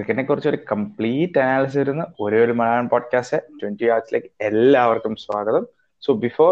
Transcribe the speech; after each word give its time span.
ക്രിക്കറ്റിനെ 0.00 0.26
കുറിച്ച് 0.26 0.48
ഒരു 0.48 0.58
കംപ്ലീറ്റ് 0.72 1.38
അനാലിസിസ് 1.38 1.78
വരുന്ന 1.78 2.06
ഒരേ 2.20 2.44
ഒരു 2.44 2.52
മലയാളം 2.52 2.88
പോഡ്കാസ്റ്റ് 2.88 3.38
ട്വന്റി 3.62 3.86
ആർട്സിലേക്ക് 3.88 4.30
എല്ലാവർക്കും 4.40 5.16
സ്വാഗതം. 5.16 5.64
So 6.02 6.12
before 6.14 6.50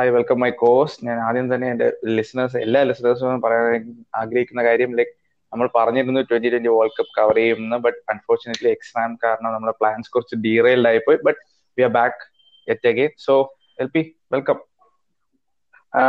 I 0.00 0.08
welcome 0.08 0.40
my 0.40 0.50
course 0.50 1.04
ഞാൻ 1.04 1.18
ആദ്യം 1.18 1.54
തന്നെ 1.54 1.70
എന്റെ 1.70 1.92
ലിസണേഴ്സ് 2.04 2.56
എല്ലാ 2.56 2.82
ലിസണേഴ്സും 2.82 3.40
പറയാൻ 3.40 3.86
ആഗ്രഹിക്കുന്ന 4.14 4.64
കാര്യം 4.64 4.96
ലൈക്ക് 4.96 5.14
നമ്മൾ 5.52 5.70
പറഞ്ഞിരുന്നു 5.74 6.20
twenty 6.20 6.48
twenty 6.48 6.68
world 6.68 6.96
cup 6.98 7.20
cover 7.20 7.34
ചെയ്യുമെന്ന് 7.34 7.76
ബട്ട് 7.76 7.98
അൺഫോർച്ചുനേറ്റ്ലി 8.10 8.70
എക്സാം 8.70 9.18
കാരണം 9.24 9.52
നമ്മുടെ 9.52 9.74
പ്ലാൻസ് 9.80 10.10
കുറച്ച് 10.10 10.36
ഡീറെയിൽഡ് 10.36 10.88
ആയിപ്പോയി. 10.88 11.18
But 11.22 11.40
we 11.78 11.82
are 11.82 11.90
back 11.90 12.20
at 12.68 12.88
again 12.88 13.10
so 13.18 13.36
L 13.78 13.86
P 13.86 14.02
welcome 14.32 14.58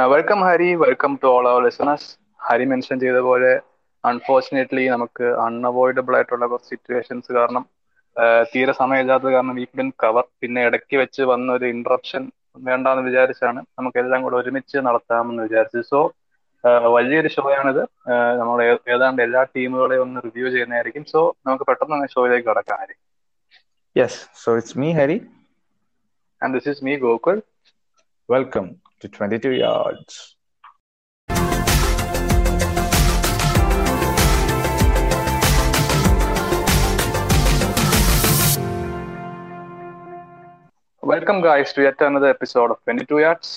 welcome 0.10 0.42
Hari 0.44 0.76
welcome 0.76 1.20
to 1.24 1.28
all 1.28 1.50
our 1.50 1.64
listeners 1.64 2.10
Hari 2.42 2.66
mention 2.66 3.00
ചെയ്ത 3.00 3.18
പോലെ 3.18 3.52
അൺഫോർച്ചുനേറ്റ്ലി 4.04 4.84
നമുക്ക് 4.94 5.26
അൺഅവോയ്ഡബിൾ 5.46 6.16
ആയിട്ടുള്ള 6.18 6.46
കുറച്ച് 6.52 6.72
സിറ്റുവേഷൻസ് 6.74 7.32
കാരണം 7.38 7.64
തീരെ 8.54 8.74
സമയമില്ലാത്തത് 8.80 9.32
കാരണം 9.36 9.58
വി 9.60 9.66
കുഡൻ 9.70 9.90
കവർ 10.04 10.26
പിന്നെ 10.42 10.62
ഇടയ്ക്ക് 10.68 10.96
വെച്ച് 11.02 11.22
വന്ന 11.32 11.52
ഒരു 11.58 11.66
ഇന്ററപ്ഷൻ 11.76 12.24
വേണ്ടാന്ന് 12.68 13.04
വിചാരിച്ചാണ് 13.10 13.60
നമുക്ക് 13.80 14.00
എല്ലാം 14.04 14.24
കൂടെ 14.26 14.38
ഒരുമിച്ച് 14.42 14.78
നടത്താമെന്ന് 14.88 15.44
വിചാരിച്ചു 15.48 15.82
സോ 15.92 16.00
വലിയൊരു 16.96 17.30
ഷോ 17.36 17.44
ആണിത്. 17.60 17.84
നമ്മൾ 18.40 18.58
ഏതാണ്ട് 18.96 19.22
എല്ലാ 19.26 19.42
ടീമുകളെയും 19.56 20.04
ഒന്ന് 20.06 20.20
റിവ്യൂ 20.26 20.48
ചെയ്യുന്നതായിരിക്കും. 20.56 21.06
സോ 21.14 21.22
നമുക്ക് 21.48 21.66
പെട്ടെന്ന് 21.70 21.94
തന്നെ 21.96 22.10
ഷോയിലേക്ക് 22.16 22.48
കടക്കാം 22.50 22.80
Hari. 22.84 22.96
Yes 23.96 24.20
so 24.42 24.52
it's 24.60 24.78
me 24.82 24.90
Hari. 25.00 25.18
And 26.42 26.54
this 26.58 26.70
is 26.74 26.84
me 26.88 26.94
Gokul. 27.06 27.40
Welcome 28.30 28.68
to 29.02 29.10
twenty 29.18 29.40
two 29.46 29.52
yards 29.66 30.20
welcome 41.04 41.38
guys 41.44 41.76
to 41.76 41.82
yet 41.84 42.06
another 42.08 42.30
episode 42.30 42.72
of 42.74 42.82
twenty 42.82 43.06
two 43.12 43.18
yards 43.22 43.54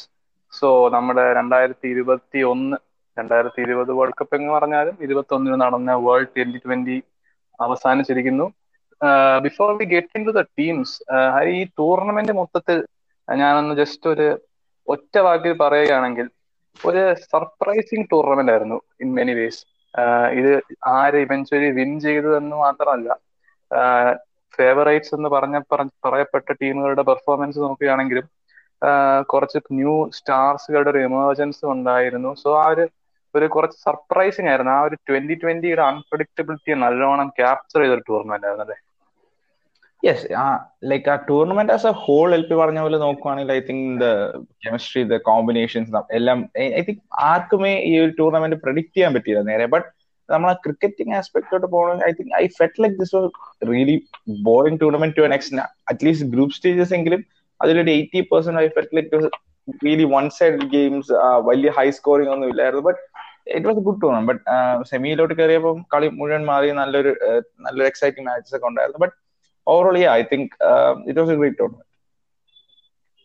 so 0.53 0.69
നമ്മുടെ 0.95 1.25
രണ്ടായിരത്തി 1.39 1.87
ഇരുപത്തി 1.92 2.41
ഒന്ന് 2.50 2.77
രണ്ടായിരത്തി 3.17 3.61
ഇരുപത് 3.64 3.91
വേൾഡ് 3.98 4.17
കപ്പ് 4.20 4.37
എന്ന് 4.39 4.53
പറഞ്ഞാലും 4.55 4.95
ഇരുപത്തി 5.06 5.34
ഒന്നിന് 5.37 5.59
നടന്ന 5.62 5.95
world 6.06 6.31
twenty 6.37 6.61
twenty 6.65 6.97
അവസാനിച്ചിരിക്കുന്നു. 7.59 8.47
Before 9.45 9.70
we 9.78 9.87
get 9.92 10.17
into 10.27 10.33
the 10.37 10.42
teams 10.59 10.95
ഈ 11.53 11.61
ടൂർണമെന്റ് 11.78 12.34
മൊത്തത്തിൽ 12.41 12.78
ഞാനൊന്ന് 13.28 13.75
ജസ്റ്റ് 13.81 14.09
ഒരു 14.12 14.27
ഒറ്റ 14.89 15.15
വാക്കിൽ 15.27 15.53
പറയുകയാണെങ്കിൽ 15.62 16.27
ഒരു 16.81 17.03
സർപ്രൈസിങ് 17.27 18.09
ടൂർണമെന്റ് 18.12 18.53
ആയിരുന്നു 18.55 18.78
ഇൻ 19.03 19.11
മെനി 19.19 19.34
വേസ് 19.39 19.62
ഇത് 20.39 20.53
ആര് 20.95 21.19
ഇവൻച്വലി 21.25 21.69
വിൻ 21.78 21.92
ചെയ്തു 22.06 22.31
എന്ന് 22.41 22.56
മാത്രമല്ല 22.65 23.11
ഫേവറേറ്റ്സ് 24.56 25.12
എന്ന് 25.16 25.28
പറഞ്ഞ 25.34 25.56
പറയപ്പെട്ട 26.06 26.48
ടീമുകളുടെ 26.62 27.05
പെർഫോമൻസ് 27.10 27.58
നോക്കുകയാണെങ്കിലും 27.66 28.27
കുറച്ച് 29.33 29.58
ന്യൂ 29.78 29.94
സ്റ്റാർസുകളുടെ 30.16 30.91
ഒരു 30.94 31.00
എമർജൻസ് 31.08 31.62
ഉണ്ടായിരുന്നു. 31.74 32.30
സോ 32.42 32.50
ആ 32.62 32.66
ഒരു 32.75 32.84
ഒരു 33.34 33.47
കുറച്ച് 33.55 33.78
സർപ്രൈസിങ് 33.86 34.48
ആയിരുന്നു. 34.50 34.72
ആ 34.77 34.82
ഒരു 34.88 34.97
ട്വന്റി 35.08 35.34
ട്വന്റിയുടെ 35.42 35.82
അൺപ്രഡിക്റ്റബിലിറ്റി 35.91 36.75
നല്ലോണം 36.84 37.28
ക്യാപ്ചർ 37.38 37.80
ചെയ്തൊരു 37.82 38.05
ടൂർണമെന്റ് 38.10 38.47
ആയിരുന്നു 38.48 38.64
അല്ലേ? 38.66 38.77
യെസ് 40.02 40.27
ആ 40.42 40.47
ലൈക്ക് 40.91 41.08
ആ 41.12 41.16
tournament 41.28 41.72
as 41.75 41.86
a 41.91 41.94
whole 42.05 42.28
L 42.36 42.42
P 42.48 42.55
പറഞ്ഞ 42.60 42.80
പോലെ 42.84 42.98
നോക്കുവാണെങ്കിൽ 43.05 43.52
I 43.56 43.60
think 43.69 43.86
the 44.02 44.06
chemistry 44.64 45.02
the 45.12 45.16
combinations 45.30 45.91
എല്ലാം 46.19 46.38
ഐ 46.78 46.82
തിങ്ക് 46.88 47.02
ആർക്കുമേ 47.30 47.72
ഈ 47.91 47.94
ഒരു 48.05 48.12
ടൂർണമെന്റ് 48.20 48.58
പ്രഡിക്ട് 48.64 48.94
ചെയ്യാൻ 48.97 49.12
പറ്റിയില്ല 49.16 49.42
നേരെ. 49.50 49.66
ബട്ട് 49.75 49.88
നമ്മൾ 50.28 50.48
ആ 50.53 50.56
ക്രിക്കറ്റിംഗ് 50.64 51.14
ആസ്പെക്ടോട്ട് 51.20 51.67
പോകണമെങ്കിൽ 51.75 52.06
I 52.08 52.12
think 52.19 52.34
I 52.42 52.44
felt 52.58 52.83
like 52.83 52.97
this 53.00 53.14
was 53.17 53.30
really 53.70 53.97
boring 54.48 54.81
tournament 54.83 55.16
to 55.19 55.27
next 55.34 55.62
at least 55.92 56.28
group 56.34 56.55
stages 56.58 56.94
എങ്കിലും 56.98 57.22
അതിലൊരു 57.61 57.91
eighty 57.97 58.22
percent 58.33 58.61
I 58.62 58.66
felt 58.77 58.97
like 58.98 59.20
really 59.84 60.06
one 60.14 60.25
side 60.39 60.66
games 60.77 61.12
വലിയ 61.50 61.71
ഹൈ 61.78 61.87
സ്കോറിംഗ് 61.98 62.32
ഒന്നും 62.34 62.48
ഇല്ലായിരുന്നു. 62.53 62.84
But 62.88 63.00
it 63.56 63.66
was 63.69 63.81
good 63.87 64.00
tournament 64.03 64.28
but 64.31 64.43
സെമിയിലോട്ട് 64.93 65.34
കയറിയപ്പോൾ 65.38 65.75
കളി 65.94 66.09
മുഴുവൻ 66.21 66.44
മാറി 66.50 66.69
നല്ലൊരു 66.81 67.12
നല്ലൊരു 67.66 67.88
എക്സൈറ്റിംഗ് 67.93 68.27
മാച്ചസ് 68.28 68.56
ഒക്കെ 68.59 68.69
ഉണ്ടായിരുന്നു. 68.71 69.00
But 69.04 69.15
overall 69.66 69.97
I 70.19 70.21
think 70.32 70.50
it 71.09 71.19
was 71.21 71.32
a 71.34 71.38
great 71.41 71.59
tournament 71.60 71.91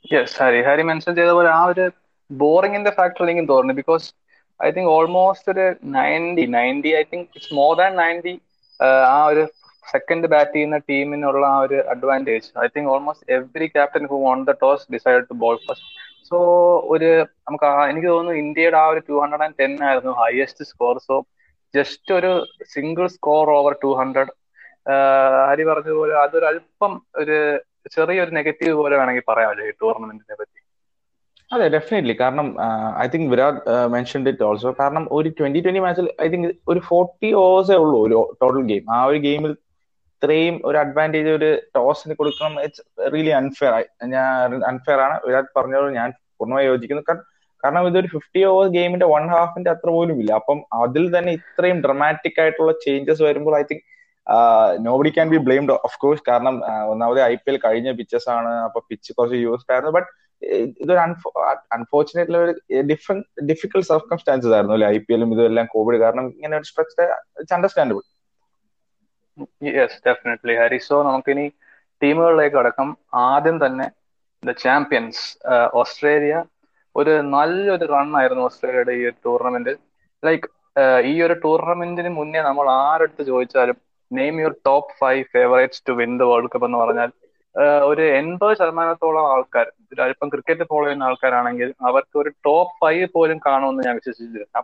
yes 0.06 0.35
Hari 0.41 0.59
Hari 0.68 0.84
mention 0.90 1.13
ചെയ്ത 1.19 1.31
പോലെ 1.38 1.50
ആ 1.59 1.62
ഒരു 1.72 1.85
ബോറിംഗിന്റെ 2.29 2.91
ഫാക്ടർ 2.97 3.23
എനിക്കും 3.25 3.47
തോന്നുന്നു. 3.52 3.75
ബിക്കോസ് 3.81 4.06
ഐ 4.59 4.70
തിങ്ക് 4.72 4.92
ഓൾമോസ്റ്റ് 4.92 5.52
ഒരു 5.53 5.66
ninety 5.96 6.46
ninety 6.56 6.92
I 6.96 7.03
think 7.08 7.28
it's 7.30 7.56
more 7.59 7.72
than 7.78 7.92
ninety 8.00 8.34
ആ 9.09 9.18
ഒരു 9.30 9.44
സെക്കൻഡ് 9.86 10.28
ബാറ്റ് 10.31 10.53
ചെയ്യുന്ന 10.53 10.78
ടീമിനുള്ള 10.90 11.44
ആ 11.50 11.59
ഒരു 11.66 11.78
advantage 11.94 12.50
I 12.64 12.68
think 12.75 12.92
almost 12.94 13.28
every 13.36 13.68
captain 13.75 14.06
who 14.12 14.20
won 14.25 14.40
the 14.44 14.56
toss 14.64 14.86
decide 14.96 15.24
to 15.30 15.38
bowl 15.44 15.58
first 15.64 15.90
so 16.30 16.38
ഒരു 16.94 17.09
നമുക്ക് 17.42 17.68
എനിക്ക് 17.92 18.09
തോന്നുന്നു 18.09 18.42
ഇന്ത്യയുടെ 18.44 18.78
ആ 18.81 18.88
ഒരു 18.92 19.02
ടു 19.08 19.16
ഹൺഡ്രഡ് 19.22 19.46
ആൻഡ് 19.46 19.58
ടെൻ 19.59 19.74
ആയിരുന്നു 19.88 20.14
ഹയസ്റ്റ് 20.20 20.68
സ്കോർ 20.72 20.97
സോ 21.08 21.16
ജസ്റ്റ് 21.74 22.12
ഒരു 22.18 22.31
single 22.74 23.08
score 23.16 23.50
over 23.56 23.74
two 23.84 23.91
hundred 24.00 24.34
Hari 25.50 25.64
പറഞ്ഞതുപോലെ 25.70 26.14
അതൊരു 26.24 26.46
അല്പം 26.52 26.94
ഒരു 27.22 27.38
ചെറിയൊരു 27.96 28.31
നെഗറ്റീവ് 28.40 28.76
പോലെ 28.81 28.96
വേണമെങ്കിൽ 29.00 29.26
പറയാമല്ലോ 29.28 29.66
ഈ 29.70 29.74
ടൂർണമെന്റിനെ 29.81 30.36
പറ്റി. 30.36 30.59
അതെ 31.51 31.67
ഡെഫിനറ്റ്ലി 31.75 32.13
കാരണം 32.21 32.47
I 33.03 33.05
think 33.13 33.29
Virat 33.31 33.59
mention 33.93 34.27
it 34.31 34.45
also 34.49 34.71
കാരണം 34.81 35.03
ഒരു 35.17 35.29
ട്വന്റി 35.37 35.59
ട്വന്റി 35.65 35.81
മാച്ചിൽ 35.85 36.07
ഐ 36.25 36.27
തിങ്ക് 36.33 36.49
ഒരു 36.71 36.81
ഫോർട്ടി 36.89 37.29
ഓവേഴ്സേ 37.43 37.77
ഉള്ളൂ 37.83 37.97
ഒരു 38.07 38.17
ടോട്ടൽ 38.41 38.61
ഗെയിം 38.71 38.85
ആ 38.95 38.99
ഒരു 39.11 39.19
ഗെയിമിൽ 39.27 39.53
ഇത്രയും 40.13 40.55
ഒരു 40.69 40.77
അഡ്വാന്റേജ് 40.83 41.31
ഒരു 41.39 41.49
ടോസിന് 41.77 42.13
കൊടുക്കണം. 42.19 42.53
ഇറ്റ്സ് 42.65 42.83
റിയലി 43.13 43.33
അൺഫെയർ 43.41 43.73
ഞാൻ 44.13 44.55
അൺഫെയർ 44.71 44.99
ആണ്. 45.07 45.15
വിരാട് 45.27 45.49
പറഞ്ഞത് 45.57 45.87
ഞാൻ 45.99 46.09
പൂർണമായി 46.39 46.67
യോജിക്കുന്നു. 46.71 47.03
കാരണം 47.63 47.87
ഇതൊരു 47.89 48.09
ഫിഫ്റ്റി 48.16 48.41
ഓവർ 48.49 48.67
ഗെയിമിന്റെ 48.75 49.07
വൺ 49.13 49.23
ഹാഫിന്റെ 49.33 49.69
അത്ര 49.75 49.89
പോലും 49.97 50.17
ഇല്ല. 50.23 50.31
അപ്പം 50.41 50.59
അതിൽ 50.83 51.05
തന്നെ 51.16 51.31
ഇത്രയും 51.39 51.79
ഡ്രമാറ്റിക് 51.85 52.39
ആയിട്ടുള്ള 52.43 52.73
ചേഞ്ചസ് 52.85 53.23
വരുമ്പോൾ 53.29 53.55
I 53.61 53.63
think 53.71 53.85
nobody 54.87 55.11
can 55.16 55.27
be 55.33 55.39
blamed 55.47 55.73
of 55.87 55.97
course 56.03 56.23
കാരണം 56.29 56.55
ഒന്നാമത് 56.91 57.19
ഐ 57.31 57.35
പി 57.43 57.49
എൽ 57.51 57.57
കഴിഞ്ഞ 57.66 57.89
പിച്ചസ് 57.99 58.29
ആണ്. 58.37 58.51
അപ്പൊ 58.67 58.79
പിച്ച് 58.89 59.11
കുറച്ച് 59.17 59.37
യൂസ്ഡ് 59.45 59.71
ആയിരുന്നു. 59.75 59.93
ബട്ട് 59.97 60.09
ഇതൊരു 60.77 61.00
അൺഫോർച്ചുനേറ്റ്ലി 61.75 62.38
ഒരു 62.38 62.53
ഡിഫറെന്റ് 62.89 63.25
ഡിഫിക്കൽട്ട് 63.50 63.88
സർക്കംസ്റ്റാൻസസ് 63.89 64.53
ആയിരുന്നു 64.55 64.75
അല്ലെ? 64.75 64.88
ഐ 64.89 65.00
പി 65.00 65.13
എല്ലും 65.16 65.31
ഇതെല്ലാം 65.35 65.67
കോവിഡ് 65.73 65.97
കാരണം 66.03 66.25
ഇങ്ങനെ 66.35 66.55
ഒരു 66.57 66.67
it's 67.38 67.53
understandable 67.53 68.03
yes 69.75 69.99
definitely 70.07 70.53
Hari 70.61 70.79
so 70.85 70.97
നമുക്കിനി 71.07 71.45
ടീമുകളിലേക്ക് 72.01 72.57
അടക്കം 72.61 72.89
ആദ്യം 73.25 73.57
തന്നെ 73.66 73.88
ദ 74.44 74.51
ചാമ്പ്യൻസ് 74.63 75.22
ഓസ്ട്രേലിയ. 75.79 76.33
ഒരു 76.95 77.13
നല്ലൊരു 77.33 77.85
റൺ 77.94 78.09
ആയിരുന്നു 78.19 78.44
ഓസ്ട്രേലിയയുടെ 78.45 78.94
ഈ 78.94 79.05
ഒരു 79.05 79.17
ടൂർണമെന്റ് 79.25 79.73
ലൈക്ക് 80.23 80.47
ഈ 81.05 81.22
ഒരു 81.22 81.35
ടൂർണമെന്റിന് 81.44 82.09
മുന്നേ 82.17 82.41
നമ്മൾ 82.41 82.66
ആരെടുത്ത് 82.81 83.23
ചോദിച്ചാലും 83.29 83.78
name 84.11 84.35
your 84.41 84.53
top 84.67 84.94
five 84.99 85.23
favourites 85.33 85.81
to 85.88 85.94
win 85.99 86.11
the 86.19 86.25
world 86.29 86.49
cup 86.53 86.67
എന്ന് 86.67 86.78
പറഞ്ഞാൽ 86.78 87.09
ഒരു 87.89 88.03
എൺപത് 88.19 88.53
ശതമാനത്തോളം 88.59 89.25
ആൾക്കാർ 89.33 89.67
അല്പം 90.05 90.29
ക്രിക്കറ്റ് 90.33 90.66
ഫോളോ 90.72 90.85
ചെയ്യുന്ന 90.88 91.07
ആൾക്കാരാണെങ്കിൽ 91.09 91.69
അവർക്ക് 91.89 92.17
ഒരു 92.23 92.31
ടോപ്പ് 92.47 92.73
ഫൈവ് 92.81 93.07
പോലും 93.16 93.39
കാണുമെന്ന് 93.45 93.85
ഞാൻ 93.88 93.95
വിശ്വസിച്ചിരുന്നു. 94.00 94.63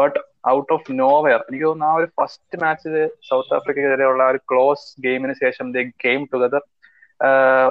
ബട്ട് 0.00 0.18
ഔട്ട് 0.54 0.72
ഓഫ് 0.76 0.92
നോവെയർ 1.02 1.40
എനിക്ക് 1.48 1.66
തോന്നുന്നു 1.66 1.92
ആ 1.92 2.00
ഒരു 2.00 2.08
ഫസ്റ്റ് 2.18 2.58
മാച്ചിൽ 2.62 2.94
സൗത്ത് 3.28 3.54
ആഫ്രിക്കയ്ക്കെതിരെയുള്ള 3.58 4.24
ഒരു 4.32 4.40
ക്ലോസ് 4.50 4.86
ഗെയിമിന് 5.06 5.34
ശേഷം 5.44 5.66
ദ 5.76 5.84
ഗെയിം 6.04 6.22
ടുഗദർ 6.34 6.62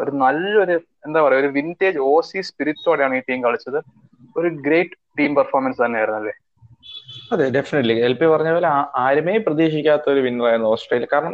ഒരു 0.02 0.12
നല്ലൊരു 0.24 0.76
എന്താ 1.08 1.20
പറയുക 1.26 1.44
ഒരു 1.44 1.52
വിന്റേജ് 1.58 2.00
ഓസി 2.14 2.40
സ്പിരിറ്റോടെയാണ് 2.50 3.16
ഈ 3.20 3.22
ടീം 3.30 3.40
കളിച്ചത്. 3.46 3.80
ഒരു 4.40 4.50
ഗ്രേറ്റ് 4.66 4.98
ടീം 5.20 5.32
പെർഫോമൻസ് 5.40 5.80
തന്നെയായിരുന്നു 5.84 6.20
അല്ലേ? 6.22 6.34
അതെ 7.34 7.46
ഡെഫിനറ്റ്ലി 7.56 7.96
എൽ 8.08 8.14
പി 8.20 8.26
പറഞ്ഞ 8.34 8.50
പോലെ 8.56 8.70
ആരുമേ 9.06 9.34
പ്രതീക്ഷിക്കാത്ത 9.46 10.06
ഒരു 10.14 10.22
വിന്നറായിരുന്നു 10.26 10.70
ഓസ്ട്രേലിയ. 10.74 11.08
കാരണം 11.14 11.34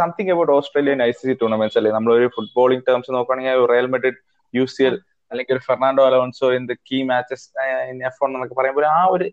something 0.00 0.32
about 0.34 0.52
Australian 0.58 1.00
I 1.06 1.10
C 1.18 1.24
C 1.28 1.34
tournaments 1.40 1.78
അല്ലേ? 1.78 1.92
നമ്മളൊരു 1.96 2.26
ഫുട്ബോളിംഗ് 2.36 2.84
ടേംസ് 2.88 3.14
നോക്കുകയാണെങ്കിൽ 3.16 3.66
Real 3.72 3.88
Madrid 3.94 4.20
U 4.54 4.64
C 4.74 4.82
L 4.82 4.96
അല്ലെങ്കിൽ 5.30 5.54
ഒരു 5.54 5.62
Fernando 5.66 6.02
Alonso 6.08 6.48
in 6.56 6.64
the 6.66 6.74
key 6.88 6.98
matches 7.10 7.46
in 7.90 7.98
F 8.08 8.20
one 8.22 8.30
എന്നൊക്കെ 8.34 8.56
പറയുമ്പോൾ 8.58 8.86
ആ 8.92 9.00
ഒരു 9.14 9.26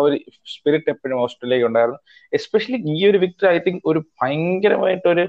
ഒരു 0.00 0.16
സ്പിരിറ്റ് 0.52 0.90
എപ്പോഴും 0.92 1.18
ഓസ്ട്രേലിയക്ക് 1.20 1.66
ഉണ്ടായിരുന്നു. 1.68 2.00
എസ്പെഷ്യലി 2.32 2.78
ഈ 2.92 2.98
ഒരു 3.10 3.18
വിക്ടറി 3.22 3.48
ഐ 3.50 3.60
തിങ്ക് 3.66 3.80
ഒരു 3.90 4.00
ഭയങ്കരമായിട്ടൊരു 4.18 5.24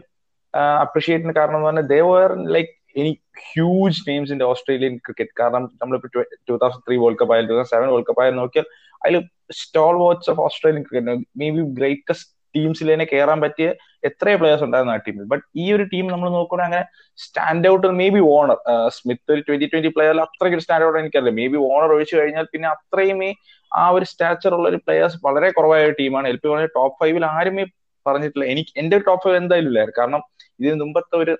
അപ്രിഷിയേറ്റിന് 0.83 1.33
കാരണം 1.38 1.57
എന്ന് 1.57 1.69
പറഞ്ഞാൽ 1.69 1.88
they 1.91 2.00
were 2.07 2.31
like 2.56 2.71
any 3.01 3.12
huge 3.45 4.01
names 4.09 4.33
in 4.33 4.41
Australian 4.50 4.95
cricket 5.06 5.33
കാരണം 5.39 5.63
നമ്മളിപ്പോ 5.81 6.09
two 6.50 6.56
thousand 6.63 6.83
three 6.88 6.97
world 7.03 7.19
cup 7.21 7.33
ആയാലും 7.35 7.50
two 7.51 7.56
thousand 7.56 7.74
seven 7.74 7.88
world 7.94 8.07
cup 8.09 8.21
ആയാലും 8.24 8.39
നോക്കിയാൽ 8.41 8.68
അതിൽ 9.01 9.15
stalwarts 10.03 10.30
of 10.33 10.41
Australian 10.41 10.83
cricket 10.88 11.09
maybe 11.56 11.63
greatest 11.80 12.30
ടീംസിൽ 12.56 12.88
തന്നെ 12.94 13.06
കയറാൻ 13.12 13.40
പറ്റിയ 13.44 13.68
എത്ര 14.10 14.36
പ്ലേയേഴ്സ് 14.40 14.66
ഉണ്ടായിരുന്നു 14.68 14.94
ആ 14.96 15.00
ടീമിൽ 15.06 15.26
ബട്ട് 15.34 15.44
ഈ 15.64 15.66
ഒരു 15.76 15.86
ടീം 15.94 16.06
നമ്മൾ 16.14 16.28
നോക്കുകയാണെങ്കിൽ 16.38 16.80
അങ്ങനെ 16.80 16.86
stand 17.20 17.70
out 17.74 17.94
maybe 18.16 18.22
Warner 18.36 18.58
Smith 18.98 19.32
ഒരു 19.36 19.42
ട്വന്റി 19.48 19.68
ട്വന്റി 19.74 19.92
പ്ലെയറിൽ 19.96 20.22
അത്രയ്ക്ക് 20.26 20.58
ഒരു 20.58 20.64
സ്റ്റാൻഡ് 20.66 20.86
ഔട്ട് 20.88 21.00
എനിക്കറിയില്ല. 21.02 21.34
മേ 21.40 21.46
ബി 21.54 21.60
ഓണർ 21.70 21.92
ഒഴിച്ചു 21.96 22.16
കഴിഞ്ഞാൽ 22.20 22.48
പിന്നെ 22.54 22.68
അത്രയും 22.76 23.22
ഈ 23.28 23.32
ആ 23.72 23.86
ഒരു 23.96 24.06
സ്റ്റാച്ചർ 24.12 24.54
ഉള്ള 24.58 24.68
ഒരു 24.72 24.80
പ്ലെയേഴ്സ് 24.86 25.18
വളരെ 25.28 25.50
കുറവായ 25.58 25.88
ഒരു 25.88 25.96
ടീമാണ് 26.02 26.28
എൽ 26.32 26.38
പി 26.42 26.48
പറഞ്ഞ 26.52 26.68
ടോപ്പ് 26.78 26.98
ഫൈവിൽ 27.02 27.24
ആരുമേ 27.36 27.66
പറഞ്ഞിട്ടില്ല. 28.06 28.46
എനിക്ക് 28.54 28.72
എന്റെ 28.82 28.98
ടോപ്പ് 29.08 29.24
ഫൈവ് 29.26 29.38
എന്തായാലും 29.42 29.70
ഇല്ലായിരുന്നു. 29.72 30.00
കാരണം 30.02 30.22
ഇതിന് 30.60 30.76
മുമ്പത്തെ 30.84 31.18
ഒരു 31.24 31.34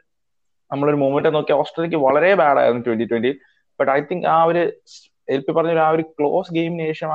നമ്മളൊരു 0.72 1.00
മൂവ്മെന്റ് 1.02 1.32
നോക്കി 1.36 1.54
ഓസ്ട്രേലിയക്ക് 1.62 2.00
വളരെ 2.06 2.30
ബാഡ് 2.42 2.60
ആയിരുന്നു 2.62 2.84
twenty 2.86 3.06
twenty 3.12 3.32
but 3.80 3.92
I 3.96 4.00
think 4.12 4.26
ആ 4.36 4.38
ഒരു 4.52 4.62
എൽ 5.34 5.42
പി 5.46 5.52
പറഞ്ഞ 5.58 5.74
ആ 5.88 5.90
ഒരു 5.96 6.04
ക്ലോസ് 6.18 6.54
ഗെയിമിന് 6.58 6.86
ശേഷം 6.92 7.10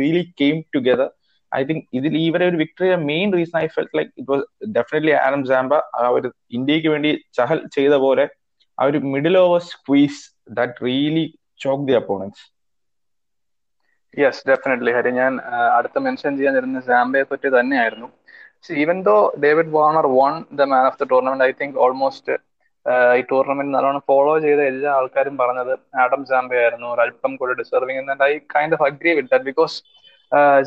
really 0.00 0.22
came 0.40 0.56
together 0.74 1.08
I 1.52 1.60
think 1.68 1.84
ഇതിൽ 1.98 2.14
ഇവരെ 2.22 2.44
ഒരു 2.50 2.58
വിക്ടറിയുടെ 2.62 2.98
main 3.10 3.28
reason 3.38 3.56
I 3.60 3.66
felt 3.76 3.96
like 3.98 4.10
it 4.20 4.30
was 4.32 4.44
definitely 4.78 5.14
Adam 5.24 5.42
Zampa 5.52 5.74
ആ 6.00 6.04
ഒരു 6.16 6.28
ഇന്ത്യയ്ക്ക് 6.58 6.90
വേണ്ടി 6.94 7.10
ചഹൽ 7.38 7.60
ചെയ്ത 7.76 7.94
പോലെ 8.04 8.24
ആ 8.78 8.84
ഒരു 8.90 8.98
middle 9.14 9.36
over 9.44 9.60
squeeze 9.72 10.20
that 10.58 10.84
really 10.86 11.26
choke 11.60 11.86
the 11.90 11.96
opponents 12.00 12.42
yes 14.14 14.42
definitely 14.50 14.92
Hari 14.96 15.10
ഞാൻ 15.20 15.32
അടുത്ത 15.78 15.98
മെൻഷൻ 16.04 16.32
ചെയ്യാൻ 16.38 16.54
വരുന്ന 16.58 16.80
സാംബയെ 16.90 17.24
പറ്റി 17.30 17.48
തന്നെയായിരുന്നു. 17.56 18.08
Even 18.82 18.98
though 19.08 19.16
David 19.42 19.72
Warner 19.76 20.06
won 20.18 20.34
the 20.58 20.62
man 20.72 20.84
of 20.90 20.98
the 21.00 21.06
tournament 21.12 21.44
I 21.48 21.50
think 21.60 21.76
almost 21.84 22.34
ഈ 23.18 23.22
ടൂർണമെന്റ് 23.30 23.74
നല്ലോണം 23.76 24.02
ഫോളോ 24.10 24.34
ചെയ്ത 24.44 24.60
എല്ലാ 24.72 24.90
ആൾക്കാരും 24.98 25.34
പറഞ്ഞത് 25.42 25.72
ആഡം 26.02 26.22
സാംബ 26.30 26.50
ആയിരുന്നു. 26.62 26.90
അല്പം 27.04 27.32
കൂടെ 27.40 27.54
deserving 27.60 28.16
I 28.28 28.32
kind 28.54 28.76
of 28.76 28.84
agree 28.88 29.12
with 29.18 29.30
that 29.32 29.48
because 29.50 29.76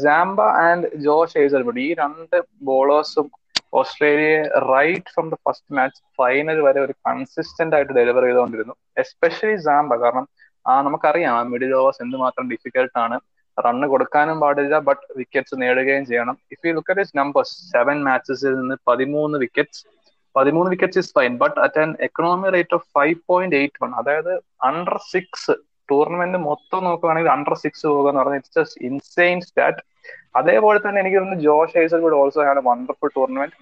Zampa 0.03 0.39
and 0.65 0.89
Josh 1.05 1.37
Hazlewood 1.39 1.81
ഈ 1.85 1.89
രണ്ട് 2.01 2.37
ബോളേഴ്സും 2.69 3.27
ഓസ്ട്രേലിയയെ 3.79 4.37
right 4.71 5.11
from 5.13 5.25
the 5.33 5.37
first 5.45 5.75
match 5.77 5.99
final 6.19 6.59
വരെ 6.67 6.79
ഒരു 6.85 6.93
കൺസിസ്റ്റന്റ് 7.07 7.75
ആയിട്ട് 7.77 7.93
ഡെലിവർ 7.99 8.23
ചെയ്തുകൊണ്ടിരുന്നു. 8.27 8.73
Especially 9.03 9.57
Zampa. 9.67 9.93
കാരണം 10.03 10.25
ആ 10.65 10.75
നമുക്കറിയാം 10.87 11.35
ആ 11.39 11.43
മിഡിൽ 11.53 11.73
ഓവേഴ്സ് 11.81 12.01
എന്തുമാത്രം 12.05 12.47
ആണ്. 13.05 13.17
റണ്ണ് 13.57 13.85
കൊടുക്കാനും 13.91 14.37
പാടില്ല 14.43 14.75
ബട്ട് 14.89 15.05
വിക്കറ്റ്സ് 15.19 15.55
നേടുകയും 15.61 16.03
ചെയ്യണം. 16.09 16.35
If 16.53 16.65
you 16.67 16.71
look 16.77 16.91
at 16.93 17.03
his 17.05 17.15
numbers 17.19 17.55
seven 17.73 17.97
മാച്ചസിൽ 18.07 18.53
നിന്ന് 18.59 18.75
പതിമൂന്ന് 18.89 19.37
വിക്കറ്റ്സ് 19.45 19.81
പതിമൂന്ന് 20.35 20.69
wickets 20.73 20.99
is 21.01 21.11
fine 21.17 21.33
but 21.41 21.57
at 21.65 21.79
an 21.83 21.89
economy 22.07 22.49
rate 22.55 22.75
of 22.77 22.85
five 22.97 23.17
point 23.31 23.57
eight 23.59 23.79
one 23.83 23.91
അതായത് 24.01 24.33
അണ്ടർ 24.69 24.97
സിക്സ് 25.13 25.55
ടൂർണമെന്റ് 25.91 26.39
മൊത്തം 26.49 26.81
നോക്കുകയാണെങ്കിൽ 26.87 27.31
അണ്ടർ 27.35 27.55
സിക്സ് 27.63 27.85
പോകുക 27.91 28.09
എന്ന് 28.11 28.21
പറഞ്ഞാൽ 28.21 28.39
ഇറ്റ്സ് 28.41 28.57
ജസ്റ്റ് 28.59 28.81
ഇൻസെയിൻ 28.89 29.39
സ്റ്റാറ്റ് 29.47 29.81
അതേപോലെ 30.39 30.79
തന്നെ 30.85 30.99
എനിക്ക് 31.03 31.17
തോന്നുന്നു 31.17 31.45
ജോഷ് 31.47 31.75
ഹൈസൽ 31.79 32.01
കൂടെ 32.05 32.17
also 32.21 32.41
had 32.47 32.63
wonderful 32.69 33.11
tournament 33.17 33.55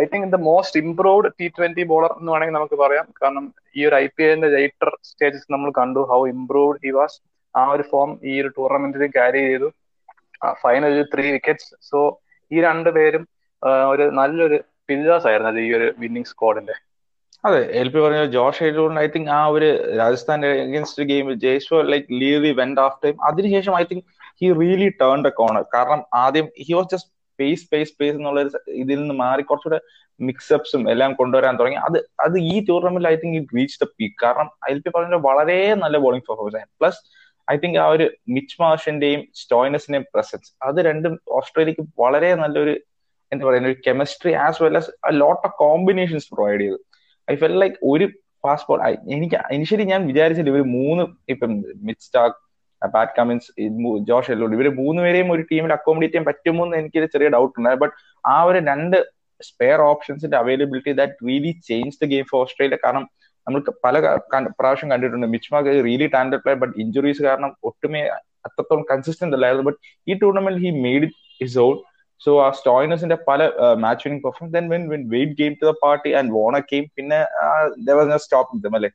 I 0.00 0.04
think 0.12 0.26
the 0.36 0.40
most 0.48 0.80
improved 0.84 1.30
T 1.38 1.46
twenty 1.56 1.84
bowler 1.92 2.12
എന്ന് 2.18 2.30
വേണമെങ്കിൽ 2.32 2.56
നമുക്ക് 2.58 2.76
പറയാം. 2.82 3.06
കാരണം 3.22 3.44
ഈ 3.78 3.86
ഒരു 3.88 3.96
ഐ 4.04 4.06
പി 4.16 4.22
എല്ലിന്റെ 4.26 4.50
ലൈറ്റർ 4.56 4.90
സ്റ്റേജസ് 5.10 5.48
നമ്മൾ 5.54 5.70
കണ്ടു 5.80 6.02
ഹൗ 6.12 6.20
ഇംപ്രൂവ്ഡ് 6.34 6.80
ഹി 6.84 6.92
വാസ് 6.98 7.16
ആ 7.54 7.62
ഒരു 7.74 7.84
ഫോം 7.92 8.10
ഈ 8.30 8.34
ഒരു 8.42 8.50
ടൂർണമെന്റിൽ 8.58 9.04
ക്യാരി 9.18 9.40
ചെയ്തു. 9.48 9.68
ഫൈനൽ 10.64 10.94
ത്രീ 11.14 11.24
വിക്കറ്റ്സ് 11.36 11.70
സോ 11.90 11.98
ഈ 12.50 12.60
രണ്ടുപേരും 12.68 13.24
ഒരു 13.92 14.04
നല്ലൊരു 14.20 14.58
പില്ലേഴ്സ് 14.88 15.26
ആയിരുന്നു 15.30 15.50
അത് 15.52 15.60
ഈ 15.66 15.68
ഒരു 15.78 15.88
വിന്നിംഗ് 16.02 16.30
സ്ക്വാഡിന്റെ 16.30 16.76
അതെ 17.44 17.60
എൽ 17.80 17.88
പി 17.92 17.98
പറഞ്ഞ 18.04 18.22
ജോഷ് 18.34 18.60
ഹൈഡ്രോണ്ട് 18.62 19.00
ഐ 19.02 19.06
തിങ്ക് 19.12 19.30
ആ 19.36 19.40
ഒരു 19.54 19.68
രാജസ്ഥാൻ 20.00 20.40
അഗേൻസ്റ്റ് 20.48 21.06
ഗെയിമിൽ 21.10 21.36
ജയ്സ്വ 21.44 21.78
like 21.92 22.08
leave 22.22 22.50
went 22.58 22.80
off 22.86 22.98
time 23.04 23.14
അതിനുശേഷം 23.28 23.74
I 23.80 23.84
think 23.90 24.04
he 24.40 24.48
really 24.60 24.88
turn 25.02 25.22
a 25.30 25.32
corner 25.40 25.64
കാരണം 25.74 26.00
ആദ്യം 26.24 26.46
he 26.66 26.72
was 26.78 26.90
just 26.94 27.10
space 27.32 27.62
space 27.64 27.90
space 27.92 28.16
എന്നുള്ള 28.18 28.40
ഇതിൽ 28.82 28.98
നിന്ന് 29.02 29.16
മാറി 29.22 29.42
കുറച്ചുകൂടെ 29.50 29.78
മിക്സപ്സും 30.20 30.82
എല്ലാം 30.92 31.10
കൊണ്ടുവരാൻ 31.20 31.54
തുടങ്ങി. 31.60 31.78
അത് 31.88 31.98
അത് 32.26 32.36
ഈ 32.52 32.56
ടൂർണമെന്റിൽ 32.68 33.08
I 33.12 33.14
think 33.22 33.36
it 33.40 33.56
reach 33.58 33.78
the 33.82 33.88
peak 33.98 34.16
കാരണം 34.24 34.48
എൽ 34.72 34.80
പി 34.84 34.90
പറഞ്ഞ 34.96 35.18
വളരെ 35.28 35.58
നല്ല 35.84 35.96
ബോളിംഗ് 36.04 36.26
പെർഫോമൻസ് 36.28 36.56
ആയിരുന്നു. 36.58 36.76
പ്ലസ് 36.82 37.00
ഐ 37.48 37.56
തിങ്ക് 37.62 37.78
ആ 37.84 37.86
ഒരു 37.94 38.06
മിച്ച് 38.36 38.56
മാഷിന്റെയും 38.64 39.22
സ്റ്റോയിനസിന്റെയും 39.42 40.06
പ്രസൻസ് 40.14 40.50
അത് 40.68 40.80
രണ്ടും 40.88 41.14
ഓസ്ട്രേലിയക്ക് 41.38 41.84
വളരെ 42.02 42.30
നല്ലൊരു 42.42 42.74
എന്താ 43.32 43.44
പറയുക 43.48 43.70
ഒരു 43.70 43.78
chemistry 43.88 44.32
as 44.44 44.58
well 44.64 44.76
as 44.82 44.92
lot 45.22 45.42
of 45.48 45.56
combinations 45.64 46.28
provide 46.34 46.62
ചെയ്തു. 46.64 46.78
ഐ 47.30 47.36
ഫെൽ 47.40 47.56
ലൈക്ക് 47.62 47.78
ഒരു 47.92 48.06
ബോൾ 48.44 48.80
എനിക്ക് 49.14 49.38
ഇനിഷ്യലി 49.56 49.84
ഞാൻ 49.90 50.02
വിചാരിച്ചില്ല 50.10 50.52
ഇവർ 50.52 50.62
മൂന്ന് 50.76 51.02
ഇപ്പം 51.32 51.50
Mitch 51.86 52.02
Starc 52.04 52.38
Pat 52.82 53.14
Cummins 53.16 53.48
Josh 54.08 54.30
എല്ലോഡ് 54.34 54.56
ഇവർ 54.56 54.68
മൂന്നുപേരെയും 54.78 55.30
ഒരു 55.34 55.42
ടീമിൽ 55.50 55.72
അക്കോമഡേറ്റ് 55.76 56.14
ചെയ്യാൻ 56.14 56.26
പറ്റുമോ 56.28 56.62
എന്ന് 56.66 56.76
എനിക്കൊരു 56.80 57.08
ചെറിയ 57.14 57.28
ഡൗട്ട് 57.34 57.54
ഉണ്ടായി 57.60 57.78
ബട്ട് 57.82 57.94
ആ 58.24 58.36
ഒരു 58.48 58.60
രണ്ട് 58.70 58.96
spare 59.40 59.80
ഓപ്ഷൻസിന്റെ 59.90 60.36
availability 60.40 60.92
that 60.98 61.26
really 61.28 61.52
change 61.68 61.98
the 62.00 62.08
game 62.12 62.24
for 62.30 62.40
Australia 62.40 62.78
കാരണം 62.84 63.04
നമ്മൾ 63.46 63.60
പല 63.84 63.94
പ്രാവശ്യം 64.58 64.88
കണ്ടിട്ടുണ്ട് 64.92 65.28
Mitch Marsh 65.34 65.74
really 65.86 66.08
talented 66.14 66.42
player 66.42 66.58
but 66.62 66.74
injuries 66.84 67.22
കാരണം 67.28 67.52
ഒട്ടുമേ 67.70 68.02
അത്രത്തോളം 68.46 68.84
കൺസിസ്റ്റന്റ് 68.90 69.36
അല്ലായിരുന്നു. 69.36 69.64
ബട്ട് 69.68 69.78
ഈ 70.06 70.14
tournament 70.22 70.60
he 70.64 70.70
made 70.84 71.06
it 71.06 71.18
his 71.40 71.58
own 71.64 71.74
so 72.22 72.32
ആ 72.40 72.48
സ്റ്റോയിനസിന്റെ 72.58 73.16
പല 73.26 73.40
match 73.82 74.04
winning 74.04 74.22
performance 74.24 74.54
then 74.56 74.66
when 74.72 75.04
Wade 75.12 75.36
came 75.38 75.52
to 75.60 75.66
the 75.66 75.74
party 75.82 76.10
and 76.18 76.32
wanna 76.34 76.58
game 76.68 76.84
പിന്നെ 76.96 77.20
സ്റ്റോപ്പ് 78.24 78.50
അല്ലേ? 78.72 78.90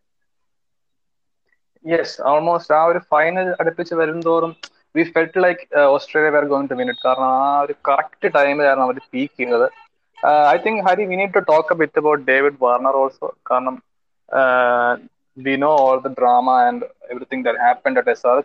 യെസ് 1.86 2.16
ഓൾമോസ്റ്റ് 2.30 2.74
ആ 2.76 2.84
ഒരു 2.86 3.00
ഫൈനൽ 3.12 3.48
അടുപ്പിച്ച് 3.60 3.96
വരുംതോറും 4.00 4.52
we 4.96 5.04
felt 5.12 5.42
like 5.44 5.64
Australia 5.94 6.32
were 6.36 6.46
going 6.52 6.70
to 6.70 6.78
minute 6.78 7.04
കാരണം 7.06 7.30
ആ 7.40 7.60
ഒരു 7.62 7.74
കറക്റ്റ് 7.88 8.28
ടൈമിലായിരുന്നു 8.38 8.88
അവർ 8.88 9.00
പീക്ക് 9.14 9.34
ചെയ്യുന്നത് 9.34 9.68
I 10.52 10.58
think 10.64 10.84
Hari 10.88 11.04
we 11.06 11.16
need 11.16 11.36
to 11.36 11.44
talk 11.50 11.68
up 11.68 11.82
bit 11.84 12.02
about 12.02 12.24
David 12.30 12.60
Warner 12.62 12.96
also 13.02 13.28
കാരണം 13.50 13.76
we 15.38 15.56
know 15.60 15.72
all 15.82 15.98
the 16.02 16.12
drama 16.18 16.48
and 16.66 16.84
everything 17.12 17.46
that 17.46 17.62
happened 17.64 18.00
at 18.02 18.12
S 18.12 18.26
R 18.30 18.38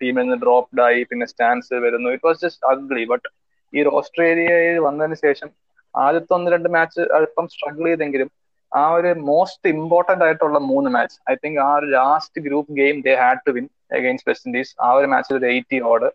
ടീമിൽ 0.00 0.22
നിന്ന് 0.22 0.38
dropped 0.42 0.82
ആയി 0.86 1.00
പിന്നെ 1.10 1.26
സ്റ്റാൻസ് 1.32 1.80
വരുന്നു. 1.84 2.08
It 2.10 2.26
was 2.26 2.42
just 2.44 2.66
ugly 2.70 3.04
but 3.12 3.26
ഈ 3.72 3.82
ഒരു 3.82 3.90
ഓസ്ട്രേലിയയിൽ 3.98 4.78
വന്നതിന് 4.86 5.16
ശേഷം 5.22 5.48
ആദ്യത്തെ 5.94 6.32
ഒന്ന് 6.36 6.50
രണ്ട് 6.54 6.68
മാച്ച് 6.74 7.02
അല്പം 7.16 7.46
സ്ട്രഗിൾ 7.52 7.86
ചെയ്തെങ്കിലും 7.86 8.28
ആ 8.72 8.84
ഒരു 8.96 9.10
മോസ്റ്റ് 9.28 9.68
ഇമ്പോർട്ടന്റ് 9.74 10.24
ആയിട്ടുള്ള 10.26 10.58
മൂന്ന് 10.68 10.90
മാച്ച് 10.92 11.16
ഐ 11.30 11.36
തിങ്ക് 11.36 11.60
ആ 11.60 11.70
ഒരു 11.78 11.86
last 11.94 12.42
group 12.44 12.76
game 12.76 12.96
they 13.06 13.14
had 13.20 13.42
to 13.46 13.52
win 13.56 13.66
against 13.98 14.28
West 14.30 14.48
Indies 14.48 14.72
ആ 14.80 14.90
ഒരു 14.98 15.08
മാച്ചിൽ 15.12 15.36
ഒരു 15.36 15.48
എയ്റ്റി 15.52 15.78
ഓട് 15.90 16.08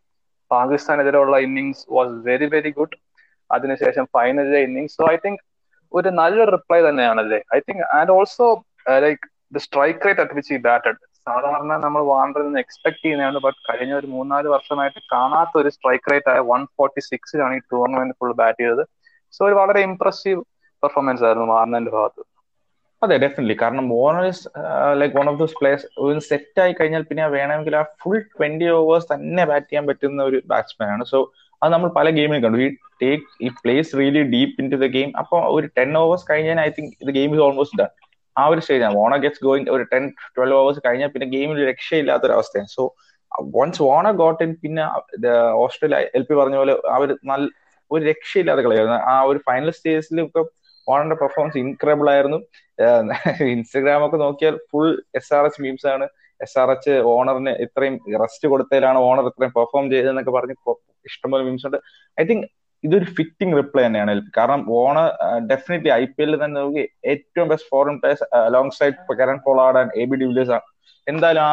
പാകിസ്ഥാനെതിരെയുള്ള 0.52 1.36
innings 1.46 1.84
was 1.90 2.14
very 2.26 2.48
very 2.52 2.72
good 2.74 2.98
അതിനുശേഷം 3.50 4.06
ഫൈനലിലെ 4.14 4.62
ഇന്നിങ്സ് 4.68 4.96
സോ 4.96 5.06
ഐ 5.10 5.18
തിങ്ക് 5.20 5.42
ഒരു 5.94 6.10
നല്ലൊരു 6.14 6.52
റിപ്ലൈ 6.56 6.80
തന്നെയാണല്ലേ? 6.86 7.40
I 7.52 7.60
think 7.62 7.84
and 7.98 8.12
also 8.12 8.48
like 9.04 9.26
the 9.52 9.62
strike 9.66 10.06
rate 10.08 10.22
at 10.24 10.36
which 10.38 10.54
he 10.54 10.62
batted 10.66 11.00
സാധാരണ 11.28 11.74
നമ്മൾ 11.86 12.02
വാണ്ടറിൽ 12.12 12.46
നിന്ന് 12.48 12.62
എക്സ്പെക്ട് 12.64 13.02
ചെയ്യുന്നതാണ് 13.04 13.40
ബട്ട് 13.46 13.60
കഴിഞ്ഞ 13.68 13.94
ഒരു 14.02 14.08
മൂന്നാൽ 14.16 14.48
വർഷമായിട്ട് 14.56 15.00
കാണാത്ത 15.14 15.54
ഒരു 15.62 15.70
സ്ട്രൈക്ക് 15.76 16.12
റേറ്റ് 16.12 16.30
ആയ 16.34 16.42
വൺ 16.52 16.62
ഫോർട്ടി 16.76 17.02
സിക്സിലാണ് 17.10 17.56
ഈ 17.60 17.62
ടൂർണമെന്റ് 17.72 18.16
ഫുൾ 18.20 18.34
ബാറ്റ് 18.42 18.62
ചെയ്തത്. 18.64 18.84
സോ 19.36 19.42
ഒരു 19.50 19.56
വളരെ 19.62 19.82
ഇംപ്രസീവ് 19.90 20.40
പെർഫോമൻസ് 20.84 21.24
ആയിരുന്നു 21.28 21.48
വാർണറിന്റെ 21.54 21.94
ഭാഗത്ത്. 21.98 22.24
അതെ 23.02 23.16
ഡെഫിനറ്റ്ലി 23.24 23.56
കാരണം 23.62 23.86
Warner 23.96 24.26
is 24.34 24.44
like 25.00 25.16
one 25.20 25.26
of 25.32 25.40
those 25.42 25.58
players 25.60 25.88
ഒരു 26.06 26.20
സെറ്റ് 26.30 26.60
ആയി 26.64 26.74
കഴിഞ്ഞാൽ 26.78 27.04
പിന്നെ 27.10 27.26
വേണമെങ്കിൽ 27.38 27.74
ആ 27.80 27.84
ഫുൾ 28.04 28.20
ട്വന്റി 28.38 28.68
ഓവേഴ്സ് 28.78 29.10
തന്നെ 29.14 29.44
ബാറ്റ് 29.52 29.68
ചെയ്യാൻ 29.70 29.86
പറ്റുന്ന 29.90 30.24
ഒരു 30.30 30.38
ബാറ്റ്സ്മാൻ 30.52 30.90
ആണ്. 30.96 31.06
സോ 31.12 31.20
അത് 31.62 31.72
നമ്മൾ 31.74 31.90
പല 32.00 32.08
ഗെയിമിൽ 32.20 32.40
കണ്ടു. 32.46 32.60
ഈ 32.66 32.70
ടേക്ക് 33.04 33.28
ഈ 33.46 33.50
place 33.64 33.92
really 34.00 34.24
deep 34.36 34.56
into 34.74 34.78
the 34.84 34.88
game 34.98 35.12
അപ്പോൾ 35.22 35.42
ഒരു 35.58 35.68
ടെൻ 35.78 35.92
ഓവേഴ്സ് 36.04 36.26
കഴിഞ്ഞാൽ 36.32 36.60
I 36.68 36.70
think 36.78 37.14
game 37.20 37.32
is 37.36 37.44
almost 37.48 37.80
done 37.82 37.92
ആ 38.36 38.44
ഒരു 38.54 38.62
സ്റ്റേജാണ് 38.66 38.96
വോണ 39.00 39.16
ഗെറ്റ്സ് 39.24 39.44
ഗോയിങ് 39.48 39.70
ഒരു 39.76 39.84
ടെൻ 39.92 40.04
ട്വൽവ് 40.36 40.58
ഓവേഴ്സ് 40.62 40.82
കഴിഞ്ഞാൽ 40.86 41.12
പിന്നെ 41.14 41.28
ഗെയിമിൽ 41.36 41.60
രക്ഷയില്ലാത്ത 41.72 42.26
ഒരു 42.30 42.36
അവസ്ഥയാണ് 42.38 42.72
സോ 42.78 42.84
വൺസ് 43.58 43.82
വോണ 43.88 44.08
ഗോട്ട് 44.22 44.42
ഇൻ 44.46 44.52
പിന്നെ 44.64 44.84
ഓസ്ട്രേലിയ 45.64 46.00
എൽ 46.18 46.24
പി 46.28 46.36
പറഞ്ഞ 46.42 46.58
പോലെ 46.62 46.74
അവർ 46.98 47.10
നല്ല 47.32 47.46
ഒരു 47.92 48.02
രക്ഷയില്ലാത്ത 48.12 48.62
കളിയായിരുന്നു. 48.66 49.00
ആ 49.14 49.16
ഒരു 49.30 49.40
ഫൈനൽ 49.48 49.72
സ്റ്റേജിൽ 49.78 50.20
ഒക്കെ 50.26 50.42
ഓണറിന്റെ 50.88 51.18
പെർഫോമൻസ് 51.22 51.58
ഇൻക്രെഡിബിൾ 51.64 52.08
ആയിരുന്നു. 52.14 52.40
ഇൻസ്റ്റഗ്രാം 53.54 54.02
ഒക്കെ 54.08 54.18
നോക്കിയാൽ 54.26 54.56
full 54.72 54.90
S 55.20 55.32
R 55.38 55.46
H 55.50 55.62
memes 55.66 55.88
ആണ്. 55.94 56.06
എസ് 56.40 56.58
ആർ 56.62 56.70
എച്ച് 56.76 56.94
ഓണറിന് 57.14 57.54
ഇത്രയും 57.66 57.96
റെസ്റ്റ് 58.24 58.48
കൊടുത്തതിലാണ് 58.54 59.00
ഓണർ 59.10 59.28
ഇത്രയും 59.32 59.54
പെർഫോം 59.58 59.86
ചെയ്തതെന്നൊക്കെ 59.94 60.34
പറഞ്ഞ് 60.38 60.56
ഇഷ്ടംപോലെ 61.06 61.44
മീംസ് 61.48 61.68
ഉണ്ട്. 61.70 61.80
ഐ 62.18 62.26
തിങ്ക് 62.32 62.46
ഇതൊരു 62.86 63.08
ഫിറ്റിംഗ് 63.18 63.58
റിപ്ലൈ 63.60 63.82
തന്നെയാണ് 63.86 64.14
കാരണം 64.38 64.62
ഓണർ 64.80 65.08
ഡെഫിനറ്റ്ലി 65.52 65.92
ഐ 66.00 66.04
പി 66.14 66.24
എല്ലിൽ 66.26 66.40
തന്നെ 66.44 66.58
നോക്കി 66.64 66.84
ഏറ്റവും 67.14 67.48
best 67.52 67.70
foreign 67.74 67.98
players 68.02 68.26
alongside 68.80 69.18
Kieron 69.22 69.38
Pollard 69.48 69.80
and 69.82 69.94
A 70.02 70.06
B 70.12 70.18
de Villiers 70.24 70.54
ആണ്. 70.58 70.66
എന്തായാലും 71.08 71.44
ആ 71.50 71.52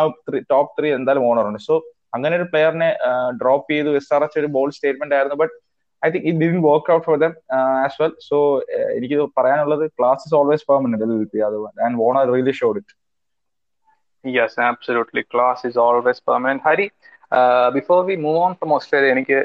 ടോപ്പ് 0.53 0.73
ത്രീ 0.79 0.89
എന്തായാലും 0.99 1.25
ഓണർ 1.31 1.47
ഉണ്ട്. 1.51 1.63
സോ 1.69 1.75
അങ്ങനെ 2.17 2.35
ഒരു 2.39 2.47
പ്ലെയറിനെ 2.53 2.91
ഡ്രോപ്പ് 3.43 3.69
ചെയ്തു. 3.75 3.91
എസ് 4.01 4.11
ആർ 4.15 4.23
എച്ച് 4.27 4.39
ഒരു 4.43 4.49
ബോൾ 4.57 4.69
സ്റ്റേറ്റ്മെന്റ് 4.79 5.17
ആയിരുന്നു. 5.19 5.39
But 5.43 5.55
I 6.03 6.09
think 6.15 6.27
it 6.31 6.41
didn't 6.43 6.57
work 6.69 6.91
out 6.95 7.05
for 7.09 7.17
them 7.25 7.33
as 7.87 7.97
well 8.03 8.13
so 8.29 8.39
എനിക്ക് 8.99 9.19
പറയാനുള്ളത് 9.39 9.85
class 9.99 10.25
is 10.29 10.35
always 10.41 10.67
permanent 10.71 11.43
and 11.87 11.97
Warner 12.03 12.25
really 12.35 12.55
showed 12.61 12.81
it 12.83 12.95
yes 14.25 14.61
absolutely 14.71 15.23
class 15.35 15.63
is 15.69 15.79
always 15.85 16.23
permanent 16.31 16.65
Hari 16.69 16.87
before 17.77 18.01
we 18.09 18.15
move 18.25 18.39
on 18.39 18.53
from 18.53 18.71
Australia 18.77 19.15
എനിക്ക് 19.15 19.39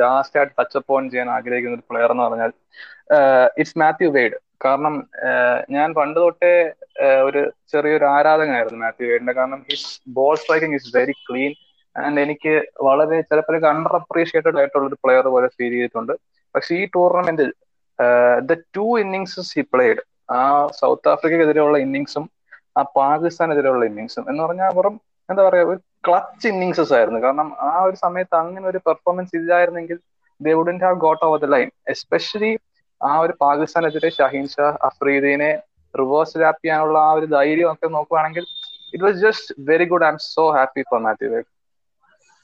last 0.00 0.38
ആയിട്ട് 0.38 0.54
touch 0.58 0.76
up 0.80 0.92
on 0.96 1.04
ചെയ്യാൻ 1.10 1.28
ആഗ്രഹിക്കുന്ന 1.36 1.78
ഒരു 1.78 1.86
player 1.90 2.10
എന്ന് 2.14 2.24
പറഞ്ഞാൽ 2.26 2.52
it's 3.60 3.78
Mathew 3.82 4.08
weighed 4.16 4.36
കാരണം 4.64 4.94
ഞാൻ 5.76 5.88
പണ്ട് 5.98 6.18
തൊട്ടേ 6.20 6.52
ഒരു 7.28 7.40
ചെറിയൊരു 7.72 8.06
ആരാധകനായിരുന്നു 8.14 8.80
മാത്യു 8.84 9.06
വെയ്ഡിന്റെ 9.10 9.34
കാരണം 9.38 9.60
his 9.70 9.88
ball 10.18 10.34
striking 10.42 10.78
is 10.80 10.90
very 10.96 11.14
clean 11.26 11.52
and 11.96 12.20
എനിക്ക് 12.24 12.54
വളരെ 12.86 13.18
ചിലപ്പോൾ 13.30 13.66
അണ്ടർ 13.72 13.94
അപ്രീഷിയേറ്റഡ് 14.00 14.58
ആയിട്ടുള്ള 14.60 14.86
ഒരു 14.90 14.98
പ്ലെയർ 15.04 15.26
പോലെ 15.34 15.48
ഫീൽ 15.56 15.72
ചെയ്തിട്ടുണ്ട്. 15.74 16.14
പക്ഷെ 16.54 16.72
ഈ 16.80 16.84
ടൂർണമെന്റിൽ 16.96 17.50
the 18.48 18.54
two 18.76 18.86
innings 19.02 19.52
he 19.56 19.62
played 19.72 20.00
ആ 20.36 20.40
സൗത്ത് 20.80 21.08
ആഫ്രിക്കക്കെതിരെയുള്ള 21.12 21.76
ഇന്നിങ്സും 21.86 22.24
ആ 22.78 22.82
പാകിസ്ഥാനെതിരെയുള്ള 22.98 23.84
ഇന്നിങ്സും 23.90 24.24
എന്ന് 24.30 24.42
പറഞ്ഞാൽ 24.44 24.72
വെറും 24.78 24.96
എന്താ 25.28 25.42
പറയാ 25.46 25.64
ക്ലച്ച് 26.06 26.46
ഇന്നിങ്സസ് 26.50 26.94
ആയിരുന്നു 26.96 27.20
കാരണം 27.24 27.48
ആ 27.66 27.74
ഒരു 27.86 27.96
സമയത്ത് 28.02 28.34
അങ്ങനെ 28.40 28.66
ഒരു 28.68 28.80
പെർഫോമൻസ് 28.86 29.34
ഇല്ലായിരുന്നെങ്കിൽ 29.38 29.98
they 30.40 30.52
wouldn't 30.58 30.78
have 30.84 30.98
got 31.04 31.24
over 31.26 31.38
the 31.44 31.50
line 31.54 31.68
especially 31.94 32.52
ആ 33.00 33.12
ഒരു 33.24 33.34
പാകിസ്ഥാനെതിരെ 33.42 34.10
ഷഹീൻ 34.18 34.46
ഷാ 34.52 34.68
അഫ്രീദിനെ 34.88 35.50
റിവേഴ്സ് 35.94 36.40
ലാപ്പ് 36.40 36.62
ചെയ്യാനുള്ള 36.62 36.98
ആ 37.00 37.12
ഒരു 37.18 37.26
ധൈര്യം 37.34 37.68
ഒക്കെ 37.72 37.88
നോക്കുവാണെങ്കിൽ 37.96 38.44
it 38.94 39.04
was 39.04 39.18
just 39.22 39.54
very 39.68 39.86
good 39.92 40.04
I 40.04 40.10
am 40.10 40.18
so 40.26 40.44
happy 40.56 40.82
for 40.88 41.00
Matthew 41.06 41.28
Wade 41.32 41.48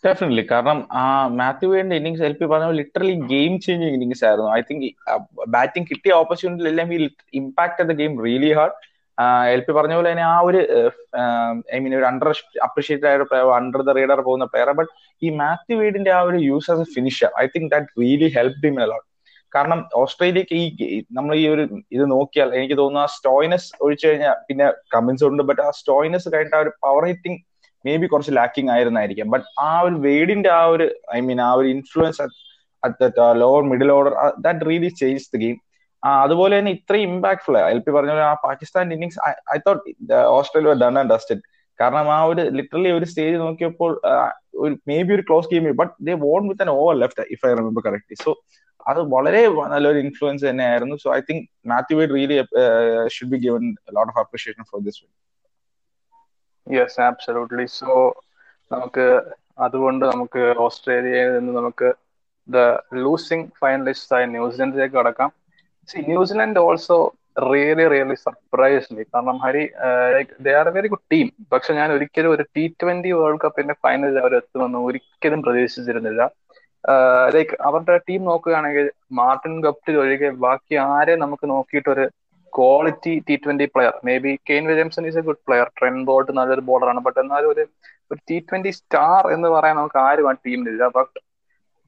definitely 0.04 0.44
കാരണം 0.46 0.78
ആ 0.94 1.02
മാത്യു 1.38 1.68
വേഡിന്റെ 1.72 1.96
ഇന്നിങ്സ് 2.00 2.24
എൽപി 2.28 2.46
പറഞ്ഞ 2.52 2.68
ലിറ്ററലി 2.78 3.14
ഗെയിം 3.28 3.52
ചേഞ്ചിങ് 3.64 3.94
ഇന്നിങ്സ് 3.96 4.24
ആയിരുന്നു. 4.28 4.48
ഐ 4.52 4.62
തിങ്ക് 4.68 4.86
ബാറ്റിംഗ് 5.54 5.88
കിട്ടിയ 5.90 6.12
ഓപ്പർച്യൂണിറ്റി 6.22 6.70
എല്ലാം 6.72 6.88
ഈ 6.94 6.98
impact 7.40 7.94
game 8.00 8.14
really 8.24 8.50
hard 8.52 8.76
L 9.52 9.60
P 9.60 9.72
പറഞ്ഞ 9.72 9.94
പോലെ 9.94 10.08
തന്നെ 10.10 10.24
ആ 10.28 10.36
ഒരു 10.48 10.60
ഐ 11.74 11.80
മീൻ 11.80 11.94
ഒരു 11.98 12.06
അണ്ടർ 12.10 12.28
അപ്രീഷിയേറ്റഡ് 12.66 13.08
ആയ 13.10 13.24
പ്ലെയർ 13.30 13.48
അണ്ടർ 13.56 13.82
ദ 13.82 13.94
റീഡർ 13.98 14.20
പോകുന്ന 14.26 14.46
പ്ലെയർ 14.52 14.70
ബട്ട് 14.78 14.90
ഈ 15.22 15.30
മാത്യു 15.40 15.76
വീഡിന്റെ 15.80 16.12
ആ 16.12 16.22
ഒരു 16.28 16.40
use 16.48 16.70
as 16.72 16.84
a 16.86 16.90
finisher 16.94 17.30
I 17.42 17.46
think 17.54 17.70
that 17.74 18.00
really 18.02 18.28
help 18.36 18.60
them 18.64 18.76
a lot 18.84 19.06
കാരണം 19.52 19.80
ഓസ്ട്രേലിയക്ക് 20.02 20.58
ഈ 20.58 20.66
നമ്മൾ 21.12 21.32
ഈ 21.36 21.46
ഒരു 21.54 21.64
ഇത് 21.96 22.04
നോക്കിയാൽ 22.12 22.50
എനിക്ക് 22.58 22.76
തോന്നുന്നു 22.78 23.02
ആ 23.02 23.10
സ്റ്റോയിനസ് 23.16 23.68
ഒഴിച്ചു 23.80 24.04
കഴിഞ്ഞാൽ 24.06 24.36
പിന്നെ 24.48 24.66
കമ്മിൻസ് 24.94 25.24
ഉണ്ട് 25.28 25.42
ബട്ട് 25.50 25.62
ആ 25.62 25.70
സ്റ്റോയിനസ് 25.80 26.28
കഴിഞ്ഞിട്ട് 26.34 26.58
ആ 26.58 26.64
ഒരു 26.64 26.72
പവർ 26.84 27.04
ഹിറ്റിംഗ് 27.10 27.38
മേ 27.84 27.94
ബി 27.96 28.06
കുറച്ച് 28.06 28.32
ലാക്കിംഗ് 28.32 28.70
ആയിരുന്നായിരിക്കാം. 28.70 29.28
ബട്ട് 29.32 29.46
ആ 29.60 29.72
ഒരു 29.80 29.96
വേഡിന്റെ 30.04 30.50
ആ 30.52 30.64
ഒരു 30.74 30.84
ഐ 31.14 31.20
മീൻ 31.20 31.40
ആ 31.40 31.50
ഒരു 31.54 31.68
influence 31.68 32.20
at 32.82 33.08
lower 33.40 33.62
middle 33.72 33.90
order 33.92 34.14
that 34.44 34.66
really 34.68 34.90
change 35.00 35.28
the 35.34 35.40
game 35.40 35.56
അതുപോലെ 36.02 36.54
തന്നെ 36.58 36.72
ഇത്രയും 36.78 37.10
ഇമ്പാക്ട്ഫുൾ 37.10 37.56
എൽ 37.72 37.80
പി 37.84 37.90
പറഞ്ഞ 37.96 38.12
പോലെ 38.14 38.26
ആ 38.30 38.34
Pakistan 38.46 38.92
innings 38.96 39.18
I 39.54 39.58
thought 39.66 39.82
Australia 40.36 40.74
done 40.82 40.96
and 41.00 41.12
dusted 41.14 41.42
കാരണം 41.78 42.08
ആ 42.16 42.18
ഒരു 42.30 42.42
ലിറ്ററലി 42.58 42.90
ഒരു 42.98 43.06
സ്റ്റേജ് 43.10 43.36
നോക്കിയപ്പോൾ 43.44 43.92
ഒരു 44.64 44.74
മേ 44.90 44.96
ബി 45.06 45.12
ഒരു 45.16 45.24
close 45.28 45.50
game 45.52 45.68
but 45.80 45.92
they 46.08 46.14
won 46.26 46.42
with 46.50 46.64
an 46.64 46.70
over 46.78 46.94
left 47.02 47.26
if 47.34 47.44
I 47.48 47.52
remember 47.60 47.82
correctly 47.86 48.18
so 48.24 48.32
അത് 48.86 49.00
വളരെ 49.14 49.40
നല്ലൊരു 49.72 49.98
ഇൻഫ്ലുവൻസ് 50.04 50.44
തന്നെയായിരുന്നു. 50.48 50.94
So 51.02 51.08
I 51.16 51.20
think 51.28 51.42
Matthew 51.72 51.96
Wade 51.98 52.14
really 52.16 52.36
should 53.14 53.32
be 53.34 53.38
given 53.44 53.64
lot 53.96 54.10
of 54.12 54.20
appreciation 54.24 54.64
for 54.70 54.80
this 54.86 55.00
win 55.02 55.12
yes 56.66 57.00
absolutely 57.08 57.66
so 57.78 57.92
നമുക്ക് 58.70 59.06
അതുകൊണ്ട് 59.58 60.04
നമുക്ക് 60.12 60.42
ഓസ്ട്രേലിയയിൽ 60.66 61.30
നിന്ന് 61.36 61.52
നമുക്ക് 61.60 61.88
ദ 62.48 62.58
ലൂസിംഗ് 63.04 63.48
ഫൈനലിസ്റ്റ് 63.60 64.14
ആയ 64.16 64.24
ന്യൂസിലൻഡിലേക്ക് 64.34 64.96
കടക്കാം. 64.98 65.30
New Zealand 65.88 66.60
also 66.60 66.98
really 67.50 67.84
really 67.92 68.16
surprise 68.24 68.88
me 68.94 69.02
കാരണം 69.12 69.36
Hari 69.44 69.62
like 70.14 70.32
they 70.46 70.52
are 70.54 70.66
a 70.68 70.74
very 70.76 70.88
good 70.92 71.06
team 71.12 71.28
പക്ഷെ 71.52 71.72
ഞാൻ 71.78 71.88
ഒരിക്കലും 71.96 72.30
ഒരു 72.34 72.44
ടി 72.56 72.64
ട്വന്റി 72.80 73.10
വേൾഡ് 73.18 73.40
കപ്പിന്റെ 73.44 73.74
ഫൈനലിൽ 73.84 74.16
അവർ 74.22 74.32
എത്തുമെന്ന് 74.40 74.80
ഒരിക്കലും 74.88 75.40
പ്രതീക്ഷിച്ചിരുന്നില്ല. 75.46 76.22
ലൈക്ക് 77.34 77.56
അവരുടെ 77.68 77.96
ടീം 78.08 78.22
നോക്കുകയാണെങ്കിൽ 78.30 78.86
മാർട്ടിൻ 79.20 79.54
ഗപ്റ്റിൽ 79.66 79.96
ഒഴികെ 80.02 80.30
ബാക്കി 80.44 80.76
ആരെ 80.88 81.14
നമുക്ക് 81.22 81.46
നോക്കിയിട്ടൊരു 81.52 82.04
quality 82.52 83.12
T 83.28 83.34
twenty 83.44 83.66
player 83.74 83.94
maybe 84.24 84.32
Kane 84.48 84.64
Williamson 84.70 85.04
is 85.10 85.18
a 85.18 85.26
good 85.28 85.42
player 85.46 85.68
Trent 85.78 85.96
Boult 86.08 86.32
നല്ലൊരു 86.38 86.64
ബോളറാണ് 86.68 87.00
ബട്ട് 87.06 87.20
എന്നാലും 87.22 87.50
ഒരു 87.54 87.62
ഒരു 88.10 88.20
ടി 88.28 88.36
ട്വന്റി 88.48 88.72
സ്റ്റാർ 88.78 89.22
എന്ന് 89.36 89.48
പറയാൻ 89.54 89.76
നമുക്ക് 89.76 89.98
ആരും 90.06 90.28
ആ 90.30 90.34
ടീമിലില്ല 90.46 90.86
but 90.98 91.16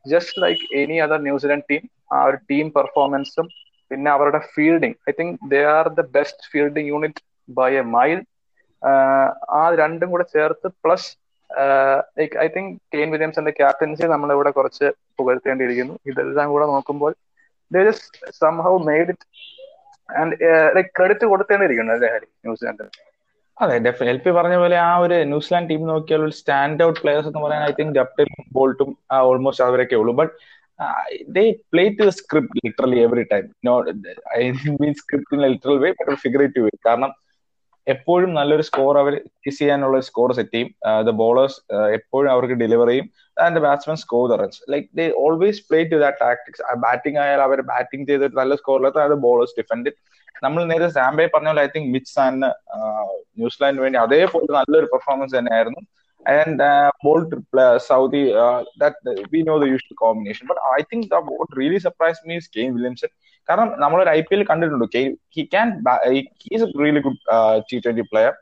just 0.05 0.41
like 0.43 0.65
any 0.81 0.97
other 1.05 1.21
New Zealand 1.29 1.67
team 1.71 1.83
ആ 2.13 2.21
ഒരു 2.31 2.39
ടീം 2.51 2.67
പെർഫോമൻസും 2.79 3.47
പിന്നെ 3.91 4.11
അവരുടെ 4.11 4.41
fielding 4.55 4.97
I 5.11 5.13
think 5.19 5.37
they 5.53 5.61
are 5.77 5.89
the 5.99 6.05
best 6.17 6.49
fielding 6.53 6.89
unit 6.95 7.23
by 7.59 7.71
a 7.83 7.85
mile 7.97 8.21
ആ 9.59 9.63
രണ്ടും 9.83 10.09
കൂടെ 10.15 10.25
ചേർത്ത് 10.35 10.69
plus 10.85 11.09
like 12.19 12.37
I 12.45 12.47
think 12.57 12.73
Kane 12.95 13.09
വില്യംസിന്റെ 13.15 13.53
captaincy 13.61 14.05
നമ്മളിവിടെ 14.15 14.51
കുറച്ച് 14.51 14.87
പുകഴ്ത്തേണ്ടിയിരിക്കുന്നു. 15.19 15.95
ഇതെല്ലാം 16.11 16.49
കൂടെ 16.55 16.67
നോക്കുമ്പോൾ 16.73 17.13
they 17.71 17.83
just 17.89 18.33
somehow 18.43 18.75
made 18.89 19.13
it 19.15 19.27
and 20.09 20.35
credit 20.99 21.27
Hari? 22.15 22.29
New Zealand 22.47 22.89
അതെ 23.59 23.75
എൽ 24.13 24.19
പി 24.25 24.31
പറഞ്ഞ 24.39 24.55
പോലെ 24.63 24.77
ആ 24.87 24.93
ഒരു 25.05 25.17
ന്യൂസിലാൻഡ് 25.33 25.69
ടീം 25.71 25.83
നോക്കിയാൽ 25.91 26.23
ഒരു 26.27 26.35
സ്റ്റാൻഡ് 26.39 26.83
ഔട്ട് 26.87 26.99
പ്ലെയേഴ്സ് 27.03 27.29
എന്ന് 27.31 27.43
പറയാൻ 27.45 27.63
ഐ 27.69 27.73
തിങ്ക് 27.79 27.95
ഡപ്റ്റലും 27.99 28.43
ബോൾട്ടും 28.57 28.91
ഓൾമോസ്റ്റ് 29.29 29.65
അവരൊക്കെ 29.67 29.97
ഉള്ളൂ. 30.01 30.13
But 30.21 30.33
to 31.99 32.07
script 32.19 32.61
literally 32.65 32.99
every 33.07 33.25
time 33.33 33.45
not 33.69 33.91
I 34.39 34.41
mean 34.83 34.95
script 35.03 35.37
in 35.37 35.43
literal 35.45 35.79
way 35.85 35.91
but 36.01 36.17
figurative 36.25 36.65
way 36.67 36.75
കാരണം 36.89 37.13
എപ്പോഴും 37.87 38.31
നല്ലൊരു 38.39 38.65
സ്കോർ 38.69 38.99
അവർ 39.01 39.15
കിസ് 39.45 39.59
ചെയ്യാനുള്ള 39.59 39.97
സ്കോർ 40.07 40.31
സെറ്റ് 40.37 40.55
ചെയ്യും. 40.55 40.69
ദ 41.09 41.11
ബോളേഴ്സ് 41.23 41.59
എപ്പോഴും 41.99 42.29
അവർക്ക് 42.35 42.57
ഡെലിവർ 42.63 42.89
ചെയ്യും. 42.91 43.07
And 43.37 43.61
batsman 43.65 43.97
score 44.03 44.25
the 44.31 44.39
runs 44.43 44.61
like 44.73 44.87
they 44.99 45.07
always 45.25 45.61
play 45.69 45.81
to 45.91 45.97
that 46.05 46.19
tactics 46.25 46.63
batting 46.87 47.19
ആയാൽ 47.25 47.41
അവർ 47.49 47.61
ബാറ്റിംഗ് 47.73 48.07
ചെയ്തിട്ട് 48.11 48.37
നല്ല 48.41 48.55
സ്കോറിലെത്താൻ 48.61 49.05
അത് 49.09 49.17
ബോളേഴ്സ് 49.27 49.57
ഡിഫെൻഡ് 49.61 49.93
നമ്മൾ 50.45 50.63
നേരെ 50.73 50.89
സാംബെ 50.99 51.27
പറഞ്ഞ 51.35 51.49
പോലെ 51.53 51.63
ഐ 51.67 51.69
തിങ്ക് 51.75 51.91
മിച്ച് 51.97 52.15
ആൻഡ് 52.27 52.49
ന്യൂസിലാൻഡിന് 53.41 53.83
വേണ്ടി 53.85 53.99
അതേപോലെ 54.07 54.51
നല്ലൊരു 54.59 54.89
പെർഫോമൻസ് 54.95 55.37
തന്നെയായിരുന്നു. 55.39 55.83
And 56.27 56.69
Boult 57.05 57.37
Southee 57.89 58.23
we 59.33 59.41
know 59.43 59.57
the 59.59 59.69
usual 59.69 59.97
combination. 59.97 60.45
But 60.47 60.59
I 60.77 60.83
think 60.91 61.03
the, 61.09 61.21
what 61.33 61.51
really 61.55 61.81
surprised 61.81 62.23
me 62.25 62.37
is 62.37 62.49
Kane 62.49 62.73
Williamson. 62.77 63.13
കാരണം 63.49 63.71
നമ്മളൊരു 63.81 64.11
ഐ 64.11 64.21
പി 64.21 64.35
എൽ 64.37 64.43
കണ്ടിട്ടുണ്ട്. 64.51 64.87
K 64.95 65.01
he 65.37 65.43
can 65.55 65.69
he's 66.45 66.65
a 66.67 66.69
really 66.83 67.01
good 67.07 67.19
T 67.71 67.79
twenty 67.85 68.05
player 68.13 68.33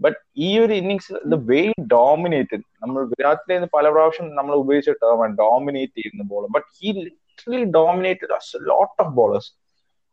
but 0.00 0.18
ഈ 0.38 0.50
ഒരു 0.64 0.74
innings 0.80 1.12
the 1.32 1.36
way 1.50 1.60
dominated 1.94 2.64
നമ്മൾ 2.82 3.00
വിരാട്ടിലെ 3.12 3.68
പല 3.76 3.86
പ്രാവശ്യം 3.94 4.28
നമ്മൾ 4.38 4.54
ഉപയോഗിച്ച 4.62 4.92
ടേമാണ് 5.04 5.34
ഡോമിനേറ്റ് 5.40 5.96
ചെയ്യുന്ന 5.98 6.26
ball 6.32 6.44
but 6.56 6.68
he 6.76 6.90
literally 6.98 7.64
dominated 7.78 8.38
lot 8.72 8.94
of 9.04 9.12
bowlers 9.20 9.50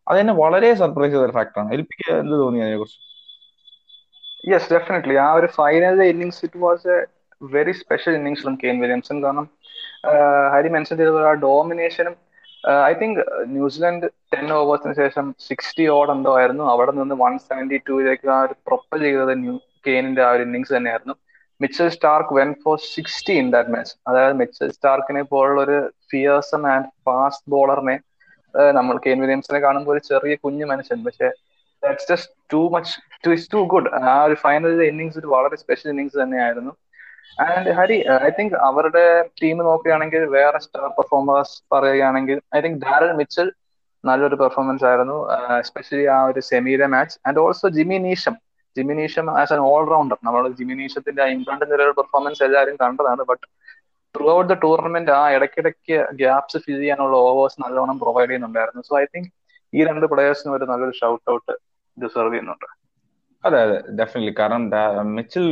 അത് 0.07 0.17
തന്നെ 0.19 0.36
വളരെ 0.43 0.69
സർപ്രൈസ് 0.81 1.13
ചെയ്ത 1.15 1.31
ഫാക്ടറാണ് 1.39 1.72
എൽ 1.77 1.84
പിക്ക് 1.89 2.10
എന്ത് 2.22 2.36
തോന്നി 2.43 2.60
അതിനെ 2.65 2.77
കുറിച്ച് 2.81 3.00
യെസ് 4.43 4.69
ഡെഫിനറ്റ്ലി 4.74 5.15
ആ 5.25 5.29
ഒരു 5.39 5.48
final 5.60 6.01
innings 6.12 6.41
it 6.48 6.60
was 6.65 6.88
a 6.96 7.00
very 7.41 7.74
special 7.82 8.13
innings 8.20 8.44
from 8.46 8.56
Kane 8.63 8.77
Williamson 8.84 9.17
കാരണം 9.25 9.48
ഹരി 10.53 10.70
മെൻഷൻ 10.75 10.96
ചെയ്ത 11.00 11.22
ആ 11.32 11.34
ഡോമിനേഷനും 11.46 12.15
I 12.89 12.94
think 13.01 13.20
New Zealand 13.56 14.08
ten 14.34 14.48
ഓവേഴ്സിന് 14.60 14.96
ശേഷം 15.01 15.25
സിക്സ്റ്റി 15.48 15.86
ഓഡ് 15.96 16.12
എന്തോ 16.15 16.32
ആയിരുന്നു. 16.39 16.63
അവിടെ 16.74 16.91
നിന്ന് 17.00 17.15
വൺ 17.24 17.34
സെവന്റി 17.48 17.77
ടൂയിലേക്ക് 17.88 18.27
ആ 18.36 18.39
ഒരു 18.48 18.56
പ്രൊപ്പൽ 18.67 19.00
ചെയ്തത് 19.08 19.34
ന്യൂ 19.44 19.56
കെയിനിന്റെ 19.88 20.24
ആ 20.27 20.32
ഒരു 20.36 20.44
ഇന്നിങ്സ് 20.48 20.74
തന്നെയായിരുന്നു. 20.77 21.15
Mitchell 21.62 21.88
Starc 21.96 22.34
went 22.39 22.50
for 22.63 22.75
sixty 22.96 23.36
in 23.41 23.48
that 23.53 23.72
match 23.75 23.94
അതായത് 24.10 24.36
മിച്ചൽ 24.41 24.70
സ്റ്റാർക്കിനെ 24.77 25.24
പോലുള്ള 25.32 25.62
ഒരു 25.67 25.77
ഫിയേഴ്സം 26.12 26.63
ആൻഡ് 26.74 26.89
ഫാസ്റ്റ് 27.06 27.50
ബോളറിനെ 27.53 27.96
നമ്മൾ 28.77 28.96
കെയിൻ 29.06 29.17
വില്യംസിനെ 29.24 29.60
കാണുമ്പോൾ 29.65 29.91
ഒരു 29.96 30.01
ചെറിയ 30.10 30.36
കുഞ്ഞു 30.44 30.65
മനുഷ്യൻ. 30.72 31.00
പക്ഷെ 31.08 31.29
that's 31.84 32.08
just 32.12 32.32
too 32.53 32.62
much 32.75 32.94
too 33.25 33.32
is 33.38 33.48
too 33.53 33.62
good 33.74 33.89
ആ 34.12 34.17
ഒരു 34.27 34.36
ഫൈനലിലെ 34.44 34.86
ഇന്നിങ്സ് 34.91 35.20
ഒരു 35.22 35.29
വളരെ 35.36 35.58
സ്പെഷ്യൽ 35.63 35.89
ഇന്നിങ്സ് 35.94 36.17
തന്നെയായിരുന്നു. 36.24 36.74
ആൻഡ് 37.38 37.72
ഹരി 37.79 37.98
ഐ 38.27 38.29
തിങ്ക് 38.38 38.55
അവരുടെ 38.69 39.05
ടീം 39.41 39.57
നോക്കുകയാണെങ്കിൽ 39.69 40.24
വേറെ 40.38 40.60
സ്റ്റാർ 40.65 40.88
പെർഫോമേഴ്സ് 41.00 41.55
പറയുകയാണെങ്കിൽ 41.74 42.38
ഐ 42.57 42.62
തിങ്ക് 42.65 42.79
ഡാരൽ 42.86 43.12
മിച്ചൽ 43.22 43.50
നല്ലൊരു 44.03 44.38
പെർഫോമൻസ് 44.41 44.86
ആയിരുന്നു 44.89 45.17
എസ്പെഷ്യലി 45.63 46.05
ആ 46.15 46.17
ഒരു 46.29 46.41
സെമിയിലെ 46.50 46.88
match 46.96 47.15
and 47.27 47.41
also 47.46 47.69
Jimmy 47.77 47.98
Neesham 48.07 48.36
Jimmy 48.75 48.96
Neesham 49.00 49.25
as 49.41 49.53
an 49.55 49.62
allrounder 49.72 50.17
നമ്മൾ 50.27 50.43
ജിമി 50.60 50.75
നീഷത്തിന്റെ 50.81 51.24
ഇംഗ്ലണ്ട് 51.36 51.65
ഒരു 51.77 51.93
പെർഫോമൻസ് 52.00 52.43
എല്ലാവരും 52.48 52.75
കണ്ടതാണ്. 52.84 53.22
But 53.31 53.46
through 54.15 54.27
out 54.36 54.50
the 54.51 54.55
tournament 54.65 55.12
ആ 55.19 55.24
ഇടയ്ക്കിടയ്ക്ക് 55.36 55.98
ഗ്യാപ്സ് 56.22 56.60
ഫിൽ 56.65 56.77
ചെയ്യാനുള്ള 56.81 57.15
ഓവേഴ്സ് 57.29 57.60
നല്ലോണം 57.63 57.98
പ്രൊവൈഡ് 58.03 58.29
ചെയ്യുന്നുണ്ടായിരുന്നു. 58.29 58.84
സോ 58.89 58.93
ഐ 59.01 59.05
തിങ്ക് 59.15 59.29
ഈ 59.74 59.84
രണ്ട് 59.89 60.05
പ്ലേയേഴ്സിനും 60.12 60.55
ഒരു 60.57 60.65
നല്ലൊരു 60.72 60.96
ഷൗട്ട് 61.01 61.27
ഔട്ട് 61.36 61.53
ഡിസർവ് 61.98 62.31
ചെയ്യുന്നുണ്ട്. 62.34 62.67
അതെ 63.44 63.58
അതെ 63.65 63.77
ഡെഫിനറ്റ്ലി 64.00 64.34
കാരണം 64.39 64.63
Mitchell 65.17 65.46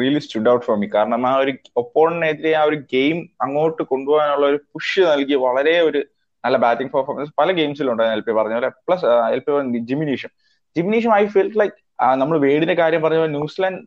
really 0.00 0.20
stood 0.24 0.50
out 0.52 0.64
for 0.66 0.76
me 0.82 0.88
കാരണം 0.94 1.22
ആ 1.30 1.32
ഒരു 1.42 1.52
ഒപ്പോണിനെതിരെ 1.82 2.52
ആ 2.60 2.62
ഒരു 2.70 2.78
ഗെയിം 2.94 3.18
അങ്ങോട്ട് 3.44 3.82
കൊണ്ടുപോകാനുള്ള 3.92 4.46
ഒരു 4.52 4.58
പുഷ് 4.72 5.02
നൽകി 5.10 5.36
വളരെ 5.46 5.74
ഒരു 5.88 6.00
നല്ല 6.44 6.56
ബാറ്റിംഗ് 6.64 6.92
പെർഫോമൻസ് 6.94 7.32
പല 7.40 7.50
ഗെയിംസിലും 7.58 7.90
ഉണ്ടായിരുന്നു 7.92 8.18
എൽ 8.18 8.24
പി 8.28 8.34
പറഞ്ഞ 8.38 8.54
പോലെ. 8.58 8.70
Plus 8.86 9.04
L 9.34 9.40
P 9.46 9.52
Jimmy Neesham 9.90 10.30
Jimmy Neesham 10.76 11.12
I 11.20 11.24
feel 11.34 11.50
like 11.60 11.76
നമ്മൾ 12.22 12.36
വേടിന്റെ 12.46 12.76
കാര്യം 12.82 13.02
പറഞ്ഞ 13.04 13.18
പോലെ 13.22 13.32
ന്യൂസിലാൻഡ് 13.36 13.80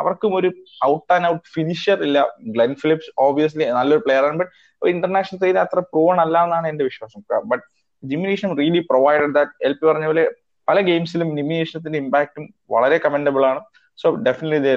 അവർക്കും 0.00 0.32
ഒരു 0.38 0.48
ഔട്ട് 0.90 1.10
ആൻഡ് 1.14 1.26
ഔട്ട് 1.32 1.44
ഫിനിഷർ 1.56 1.98
ഇല്ല. 2.06 2.18
ഗ്ലെൻ 2.54 2.72
ഫിലിപ്സ് 2.82 3.10
ഓബിയസ്ലി 3.26 3.64
നല്ലൊരു 3.78 4.02
പ്ലെയർ 4.06 4.24
ആണ്. 4.28 4.38
ബട്ട് 4.40 4.52
ഇന്റർനാഷണൽ 4.82 5.38
സൈഡ് 5.42 5.60
അത്ര 5.64 5.80
പ്രൂവൺ 5.92 6.18
അല്ല 6.24 6.36
എന്നാണ് 6.46 6.66
എന്റെ 6.72 6.84
വിശ്വാസം. 6.90 7.20
But 7.52 7.64
Jimmy Neesham 8.02 8.50
really 8.60 8.82
provided 8.90 9.34
that 9.38 9.52
L 9.68 9.74
P 9.80 9.84
പറഞ്ഞ 9.90 10.06
പോലെ 10.10 10.24
പല 10.72 10.80
ഗെയിംസിലും 10.88 11.30
നിമിയേഷത്തിന്റെ 11.38 11.98
ഇമ്പാക്റ്റും 12.02 12.44
വളരെ 12.74 12.96
കമൻഡബിൾ 13.04 13.42
ആണ്. 13.48 13.60
So 13.98 14.08
definitely 14.26 14.70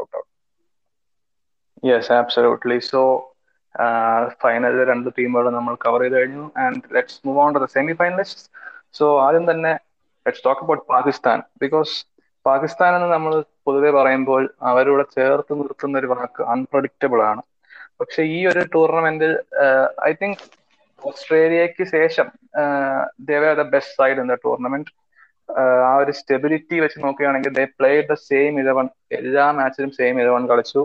out 0.00 0.16
out 0.18 0.28
yes 1.90 2.12
absolutely 2.12 2.78
so 2.90 3.00
final 4.42 4.76
രണ്ട് 4.90 5.08
ടീമുകൾ 5.18 5.46
നമ്മൾ 5.56 5.74
കവർ 5.84 6.00
ചെയ്ത് 6.02 6.16
കഴിഞ്ഞു. 6.18 6.44
And 6.64 6.82
let's 6.96 7.18
move 7.26 7.40
on 7.44 7.50
to 7.54 7.60
the 7.64 7.68
semi 7.76 7.94
finalist 8.00 8.44
so 8.98 9.06
ആദ്യം 9.26 9.44
തന്നെ 9.50 9.72
let's 10.26 10.44
talk 10.46 10.62
about 10.64 10.84
Pakistan. 10.92 11.38
Because 11.62 11.94
Pakistan 12.46 12.92
എന്ന് 12.98 13.08
നമ്മൾ 13.14 13.32
പൊതുവെ 13.66 13.90
പറയുമ്പോൾ 13.98 14.42
അവരോട് 14.72 15.04
ചേർത്ത് 15.16 15.52
നിർത്തുന്ന 15.60 15.98
ഒരു 16.02 16.10
വാക്ക് 16.14 16.42
അൺപ്രഡിക്റ്റബിൾ 16.54 17.22
ആണ്. 17.30 17.42
പക്ഷെ 18.00 18.22
ഈ 18.36 18.38
ഒരു 18.52 18.62
ടൂർണമെന്റിൽ 18.74 19.32
ഐ 20.08 20.12
തിങ്ക് 20.22 20.44
ഓസ്ട്രേലിയക്ക് 21.02 21.84
ശേഷം 21.96 22.28
they were 23.30 23.54
the 23.60 23.64
best 23.74 23.96
side 24.00 24.20
in 24.22 24.28
the 24.32 24.36
tournament 24.44 24.92
ആ 25.88 25.92
ഒരു 26.02 26.12
സ്റ്റെബിലിറ്റി 26.18 26.76
വെച്ച് 26.84 26.98
നോക്കുകയാണെങ്കിൽ 27.04 27.52
they 27.58 27.64
play 27.78 27.90
the 28.10 28.14
same 28.28 28.54
eleven 28.62 28.86
എല്ലാ 29.18 29.44
മാച്ചിലും 29.58 29.90
സെയിം 29.98 30.16
ഇലവൻ 30.22 30.44
കളിച്ചു. 30.50 30.82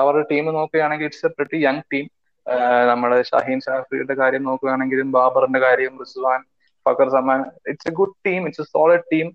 അവരുടെ 0.00 0.24
ടീം 0.30 0.46
നോക്കുകയാണെങ്കിൽ 0.58 1.06
it's 1.08 1.26
a 1.26 1.30
pretty 1.36 1.58
young 1.66 1.84
team 1.92 2.06
നമ്മുടെ 2.90 3.18
ഷഹീൻ 3.30 3.60
ഷാഫിയുടെ 3.66 4.14
കാര്യം 4.20 4.42
നോക്കുകയാണെങ്കിലും 4.48 5.08
ബാബറിന്റെ 5.16 5.60
കാര്യം 5.66 5.92
Rizwan 6.02 6.40
Fakhar 6.86 7.08
Zaman 7.16 7.40
it's 7.72 7.88
a 7.90 7.94
good 8.00 8.16
team 8.26 8.40
it's 8.48 8.64
a 8.64 8.68
solid 8.74 9.06
team 9.12 9.26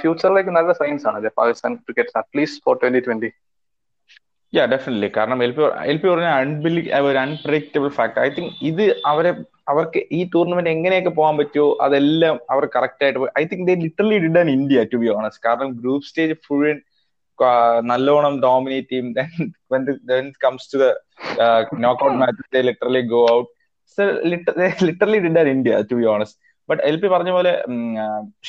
ഫ്യൂച്ചറിലേക്ക് 0.00 0.52
നല്ല 0.58 0.72
സൈൻസ് 0.80 1.06
ആണ്. 1.10 1.30
Pakistan 1.40 1.72
cricket 1.84 2.18
at least 2.20 2.62
for 2.64 2.74
twenty 2.82 3.00
twenty 3.06 3.30
yeah 4.52 4.62
definitely 4.66 5.08
കാരണം 5.16 5.38
എൽ 5.44 5.52
പി 5.52 5.62
എൽ 5.90 5.98
പി 5.98 6.06
പറഞ്ഞ 6.08 6.28
അൺബിലി 6.42 6.82
ഒരു 7.08 7.18
അൺപ്രഡിക്റ്റബിൾ 7.18 7.88
ഫാക്ട് 7.96 8.20
ഐ 8.20 8.28
തിങ്ക് 8.28 8.52
ഇത് 8.62 8.84
അവരെ 9.06 9.32
അവർക്ക് 9.68 10.00
ഈ 10.12 10.20
ടൂർണമെന്റ് 10.34 10.70
എങ്ങനെയൊക്കെ 10.70 11.12
പോകാൻ 11.18 11.34
പറ്റുമോ 11.38 11.66
അതെല്ലാം 11.86 12.36
അവർ 12.50 12.64
കറക്റ്റ് 12.76 13.04
ആയിട്ട് 13.04 13.32
I 13.40 13.44
think 13.44 13.66
they 13.68 13.74
literally 13.82 14.18
did 14.18 14.40
an 14.42 14.50
India 14.50 14.84
to 14.92 14.98
be 14.98 15.08
honest 15.16 15.42
കാരണം 15.46 15.70
ഗ്രൂപ്പ് 15.80 16.06
സ്റ്റേജ് 16.06 16.36
ഫുൾ 16.46 16.62
നല്ലോണം 17.88 18.34
ഡോമിനേറ്റ് 18.42 18.90
ചെയ്യും. 18.90 19.08
Comes 20.44 20.68
to 20.72 20.78
the 20.78 20.86
knockout 21.84 22.16
match 22.22 22.64
literally 22.68 23.02
go 23.12 23.20
out 23.34 23.50
literally 24.82 25.18
did 25.26 25.38
an 25.38 25.48
India 25.48 25.76
to 25.90 25.96
be 25.96 26.06
honest 26.06 26.38
but 26.68 26.82
L 26.88 26.96
P 27.02 27.08
പറഞ്ഞ 27.12 27.30
പോലെ 27.36 27.52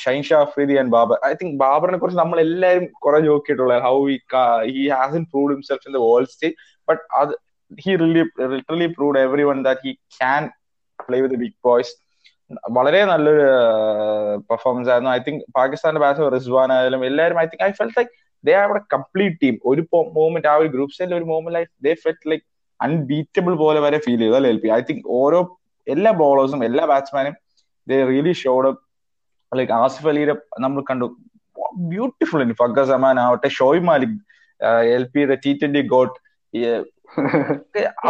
Shaheen 0.02 0.20
Shah 0.28 0.38
Afridi 0.46 0.74
and 0.80 0.92
Babar. 0.96 1.16
I 1.28 1.32
think 1.40 1.56
ബാബറിനെ 1.62 1.98
കുറിച്ച് 2.00 2.20
നമ്മൾ 2.22 2.38
എല്ലാവരും 2.46 2.86
കുറെ 3.04 3.20
ജോക്കിയിട്ടുള്ള 3.28 3.76
how 3.86 3.94
he 4.08 4.16
he 4.76 4.84
in 5.18 5.24
prove 5.32 5.50
himself 5.54 5.86
in 5.88 5.94
the 5.96 6.02
world 6.06 6.30
stage 6.34 6.54
but 6.88 7.02
അത് 7.20 7.32
he 7.84 7.92
really 8.02 8.22
literally 8.54 8.88
prove 8.96 9.22
everyone 9.50 9.60
that 9.68 9.84
he 9.88 9.94
can 10.18 10.44
play 10.98 11.20
with 11.24 11.40
big 11.44 11.58
boys 11.68 11.92
വളരെ 12.76 13.00
നല്ലൊരു 13.10 13.44
performance 14.48 14.88
ആയിരുന്നു. 14.92 15.10
I 15.16 15.20
think 15.26 15.42
പാകിസ്ഥാന്റെ 15.58 16.00
batsman 16.04 16.30
Rizwan 16.36 16.70
ആയാലും 16.76 17.02
എല്ലാവരും 17.08 17.38
I 17.42 17.46
think 17.50 17.64
I 17.66 17.72
felt 17.78 17.98
like 18.00 18.12
they 18.44 18.52
are 18.58 18.64
അവിടെ 18.68 18.82
complete 18.94 19.38
team 19.42 19.56
ഒരു 19.70 19.82
movement 20.16 20.48
ആ 20.52 20.56
ഒരു 20.62 20.70
ഗ്രൂപ്പ് 20.74 20.92
സ്റ്റൈലിൽ 20.94 21.14
ഒരു 21.18 21.26
movement 21.30 21.56
like 21.58 21.70
they 21.86 21.92
felt 22.04 22.28
like 22.32 22.44
unbeatable 22.80 23.54
പോലെ 23.62 23.80
വരെ 23.86 23.98
ഫീൽ 24.06 24.20
ചെയ്തു 24.24 24.36
അല്ലെ 24.38 24.50
എൽ 24.54 24.60
പി 24.64 24.70
ഐ 24.76 24.80
തിങ്ക് 24.90 25.06
ഓരോ 25.20 25.40
എല്ലാ 25.86 26.10
ബോളേഴ്സും 26.22 26.62
എല്ലാ 26.68 26.84
ബാറ്റ്സ്മാനും 26.92 27.34
റിയലി 28.10 28.32
ഷോഡ് 28.42 28.70
ലൈക്ക് 29.52 29.72
ആസിഫ് 29.82 30.08
അലിയുടെ 30.12 30.34
നമ്മൾ 30.64 30.80
കണ്ടു. 30.90 31.06
ബ്യൂട്ടിഫുൾ 31.92 32.40
ഉണ്ട് 32.44 32.56
ഫഗ 32.62 32.84
സമാൻ 32.90 33.16
ആവട്ടെ. 33.26 33.48
ഷോയ് 33.58 33.80
മാലിക് 33.88 34.18
എൽ 34.96 35.04
പിയുടെ 35.14 35.36
T 35.44 35.52
twenty 35.60 35.82
got 35.94 36.16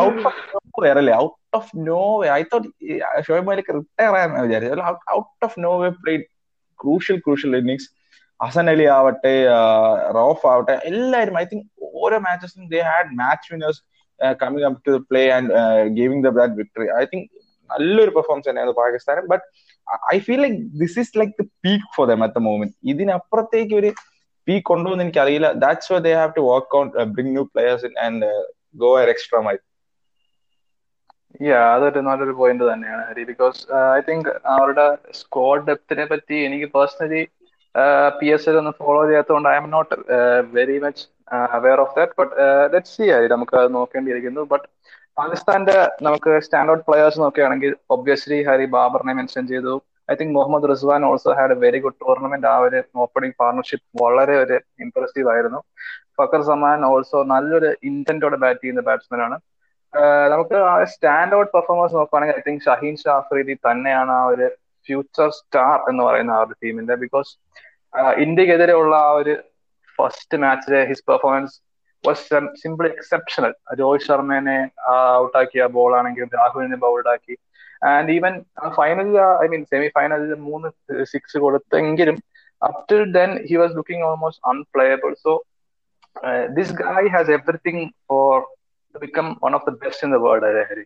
out 0.02 0.22
of 0.28 0.40
nowhere 0.84 0.96
അല്ലേ? 1.02 1.14
Out 1.24 1.36
of 1.58 1.70
no 1.88 2.00
way 2.20 2.28
I 2.38 2.42
thought 2.52 2.68
Shoaib 3.28 3.42
Malik 3.48 3.70
retire 3.78 4.12
ആയെന്ന് 4.18 4.42
വിചാരിച്ചു 4.46 4.94
out 5.18 5.44
of 5.48 5.56
no 5.66 5.72
way 5.82 5.88
played 6.02 6.24
crucial 6.80 7.18
crucial 7.24 7.54
innings 7.60 7.88
Hasan 8.40 8.66
Ali 8.72 8.86
ആവട്ടെ 8.98 9.32
റോഫ് 10.18 10.46
ആവട്ടെ 10.52 10.74
എല്ലാവരും 10.90 11.36
ഐ 11.42 11.44
തിങ്ക് 11.52 11.66
ഓരോ 12.02 12.18
മാച്ചസും 12.26 12.62
they 12.74 12.80
had 12.90 13.10
match 13.22 13.48
winners 13.52 13.80
coming 14.42 14.66
up 14.68 14.78
to 14.88 14.92
play 15.10 15.22
and 15.36 15.50
giving 15.98 16.24
the 16.26 16.30
that 16.38 16.56
victory 16.60 16.88
I 17.00 17.04
think 17.12 17.26
നല്ലൊരു 17.70 18.12
performance 18.16 18.46
തന്നെയായിരുന്നു 18.48 18.78
പാകിസ്ഥാനും. 18.82 19.26
But 19.32 19.44
I 20.12 20.18
feel 20.20 20.40
like 20.40 20.58
this 20.80 20.98
is 20.98 21.12
like 21.18 21.34
the 21.38 21.46
peak 21.64 21.88
for 21.96 22.06
them 22.08 22.22
at 22.26 22.34
the 22.34 22.42
moment 22.42 22.74
ഇതിനപ്പുറത്തേക്ക് 22.92 23.74
ഒരു 23.74 23.90
peak 24.48 24.66
കൊണ്ടുവന്ന് 24.66 25.04
എനിക്ക് 25.06 25.20
അറിയില്ല 25.20 25.48
that's 25.64 25.90
why 25.92 26.00
they 26.06 26.14
have 26.14 26.32
to 26.36 26.44
work 26.48 26.76
out 26.78 27.04
bring 27.14 27.32
new 27.32 27.44
players 27.52 27.90
and 28.06 28.28
go 28.76 28.92
uh 29.02 29.10
extra 29.14 29.40
mile 29.48 29.56
അതൊരു 31.68 32.00
നല്ലൊരു 32.06 32.34
point 32.38 32.64
തന്നെയാണ് 32.68 33.02
Hari. 33.08 33.22
Because 33.28 33.58
I 33.90 34.00
think 34.08 34.30
അവരുടെ 34.54 34.86
score 35.20 35.54
ഡെപ്തിനെ 35.68 36.04
പറ്റി 36.10 36.36
എനിക്ക് 36.46 36.68
പേഴ്സണലി 36.74 37.22
പി 38.18 38.28
എസ് 38.34 38.48
എൽ 38.50 38.56
ഒന്ന് 38.60 38.72
ഫോളോ 38.80 39.02
ചെയ്യാത്തതുകൊണ്ട് 39.08 39.48
I'm 39.58 39.66
not 39.74 39.96
very 40.54 40.76
much 40.84 41.02
aware 41.56 41.80
of 41.84 41.94
that 41.98 42.14
but 42.18 42.32
let 42.72 42.90
see 42.94 43.04
ആയി 43.16 43.26
നമുക്ക് 43.34 43.54
അത് 43.60 43.68
നോക്കേണ്ടിയിരിക്കുന്നു. 43.76 44.42
ബട്ട് 44.52 44.66
പാകിസ്ഥാന്റെ 45.20 45.76
നമുക്ക് 46.06 46.32
സ്റ്റാൻഡ് 46.44 46.70
ഔട്ട് 46.72 46.84
പ്ലെയേഴ്സ് 46.88 47.18
നോക്കുകയാണെങ്കിൽ 47.22 47.72
ഒബ്വിയസ്ലി 47.94 48.38
ഹരി 48.48 48.66
ബാബറിനെ 48.74 49.12
മെൻഷൻ 49.18 49.44
ചെയ്തു. 49.52 49.74
I 50.12 50.14
think 50.20 50.34
Muhammad 50.36 50.68
Rizwan 50.70 51.02
also 51.08 51.30
had 51.38 51.54
a 51.56 51.58
very 51.64 51.78
good 51.84 51.98
tournament 52.02 52.48
ആ 52.52 52.54
ഒരു 52.66 52.78
ഓപ്പണിംഗ് 53.04 53.36
പാർട്ണർഷിപ്പ് 53.40 53.86
വളരെ 54.02 54.34
ഒരു 54.44 54.56
ഇംപ്രസീവ് 54.84 55.28
ആയിരുന്നു. 55.32 55.60
ഫക്കർ 56.18 56.42
സമാൻ 56.50 56.80
ഓൾസോ 56.92 57.18
നല്ലൊരു 57.34 57.70
ഇന്റന്റോടെ 57.90 58.38
ബാറ്റ് 58.44 58.60
ചെയ്യുന്ന 58.62 58.82
ബാറ്റ്സ്മാൻ 58.88 59.20
ആണ്. 59.26 59.36
നമുക്ക് 60.32 60.56
ആ 60.70 60.74
സ്റ്റാൻഡ് 60.94 61.36
ഔട്ട് 61.38 61.52
പെർഫോമൻസ് 61.56 61.94
നോക്കുകയാണെങ്കിൽ 61.98 62.36
ഐ 62.40 62.42
തിങ്ക് 62.48 62.64
ഷഹീൻ 62.68 62.96
ഷാഫ്രീദി 63.04 63.54
തന്നെയാണ് 63.68 64.12
ആ 64.18 64.24
ഒരു 64.32 64.46
ഫ്യൂച്ചർ 64.86 65.28
സ്റ്റാർ 65.38 65.76
എന്ന് 65.90 66.02
പറയുന്ന 66.08 66.32
ആ 66.38 66.42
ഒരു 66.46 66.54
ടീമിന്റെ 66.64 66.96
ബിക്കോസ് 67.04 67.32
ഇന്ത്യക്കെതിരെയുള്ള 68.24 68.94
ആ 69.08 69.10
ഒരു 69.20 69.34
first 69.98 70.38
മാച്ചിലെ 70.44 70.80
his 70.90 71.06
performance 71.10 71.56
was 72.04 72.24
simple 72.60 72.86
exceptional 72.90 73.52
Rohit 73.78 74.06
ശർമ്മനെ 74.06 74.58
ഔട്ടാക്കിയ 75.18 75.64
ബോൾ 75.74 75.92
ആണെങ്കിലും 75.98 76.30
രാഹുലിനെ 76.36 76.78
ബൗൾഡാക്കി 76.84 77.34
ആൻഡ് 77.90 78.12
ഈവൻ 78.12 78.34
ഫൈനലിൽ 78.76 79.14
ഐ 79.42 79.48
മീൻ 79.48 79.62
സെമി 79.70 79.88
ഫൈനലിൽ 79.96 80.32
മൂന്ന് 80.46 80.68
six 81.12 81.38
കൊടുത്തെങ്കിലും 81.44 82.16
up 82.62 82.80
till 82.88 83.04
then 83.12 83.30
he 83.50 83.56
was 83.56 83.74
looking 83.78 84.06
almost 84.08 84.42
unplayable 84.50 85.12
so 85.22 85.34
this 86.56 86.74
guy 86.80 87.10
has 87.14 87.32
everything 87.36 87.84
for 88.08 88.34
become 88.94 89.28
one 89.44 89.54
of 89.58 89.66
the 89.66 89.76
best 89.82 90.04
in 90.06 90.12
the 90.12 90.20
world 90.24 90.46
അല്ലേ 90.46 90.64
Hari? 90.70 90.84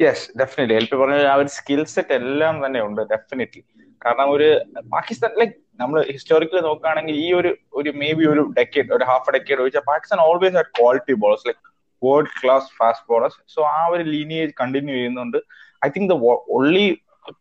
Yes 0.00 0.24
definitely 0.38 0.76
L 0.76 0.86
P 0.86 0.96
പറഞ്ഞ 1.00 1.18
ആ 1.28 1.36
ഒരു 1.40 1.50
skill 1.56 1.82
set 1.92 2.14
എല്ലാം 2.20 2.54
തന്നെ 2.64 2.80
ഉണ്ട് 2.86 3.02
definitely 3.12 3.62
കാരണം 4.02 4.28
ഒരു 4.34 4.48
Pakistan 4.94 5.32
like 5.40 5.54
നമ്മൾ 5.78 5.98
ഹിസ്റ്റോറിക്കലി 6.10 6.62
നോക്കുകയാണെങ്കിൽ 6.66 7.16
ഈ 7.18 7.28
ഒരു 7.32 7.50
ഒരു 7.78 7.90
മേ 8.00 8.08
ബി 8.12 8.24
ഒരു 8.32 8.42
ഡെക്കേഡ് 8.58 8.90
ഒരു 8.96 9.04
ഹാഫ് 9.10 9.32
ഡെക്കേഡ് 9.34 9.60
ചോദിച്ചാൽ 9.60 9.84
Pakistan 9.88 10.20
always 10.24 10.56
had 10.58 10.72
quality 10.78 11.14
bowlers 11.22 11.46
like 11.48 11.60
world 12.02 12.32
class 12.38 12.68
fast 12.78 13.06
bowlers 13.08 13.38
so 13.54 13.60
ആ 13.72 13.80
ഒരു 13.92 14.04
ലീനിയേജ് 14.12 14.52
കണ്ടിന്യൂ 14.60 14.94
ചെയ്യുന്നുണ്ട്. 14.96 15.38
I 15.82 15.90
think 15.90 16.08
the 16.12 16.16
only 16.56 16.86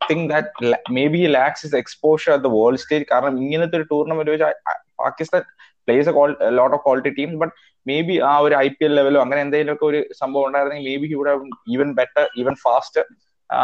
thing 0.10 0.26
that 0.32 0.72
maybe 1.14 1.22
lacks 1.36 1.64
is 1.68 1.76
exposure 1.82 2.32
at 2.36 2.46
the 2.48 2.52
world 2.58 2.82
stage 2.84 3.06
കാരണം 3.12 3.36
ഇങ്ങനത്തെ 3.44 3.78
ഒരു 3.80 3.88
tournament 3.92 4.34
വെച്ചാൽ 4.36 4.54
Pakistan 5.02 5.44
plays 5.88 6.10
lot 6.58 6.74
of 6.76 6.84
quality 6.86 7.12
team 7.18 7.32
but 7.42 7.54
maybe 8.08 8.16
ആ 8.28 8.34
ഒരു 8.46 8.56
I 8.58 8.68
P 8.74 8.86
L 8.88 8.94
ലെവലോ 8.98 9.20
അങ്ങനെ 9.24 9.42
എന്തെങ്കിലുമൊക്കെ 9.46 9.86
ഒരു 9.88 10.00
സംഭവം 10.20 10.46
ഉണ്ടായിരുന്നെങ്കിൽ 10.48 10.88
മേ 10.90 10.98
ബി 11.04 11.08
ഇവിടെ 11.16 11.32
even 11.76 11.90
better 12.00 12.26
even 12.42 12.56
faster 12.66 13.04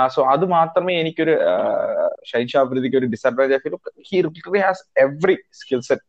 so 0.09 0.21
അത് 0.25 0.45
മാത്രമേ 0.45 0.99
എനിക്കൊരു 0.99 1.33
ഷൈൻ 2.25 2.47
ഒരു 2.97 3.05
disadvantage 3.05 3.61
feel 3.63 3.75
he 4.11 4.21
really 4.21 4.59
has 4.59 4.83
every 4.99 5.37
skill 5.51 5.81
set 5.81 6.05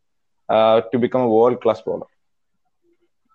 to 0.92 0.96
become 0.96 1.20
a 1.20 1.30
world 1.36 1.60
class 1.64 1.82
bowler 1.86 2.08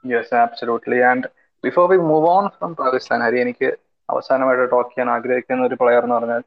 yes 0.06 0.36
absolutely 0.36 1.00
and 1.02 1.28
before 1.64 1.86
we 1.92 1.98
move 1.98 2.28
on 2.28 2.50
from 2.58 2.74
Pakistan 2.74 3.22
Hari 3.22 3.40
എനിക്ക് 3.40 3.78
അവസാനമായിട്ട് 4.10 4.72
talk 4.72 4.90
ചെയ്യാൻ 4.90 5.10
ആഗ്രഹിക്കുന്ന 5.10 5.66
ഒരു 5.66 5.76
പ്ലെയർ 5.82 6.04
എന്ന് 6.04 6.16
പറഞ്ഞാൽ 6.16 6.42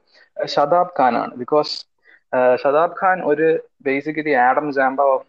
ഷതാബ് 0.55 0.93
ഖാൻ 0.99 1.17
ആണ്. 1.19 1.33
ബിക്കോസ് 1.37 1.73
ഷതാബ് 2.63 2.97
ഖാൻ 3.03 3.23
ഒരു 3.25 3.47
basically 3.87 4.31
Adam 4.31 4.73
Zampa 4.73 5.01
of 5.15 5.27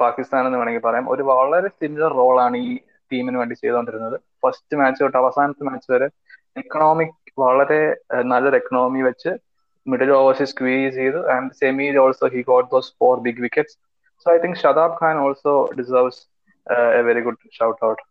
Pakistan 0.00 0.46
എന്ന് 0.46 0.58
വേണമെങ്കിൽ 0.58 0.82
പറയാം. 0.88 1.10
ഒരു 1.10 1.22
വളരെ 1.22 1.68
സിമിലർ 1.68 2.12
റോളാണ് 2.12 2.56
ഈ 2.56 2.78
ടീമിന് 3.10 3.36
വേണ്ടി 3.38 3.54
ചെയ്തുകൊണ്ടിരുന്നത്. 3.54 4.16
ഫസ്റ്റ് 4.42 4.76
മാച്ച് 4.76 5.00
തൊട്ട് 5.02 5.18
അവസാനത്തെ 5.18 5.64
മാച്ച് 5.64 5.92
വരെ 5.92 6.08
എക്കണോമിക് 6.56 7.14
വളരെ 7.42 7.80
നല്ലൊരു 8.32 8.56
എക്കണോമി 8.56 9.00
വെച്ച് 9.08 9.30
മിഡിൽ 9.86 10.10
ഓവേഴ്സ് 10.18 10.46
സ്ക്വീസ് 10.52 10.94
ചെയ്തു. 11.00 11.20
ആൻഡ് 11.34 11.54
സെമിയിൽ 11.60 11.96
also 12.04 12.26
he 12.34 12.40
got 12.50 12.68
those 12.74 12.90
four 13.00 13.14
big 13.26 13.42
wickets 13.46 13.76
so 14.24 14.28
I 14.34 14.38
think 14.44 14.58
Shadab 14.62 14.96
Khan 15.02 15.16
also 15.24 15.54
deserves 15.78 16.20
a 16.98 17.02
very 17.08 17.22
good 17.26 17.42
shout 17.58 17.82
out 17.88 18.02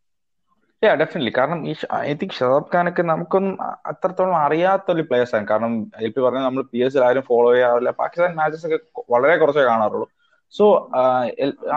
yeah 0.83 0.91
definitely 1.01 1.31
കാരണം 1.37 1.59
ഈ 1.69 1.73
ഐ 2.09 2.13
തിങ്ക് 2.21 2.35
ഷതാബ് 2.39 2.67
ഖാനൊക്കെ 2.73 3.03
നമുക്കൊന്നും 3.11 3.55
അത്രത്തോളം 3.91 4.35
അറിയാത്ത 4.45 4.87
ഒരു 4.95 5.03
പ്ലേയേഴ്സ് 5.09 5.35
ആണ്. 5.37 5.47
കാരണം 5.51 5.73
എൽ 6.05 6.11
പി 6.15 6.19
പറഞ്ഞാൽ 6.25 6.43
നമ്മൾ 6.47 6.63
പി 6.71 6.79
എസ് 6.85 6.99
ആരും 7.07 7.23
ഫോളോ 7.29 7.49
ചെയ്യാറില്ല. 7.53 7.91
പാകിസ്ഥാൻ 8.01 8.35
മാച്ചസ് 8.41 8.65
ഒക്കെ 8.67 8.79
വളരെ 9.13 9.35
കുറച്ചേ 9.43 9.63
കാണാറുള്ളൂ. 9.71 10.07
സോ 10.53 10.65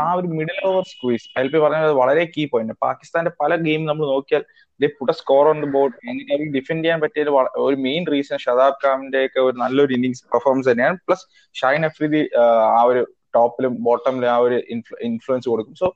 ആ 0.00 0.04
ഒരു 0.18 0.28
middle 0.38 0.59
over 0.70 0.85
squeeze 0.90 1.26
L 1.40 1.48
P 1.52 1.59
പറഞ്ഞത് 1.64 1.94
വളരെ 2.00 2.24
കീ 2.35 2.42
പോയിന്റ് 2.52 2.74
പാകിസ്ഥാന്റെ 2.87 3.33
പല 3.40 3.56
ഗെയിം 3.66 3.83
നമ്മൾ 3.90 4.04
നോക്കിയാൽ 4.14 4.44
put a 4.98 5.12
score 5.20 5.44
on 5.50 5.59
the 5.64 5.66
board 5.76 5.94
our 6.35 6.44
defend 6.56 6.83
ചെയ്യാൻ 6.85 7.00
പറ്റിയ 7.04 7.24
ഒരു 7.66 7.76
മെയിൻ 7.87 8.02
റീസൺ 8.12 8.38
ഷതാബ് 8.44 8.78
ഖാമിന്റെ 8.85 9.20
ഒക്കെ 9.28 9.40
ഒരു 9.46 9.56
നല്ലൊരു 9.62 9.92
ഇന്നിങ്സ് 9.96 10.22
പെർഫോമൻസ് 10.35 10.68
തന്നെയാണ്. 10.70 10.96
പ്ലസ് 11.06 11.24
ഷൈൻ 11.61 11.83
അഫ്രീദി 11.88 12.22
ആ 12.78 12.83
ഒരു 12.90 13.02
ടോപ്പിലും 13.37 13.74
ബോട്ടമിലും 13.88 14.30
ആ 14.37 14.38
ഒരു 14.46 14.59
ഇൻഫ്ലുവൻസ് 15.09 15.48
കൊടുക്കും. 15.52 15.74
So 15.83 15.88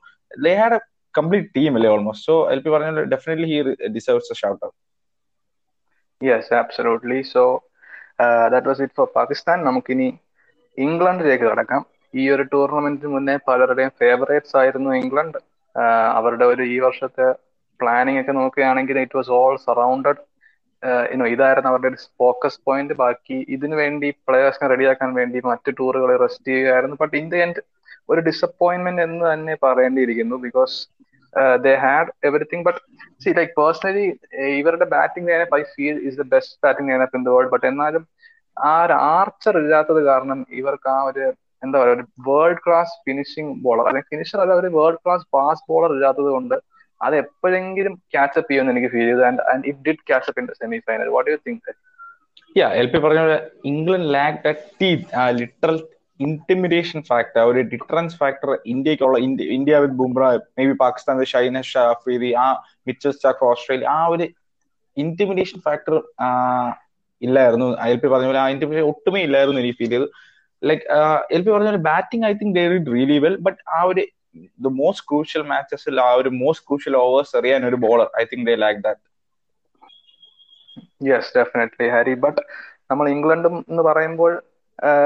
they 0.45 0.53
had 0.61 0.77
a 0.79 0.81
complete 1.15 1.49
team 1.57 1.71
അല്ലേ 1.77 1.89
ഓൾമോസ്റ്റ് 1.95 2.27
സോ 2.29 2.35
എൽ 2.53 2.61
പി 2.65 2.69
പറഞ്ഞ 2.75 3.05
definitely 3.15 3.47
he 3.53 3.59
deserves 3.97 4.31
a 4.35 4.37
shout 4.41 4.61
out 4.67 4.77
yes 6.21 7.31
so 7.33 7.43
that 8.53 8.67
was 8.71 8.81
it 8.85 8.95
for 8.99 9.07
Pakistan 9.19 9.57
നമുക്കിനി 9.69 10.07
ഇംഗ്ലണ്ടിലേക്ക് 10.77 11.45
കടക്കാം. 11.51 11.81
ഈ 12.15 12.23
ഒരു 12.35 12.43
ടൂർണമെന്റിന് 12.53 13.11
മുന്നേ 13.15 13.35
പലരുടെയും 13.47 13.91
ഫേവറേറ്റ്സ് 14.01 14.55
ആയിരുന്നു 14.61 14.91
ഇംഗ്ലണ്ട്. 15.01 15.39
അവരുടെ 16.17 16.45
ഒരു 16.53 16.63
ഈ 16.73 16.77
വർഷത്തെ 16.85 17.27
പ്ലാനിങ് 17.79 18.19
ഒക്കെ 18.21 18.33
നോക്കുകയാണെങ്കിൽ 18.39 18.97
ഇറ്റ് 19.03 19.17
വാസ് 19.19 19.31
ഓൾ 19.39 19.55
സറൗണ്ടഡ് 19.67 20.21
ഇനോ 21.13 21.25
ഇതായിരുന്നു 21.33 21.69
അവരുടെ 21.71 21.89
ഒരു 21.91 21.99
ഫോക്കസ് 22.21 22.59
പോയിന്റ് 22.67 22.95
ബാക്കി 23.03 23.37
ഇതിനു 23.55 23.75
വേണ്ടി 23.81 24.09
പ്ലേയേഴ്സിനെ 24.27 24.67
റെഡിയാക്കാൻ 24.73 25.09
വേണ്ടി 25.19 25.39
മറ്റു 25.49 25.69
ടൂറുകളെ 25.79 26.15
റെസ്റ്റ് 26.23 26.47
ചെയ്യുകയായിരുന്നു. 26.49 26.97
ബട്ട് 27.03 27.15
ഇൻ 27.21 27.27
ദി 27.33 27.39
എൻഡ് 27.45 27.61
ഒരു 28.11 28.21
ഡിസപ്പോയിന്റ്മെന്റ് 28.29 29.03
എന്ന് 29.07 29.23
തന്നെ 29.31 29.53
പറയേണ്ടിയിരിക്കുന്നു 29.65 30.35
because 30.45 30.75
they 31.63 31.73
had 31.83 32.11
everything 32.27 32.65
but 32.67 32.81
see 33.23 33.31
like 33.39 33.53
personally 33.59 34.05
ഇവരുടെ 34.59 34.87
batting 34.95 35.29
lineup 35.31 35.57
I 35.59 35.63
feel 35.73 35.97
is 36.09 36.17
the 36.21 36.25
best 36.33 36.57
batting 36.65 36.89
lineup 36.91 37.17
in 37.19 37.23
the 37.27 37.33
world 37.35 37.51
but 37.53 37.65
എന്നാലും 37.71 38.03
ആ 38.57 38.73
ഒരു 38.83 38.95
ആർച്ചർ 39.11 39.55
ഇല്ലാത്തത് 39.63 40.01
കാരണം 40.09 40.39
ഇവർക്ക് 40.59 40.89
ആ 40.95 40.99
ഒരു 41.09 41.25
എന്താ 41.65 41.77
പറയുക 41.81 41.97
ഒരു 41.97 42.05
വേൾഡ് 42.27 42.61
ക്ലാസ് 42.65 42.93
ഫിനിഷിംഗ് 43.07 43.51
ബോളർ 43.65 43.85
അല്ലെങ്കിൽ 43.89 44.09
ഫിനിഷർ 44.13 44.39
അല്ല 44.43 44.55
ഒരു 44.61 44.69
വേൾഡ് 44.77 45.01
ക്ലാസ് 45.03 45.25
പാസ് 45.35 45.63
ബോളർ 45.71 45.91
ഇല്ലാത്തത് 45.95 46.29
കൊണ്ട് 46.35 46.55
അത് 47.01 47.15
എപ്പോഴെങ്കിലും 47.23 47.93
ക്യാച്ച് 48.13 48.37
അപ്പ് 48.39 48.49
ചെയ്യുമെന്ന് 48.49 48.73
എനിക്ക് 48.73 48.89
ഫീൽ 48.93 49.07
ചെയ്തു. 49.07 49.23
And 49.29 49.41
and 49.51 49.65
it 49.69 49.81
did 49.87 50.03
catch up 50.09 50.39
in 50.41 50.47
the 50.49 50.55
semi 50.61 50.79
final 50.87 51.09
what 51.15 51.29
you 51.31 51.37
think 51.47 51.71
yeah 52.55 52.67
L 52.81 52.87
P 52.91 52.99
പറഞ്ഞ 53.05 53.21
പോലെ 53.25 53.39
England 53.71 54.09
lack 54.15 54.51
teeth 54.81 55.05
literal 55.39 55.77
intimidation 56.19 56.99
factor 57.09 57.41
ഒരു 57.51 57.61
difference 57.73 58.15
factor 58.21 58.49
ഇന്ത്യക്കുള്ള 58.73 59.17
India 59.57 59.79
with 59.83 59.97
Bumrah 60.01 60.21
maybe 60.69 60.75
Pakistan 60.83 61.15
with 61.19 61.31
Shaheen 61.33 61.61
Shah 61.71 61.83
Afridi 61.95 62.29
ആ 62.43 62.45
Mitchell 62.87 63.13
Starc 63.17 63.43
Australia 63.49 63.89
ആ 63.95 63.99
ഒരു 64.13 64.25
intimidation 64.97 65.59
factor 65.65 65.95
ഇല്ലായിരുന്നു. 67.21 67.67
L 67.91 67.99
P 68.03 68.07
പറഞ്ഞ 68.13 68.27
പോലെ 68.31 68.41
ആ 68.43 68.47
ഇന്റിമിഡേഷൻ 68.53 68.87
ഒട്ടുമേ 68.91 69.21
ഇല്ലായിരുന്നു 69.27 69.59
എനിക്ക് 69.61 69.77
ഫീൽ 69.81 69.91
ചെയ്തു 69.95 70.07
ലൈക്ക് 70.65 70.83
എൽ 71.31 71.41
പി 71.41 71.49
പറഞ്ഞ 71.51 71.71
batting 71.87 72.25
I 72.25 72.33
think 72.33 72.55
they 72.57 72.63
did 72.73 72.91
really 72.93 73.17
well 73.25 73.37
but 73.47 73.59
ആ 73.75 73.79
ഒരു 73.83 74.03
ദ 74.59 74.71
മോസ്റ്റ് 74.79 75.05
ക്രൂഷ്യൽ 75.09 75.43
മാച്ചസിൽ 75.51 75.99
ആ 76.01 76.09
ഒരു 76.13 76.31
മോസ്റ്റ് 76.41 76.65
ക്രൂഷ്യൽ 76.67 76.95
ഓവേഴ്സ് 77.01 77.35
എറിയാൻ 77.37 77.63
ഒരു 77.67 77.79
bowler 77.85 78.07
I 78.21 78.25
think 78.31 78.45
they 78.49 78.55
lack 78.63 78.81
that 78.83 79.03
yes 81.09 81.31
definitely 81.37 81.87
Hari 81.89 82.15
but 82.25 82.41
നമ്മൾ 82.91 83.05
ഇംഗ്ലണ്ടും 83.09 83.55
എന്ന് 83.69 83.83
പറയുമ്പോൾ 83.83 84.31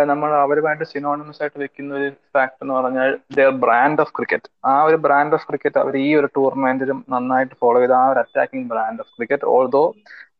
നമ്മൾ 0.09 0.29
അവരുമായിട്ട് 0.35 0.85
സിനോണിമസ് 0.91 1.41
ആയിട്ട് 1.41 1.59
വെക്കുന്ന 1.59 1.91
ഒരു 1.97 2.07
ഫാക്ട് 2.35 2.57
എന്ന് 2.61 2.73
പറഞ്ഞാൽ 2.73 3.11
ദർ 3.35 3.51
ബ്രാൻഡ് 3.63 4.01
ഓഫ് 4.01 4.13
ക്രിക്കറ്റ് 4.17 4.49
ആ 4.65 4.73
ഒരു 4.83 4.97
ബ്രാൻഡ് 5.03 5.35
ഓഫ് 5.37 5.45
ക്രിക്കറ്റ് 5.47 5.79
അവർ 5.79 5.95
ഈ 5.97 6.09
ഒരു 6.15 6.27
ടൂർണമെന്റിലും 6.35 6.99
നന്നായിട്ട് 7.09 7.55
ഫോളോ 7.61 7.79
ചെയ്ത 7.79 7.95
ആ 7.99 8.07
ഒരു 8.13 8.19
attacking 8.19 8.67
brand 8.69 9.01
of 9.01 9.11
cricket 9.15 9.47
although 9.47 9.83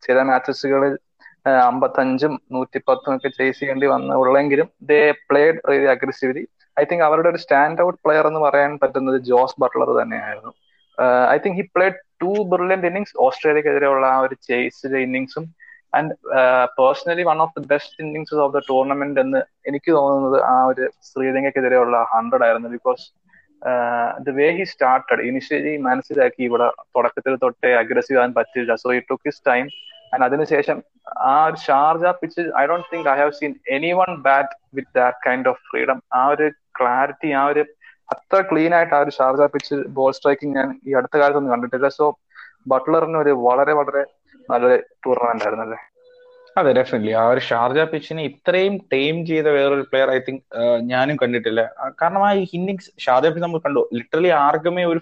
ചില 0.04 0.22
മാച്ചസുകളിൽ 0.22 0.96
അമ്പത്തഞ്ചും 1.70 2.34
നൂറ്റിപ്പത്തും 2.56 3.12
ഒക്കെ 3.16 3.30
ചേസ് 3.38 3.60
ചെയ്യേണ്ടി 3.60 3.88
വന്ന 3.94 4.18
ഉള്ളെങ്കിലും 4.22 4.68
they 4.92 5.02
played 5.30 5.60
really 5.70 5.90
aggressively 5.96 6.44
I 6.78 6.84
think 6.90 7.06
അവരുടെ 7.08 7.30
ഒരു 7.34 7.40
സ്റ്റാൻഡ് 7.44 7.82
ഔട്ട് 7.86 8.00
പ്ലെയർ 8.06 8.26
എന്ന് 8.30 8.42
പറയാൻ 8.48 8.74
പറ്റുന്നത് 8.82 9.18
ജോസ് 9.30 9.58
ബട്ട്ലർ 9.62 9.90
തന്നെയായിരുന്നു. 10.02 10.52
I 11.36 11.38
think 11.44 11.58
he 11.60 11.66
played 11.76 11.98
two 12.24 12.32
brilliant 12.52 12.88
innings 12.90 13.16
ഓസ്ട്രേലിയക്കെതിരെയുള്ള 13.26 14.06
ആ 14.16 14.20
ഒരു 14.26 14.36
ചേസിലെ 14.48 15.00
ഇന്നിങ്സും 15.08 15.46
and 15.98 16.14
personally 16.80 17.24
one 17.30 17.40
of 17.46 17.54
the 17.58 17.68
best 17.74 18.00
innings 18.06 18.42
of 18.46 18.54
the 18.58 18.62
tournament 18.70 19.22
എന്ന് 19.26 19.40
എനിക്ക് 19.70 19.92
തോന്നുന്നത് 19.98 20.38
ആ 20.52 20.56
ഒരു 20.72 20.86
ശ്രീലങ്കയ്ക്കെതിരെയുള്ള 21.10 21.98
ഹൺഡ്രഡ് 22.16 22.46
ആയിരുന്നു. 22.48 22.70
Because 22.78 23.06
the 24.26 24.34
way 24.40 24.48
he 24.58 24.66
started 24.74 25.24
initially 25.30 25.74
മനസ്സിലാക്കി 25.88 26.42
ഇവിടെ 26.50 26.68
തുടക്കത്തിൽ 26.96 27.34
തൊട്ടേ 27.46 27.72
അഗ്രസീവ് 27.84 28.20
ആകാൻ 28.20 28.34
പറ്റില്ല. 28.40 28.74
So 28.84 28.90
it 28.98 29.10
took 29.12 29.28
his 29.30 29.44
time 29.50 29.66
and 30.14 30.26
അതിനുശേഷം 30.28 30.78
ആ 31.30 31.34
ഒരു 31.48 31.58
Sharjah 31.66 32.06
pitch 32.22 32.44
I 32.62 32.64
don't 32.70 32.88
think 32.94 33.10
I 33.14 33.18
have 33.22 33.36
seen 33.40 33.54
anyone 34.00 34.12
bat 34.28 34.56
with 34.78 34.94
that 35.00 35.20
kind 35.28 35.50
of 35.52 35.62
freedom 35.70 36.00
ആ 36.20 36.24
ഒരു 36.34 36.48
ക്ലാരിറ്റി 36.80 37.32
ആ 37.42 37.44
ഒരു 37.52 37.64
അത്ര 38.10 38.40
ക്ലീൻ 38.52 38.74
ആയിട്ട് 38.78 38.96
ആ 38.98 39.02
ഒരു 39.06 39.12
ഷാർജ 39.18 39.44
പിച്ച് 39.56 39.76
ബോൾ 39.98 40.12
സ്ട്രൈക്കിംഗ് 40.18 40.56
ഞാൻ 40.60 40.70
ഈ 40.88 40.96
അടുത്ത 41.00 41.16
കാലത്തൊന്നും 41.22 41.54
കണ്ടിട്ടില്ല. 41.54 41.90
സോ 42.00 42.06
ബട്ട്ലറിന് 42.72 43.18
ഒരു 43.24 43.34
വളരെ 43.48 43.74
വളരെ 43.80 44.04
നല്ലൊരു 44.50 44.78
ടൂർണമെന്റ് 45.06 45.46
ആയിരുന്നു 45.46 45.66
അല്ലേ 45.66 45.80
അതെ 46.56 46.72
ഡെഫിനറ്റ്ലി 46.78 47.12
ആ 47.22 47.24
ഒരു 47.34 47.42
ഷാർജ 47.50 47.80
പിച്ചിനെ 47.92 48.22
ഇത്രയും 48.30 48.74
ടൈം 48.94 49.16
ചെയ്ത 49.30 49.48
വേറൊരു 49.58 49.84
പ്ലെയർ 49.92 50.10
ഐ 50.16 50.18
തിങ്ക് 50.28 50.42
ഞാനും 50.92 51.18
കണ്ടിട്ടില്ല. 51.22 51.62
കാരണം 52.02 52.24
ആ 52.30 52.32
ഇന്നിങ്സ് 52.58 52.90
ഷാർജ 53.06 53.28
പിച്ച് 53.28 53.44
നമ്മൾ 53.46 53.62
കണ്ടു. 53.66 53.84
ലിറ്ററലി 53.98 54.32
ആർക്കുമേ 54.46 54.84
ഒരു 54.92 55.02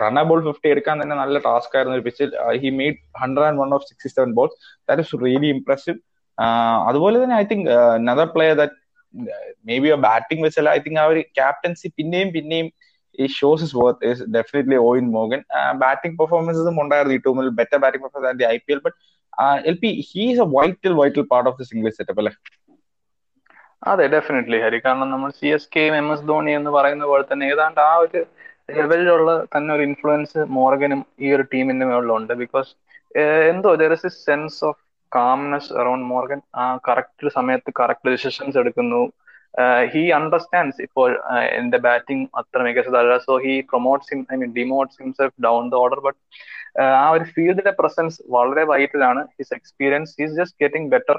റൺ 0.00 0.18
ബോൾ 0.28 0.40
ഫിഫ്റ്റി 0.46 0.68
എടുക്കാൻ 0.74 0.96
തന്നെ 1.02 1.16
നല്ല 1.20 1.38
ടാസ്ക് 1.46 1.74
ആയിരുന്നു 1.76 1.96
ഒരു 1.96 2.04
പിച്ചിൽ 2.06 2.30
he 2.62 2.70
made 2.78 2.98
hundred 3.20 3.46
and 3.48 3.60
one 3.62 3.72
of 3.76 3.86
sixty 3.88 4.10
seven 4.14 4.30
balls 4.36 4.56
that 4.88 5.04
is 5.04 5.20
really 5.24 5.50
impressive 5.56 5.98
അതുപോലെ 6.88 7.16
തന്നെ 7.22 7.36
I 7.38 7.46
think 7.50 7.66
another 8.08 8.28
player 8.34 8.54
that 8.60 8.76
maybe 9.84 9.90
batting 10.04 10.42
വെച്ചാൽ 10.46 10.68
ഐ 10.70 10.80
തിങ്ക് 10.82 11.00
ആ 11.00 11.08
ഒരു 11.12 11.22
ക്യാപ്റ്റൻസി 11.38 11.88
പിന്നെയും 11.96 12.28
പിന്നെയും 12.34 12.68
ഈ 13.18 13.26
shows 13.34 13.64
is 13.66 13.76
worth 13.78 14.10
is 14.10 14.24
definitely 14.34 14.76
Eoin 14.86 15.06
Morgan 15.14 15.40
batting 15.80 16.16
പെർഫോമൻസും 16.20 16.78
ഉണ്ടായിരുന്നു 16.82 17.16
ഈ 17.16 17.22
ടൂമിൽ 17.24 17.48
better 17.58 17.78
batting 17.82 18.04
performance 18.06 18.46
I 18.48 18.58
P 18.66 18.72
L 18.72 18.82
but 18.84 18.96
L 19.68 19.76
P 19.82 19.90
he's 20.08 20.40
a 20.40 20.48
vital 20.54 20.94
vital 21.00 21.24
part 21.30 21.48
of 21.50 21.58
this 21.60 21.72
English 21.74 21.96
setup 21.98 22.20
അല്ലേ? 22.22 22.32
അതെ 23.82 24.06
ഡെഫിനറ്റ്ലി 24.14 24.58
ഹരി 24.62 24.78
കാരണം 24.84 25.08
നമ്മൾ 25.12 25.30
സി 25.36 25.48
എസ് 25.54 25.68
കെയും 25.74 25.94
എം 25.96 26.08
എസ് 26.14 26.26
ധോണി 26.26 26.52
എന്ന് 26.56 26.70
പറയുന്ന 26.70 27.04
പോലെ 27.06 27.24
തന്നെ 27.28 27.44
ഏതാണ്ട് 27.52 27.80
ആ 27.82 27.92
ഒരു 28.02 28.20
ലെവലിലുള്ള 28.76 29.30
തന്നെ 29.52 29.70
ഒരു 29.76 29.82
ഇൻഫ്ലുവൻസ് 29.88 30.40
മോർഗനും 30.58 31.00
ഈ 31.24 31.28
ഒരു 31.36 31.44
ടീമിന്റെ 31.52 31.86
മുകളിലുണ്ട് 31.90 32.32
ബിക്കോസ് 32.42 32.70
എന്തോ 33.52 33.70
there 33.82 33.92
is 33.96 34.08
a 34.10 34.12
sense 34.26 34.60
of 34.68 34.80
calmness 35.12 35.72
around 35.80 36.06
Morgan. 36.12 36.40
ആ 36.62 36.64
കറക്റ്റ് 36.88 37.32
സമയത്ത് 37.38 37.70
കറക്റ്റ് 37.80 38.12
ഡിസിഷൻസ് 38.14 38.58
എടുക്കുന്നു. 38.62 39.02
ഹി 39.92 40.02
അണ്ടർസ്റ്റാൻഡ്സ് 40.18 40.82
ഇപ്പോൾ 40.86 41.10
എന്റെ 41.60 41.78
ബാറ്റിംഗ് 41.86 42.26
അത്ര 42.40 42.60
മികച്ചതല്ല. 42.66 43.14
So 43.26 43.32
he 43.44 43.54
promotes 43.70 44.10
I 44.34 44.38
mean 44.42 44.52
demotes 44.60 44.98
himself 45.02 45.36
down 45.46 45.64
the 45.72 45.76
order 45.84 46.00
but 46.06 46.18
ആ 47.02 47.06
ഒരു 47.16 47.24
ഫീൽഡിന്റെ 47.34 47.74
പ്രസൻസ് 47.80 48.18
വളരെ 48.36 48.64
വൈറ്റലാണ് 48.72 49.22
his 49.38 49.54
experience 49.58 50.14
his 50.20 50.36
just 50.40 50.60
getting 50.64 50.90
better 50.94 51.18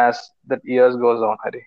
as 0.00 0.24
the 0.50 0.58
years 0.72 0.98
goes 1.04 1.24
on 1.30 1.36
Hari 1.44 1.62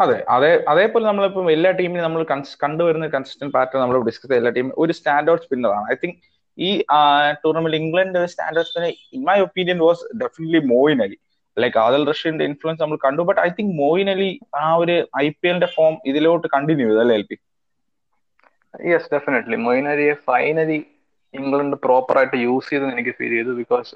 അതെ 0.00 0.18
അതേ 0.30 0.50
അതേപോലെ 0.68 1.04
നമ്മളിപ്പം 1.06 1.48
എല്ലാ 1.52 1.70
ടീമിനും 1.78 2.04
നമ്മൾ 2.04 2.22
കണ്ടുവരുന്ന 2.60 3.06
കൺസിസ്റ്റന്റ് 3.14 3.54
പാറ്റേൺ 3.56 3.80
നമ്മൾ 3.80 4.04
ഡിസ്കസ് 4.06 4.26
ചെയ്ത 4.26 4.38
എല്ലാ 4.40 4.52
ടീമും 4.56 4.76
ഒരു 4.78 4.92
സ്റ്റാൻഡേർഡ് 4.98 5.42
സ്പിന്നറാണ് 5.42 5.86
ഐ 5.92 5.96
തിങ്ക് 6.02 6.18
ഈ 6.58 6.70
tournament 7.42 7.78
England 7.80 8.18
standard 8.32 8.68
spinner 8.68 8.92
in 9.16 9.22
my 9.28 9.36
opinion 9.40 9.78
was 9.86 10.04
definitely 10.22 10.62
Moeen 10.72 11.00
Ali 11.02 11.18
like 11.56 11.78
Adil 11.78 12.02
റഷ്യന്റെ 12.10 12.44
influence 12.44 12.82
നമ്മൾ 12.82 12.98
കണ്ടു 13.06 13.22
but 13.28 13.40
I 13.40 13.48
think 13.58 13.72
Moeen 13.80 14.08
Ali 14.08 14.30
ആ 14.56 14.64
ഒരു 14.76 14.96
ഐ 15.22 15.26
പി 15.32 15.48
എല്ലിന്റെ 15.48 15.70
ഫോം 15.76 15.94
ഇതിലോട്ട് 16.06 16.48
കണ്ടിന്യൂ 16.54 16.86
ചെയ്തു 16.88 17.02
അല്ലേ 17.04 17.16
L 17.20 17.26
P 17.30 17.38
yes 18.88 19.08
definitely 19.14 19.58
Moeen 19.66 19.86
അലിയെ 19.88 20.14
ഫൈനലി 20.26 20.80
ഇംഗ്ലണ്ട് 21.34 21.76
പ്രോപ്പർ 21.82 22.16
ആയിട്ട് 22.18 22.36
യൂസ് 22.44 22.68
ചെയ്തെന്ന് 22.70 22.94
എനിക്ക് 22.96 23.12
ഫീൽ 23.18 23.32
ചെയ്തു 23.36 23.52
ബിക്കോസ് 23.58 23.90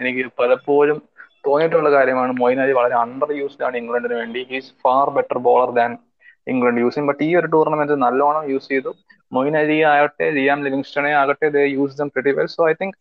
എനിക്ക് 0.00 0.24
പലപ്പോഴും 0.38 0.98
തോന്നിയിട്ടുള്ള 1.46 1.90
കാര്യമാണ് 1.96 2.32
മൊയിൻ 2.42 2.58
അലി 2.64 2.74
വളരെ 2.80 2.96
അണ്ടർ 3.04 3.30
യൂസ്ഡ് 3.40 3.64
ആണ് 3.68 3.76
ഇംഗ്ലണ്ടിന് 3.82 4.16
വേണ്ടി. 4.22 4.40
He's 4.50 4.72
far 4.84 5.08
better 5.16 5.38
bowler 5.48 5.70
than 5.78 5.92
England. 6.52 6.80
Use 6.84 6.94
ചെയ്യും 6.94 7.08
ബട്ട് 7.10 7.22
ഈ 7.28 7.30
ഒരു 7.40 7.48
ടൂർണമെന്റ് 7.54 7.96
നല്ലോണം 8.06 8.44
യൂസ് 8.52 8.68
ചെയ്തു. 8.72 8.90
മൊയിൻ 9.36 9.54
അലി 9.62 9.78
ആകട്ടെ 9.92 10.26
ലിയാം 10.38 10.58
ലിവിങ്സ്റ്റണെ 10.66 11.12
ആകട്ടെ 11.22 11.48
they 11.56 11.62
use 11.76 11.96
them 12.00 12.08
pretty 12.14 12.32
well 12.38 12.48
so 12.56 12.62
I 12.72 12.74
think 12.80 12.96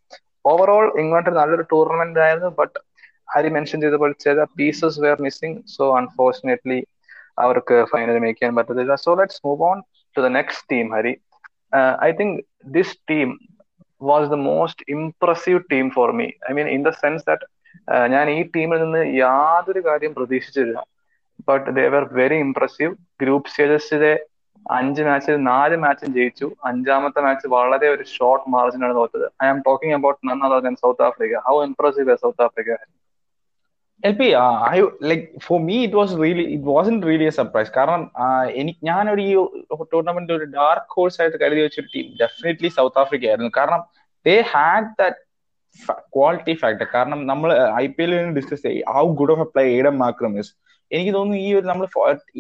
overall 0.52 0.86
England 1.02 1.32
നല്ലൊരു 1.40 1.66
ടൂർണമെന്റ് 1.74 2.22
ആയിരുന്നു 2.26 2.50
ബട്ട് 2.60 2.78
ഹരി 3.34 3.50
മെൻഷൻ 3.56 3.78
ചെയ്ത 3.84 3.98
പോലെ 4.02 4.16
ചില 4.26 4.44
pieces 4.58 5.00
were 5.04 5.20
missing 5.26 5.60
so 5.76 5.84
unfortunately 6.00 6.80
അവർക്ക് 7.44 7.76
ഫൈനൽ 7.92 8.18
മേക്ക് 8.24 8.38
ചെയ്യാൻ 8.40 8.56
പറ്റത്തില്ല. 8.58 8.96
So 9.06 9.12
let's 9.20 9.42
move 9.48 9.64
on 9.70 9.78
to 10.16 10.22
the 10.26 10.30
next 10.40 10.66
team 10.74 10.88
Hari. 10.96 11.14
I 12.08 12.10
think 12.20 12.36
this 12.78 12.96
team 13.12 13.30
was 14.02 14.28
the 14.34 14.38
most 14.52 14.84
impressive 14.96 15.60
team 15.74 15.88
for 15.98 16.10
me 16.20 16.28
I 16.50 16.54
mean 16.60 16.70
in 16.76 16.84
the 16.88 16.94
sense 17.04 17.24
that 17.30 17.48
ഞാൻ 18.14 18.26
ഈ 18.36 18.40
ടീമിൽ 18.56 18.80
നിന്ന് 18.84 19.02
യാതൊരു 19.24 19.82
കാര്യം 19.88 20.14
പ്രതീക്ഷിച്ചില്ല. 20.18 20.76
But 21.50 21.70
they 21.78 21.86
were 21.96 22.04
very 22.20 22.38
impressive 22.48 22.94
group 23.22 23.50
സ്റ്റേജസിലെ 23.50 24.14
അഞ്ച് 24.66 25.02
മാച്ചിൽ 25.08 25.36
നാല് 25.52 25.76
മാച്ചും 25.84 26.10
ജയിച്ചു. 26.18 26.48
അഞ്ചാമത്തെ 26.70 27.22
മാച്ച് 27.26 27.48
വളരെ 27.58 27.88
ഒരു 27.96 28.04
ഷോർട്ട് 28.16 28.50
മാർജിനാണ് 28.56 28.96
തോറ്റത്. 29.00 29.26
I 29.44 29.48
am 29.54 29.60
talking 29.68 29.96
about 30.00 30.20
none 30.68 30.76
South 30.84 31.06
Africa 31.10 31.42
how 31.48 31.56
impressive 31.70 32.16
South 32.26 32.44
Africa 32.48 32.78
L 34.04 34.14
P 34.20 34.28
I 34.76 34.78
like 35.10 35.26
for 35.48 35.60
me 35.68 35.76
it 35.84 35.98
was 36.00 36.14
really 36.22 36.46
it 36.56 36.68
wasn't 36.72 36.96
really 37.10 37.26
a 37.32 37.34
surprise 37.40 37.72
കാരണം 37.76 38.02
എനിക്ക് 38.62 38.82
ഞാനൊരു 38.90 39.22
ഈ 39.22 39.34
ടൂർണമെന്റ് 39.94 40.34
ഒരു 40.38 40.46
ഡാർക്ക് 40.58 40.94
ഹോഴ്സ് 40.98 41.20
ആയിട്ട് 41.22 41.38
കരുതി 41.44 41.62
വെച്ചൊരു 41.66 41.90
ടീം 41.96 42.08
ഡെഫിനറ്റ്ലി 42.24 42.70
സൗത്ത് 42.80 43.00
ആഫ്രിക്ക 43.04 43.30
ആയിരുന്നു. 43.32 43.52
കാരണം 43.58 43.82
they 44.26 44.36
had 44.54 44.90
that 45.02 45.20
quality 46.16 46.54
factor 46.62 46.88
കാരണം 46.94 47.20
നമ്മൾ 47.26 47.50
ഐ 47.82 47.86
പി 47.96 48.04
എല്ലിൽ 48.06 48.30
ഡിസ്കസ് 48.38 48.64
ചെയ്യും 48.66 48.90
how 48.96 49.06
good 49.22 49.34
of 49.36 49.44
a 49.46 49.48
play 49.54 49.64
Aiden 49.76 49.96
Markram 50.04 50.34
is 50.42 50.52
എനിക്ക് 50.92 51.14
തോന്നുന്നു 51.14 51.40
ഈ 51.46 51.50
ഒരു 51.60 51.66
നമ്മൾ 51.72 51.86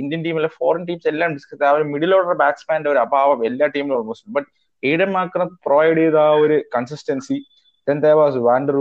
ഇന്ത്യൻ 0.01 0.21
ടീമിലെ 0.25 0.49
ഫോറിൻ 0.57 0.83
ടീംസ് 0.89 1.07
എല്ലാം 1.13 1.31
ഡിസ്കസ് 1.37 1.63
ആ 1.69 1.71
ഒരു 1.77 1.85
മിഡിൽ 1.93 2.11
ഓർഡർ 2.17 2.35
ബാറ്റ്സ്മാന്റെ 2.43 2.89
ഒരു 2.93 2.99
അഭാവം 3.05 3.39
എല്ലാ 3.49 3.67
ടീമിലും 3.75 3.95
almost 3.99 4.33
but 4.35 4.47
Aiden 4.83 5.11
Markram 5.17 5.49
provide 5.65 5.97
ചെയ്ത 6.01 6.17
ആ 6.27 6.31
ഒരു 6.43 6.57
കൺസിസ്റ്റൻസി 6.75 7.37
ദെൻ 7.87 7.99
വാസ് 8.21 8.39
വാൻഡർ 8.47 8.75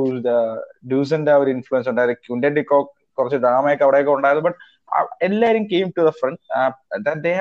ഡ്യൂസന്റെ 0.90 1.32
ആ 1.34 1.38
ഒരു 1.42 1.50
ഇൻഫ്ലുവൻസ് 1.56 1.88
ഉണ്ടായിരുന്നു. 1.92 2.22
ക്യുൻഡൻഡിക്കോ 2.26 2.78
കുറച്ച് 3.18 3.38
ഡ്രാമയൊക്കെ 3.44 3.84
അവിടെയൊക്കെ 3.86 4.12
ഉണ്ടായിരുന്നു. 4.16 4.48
ബട്ട് 4.48 4.58
എല്ലാവരും 5.26 5.64
came 5.72 5.88
to 5.96 6.02
the 6.08 6.12
front 6.20 6.40
they 7.26 7.32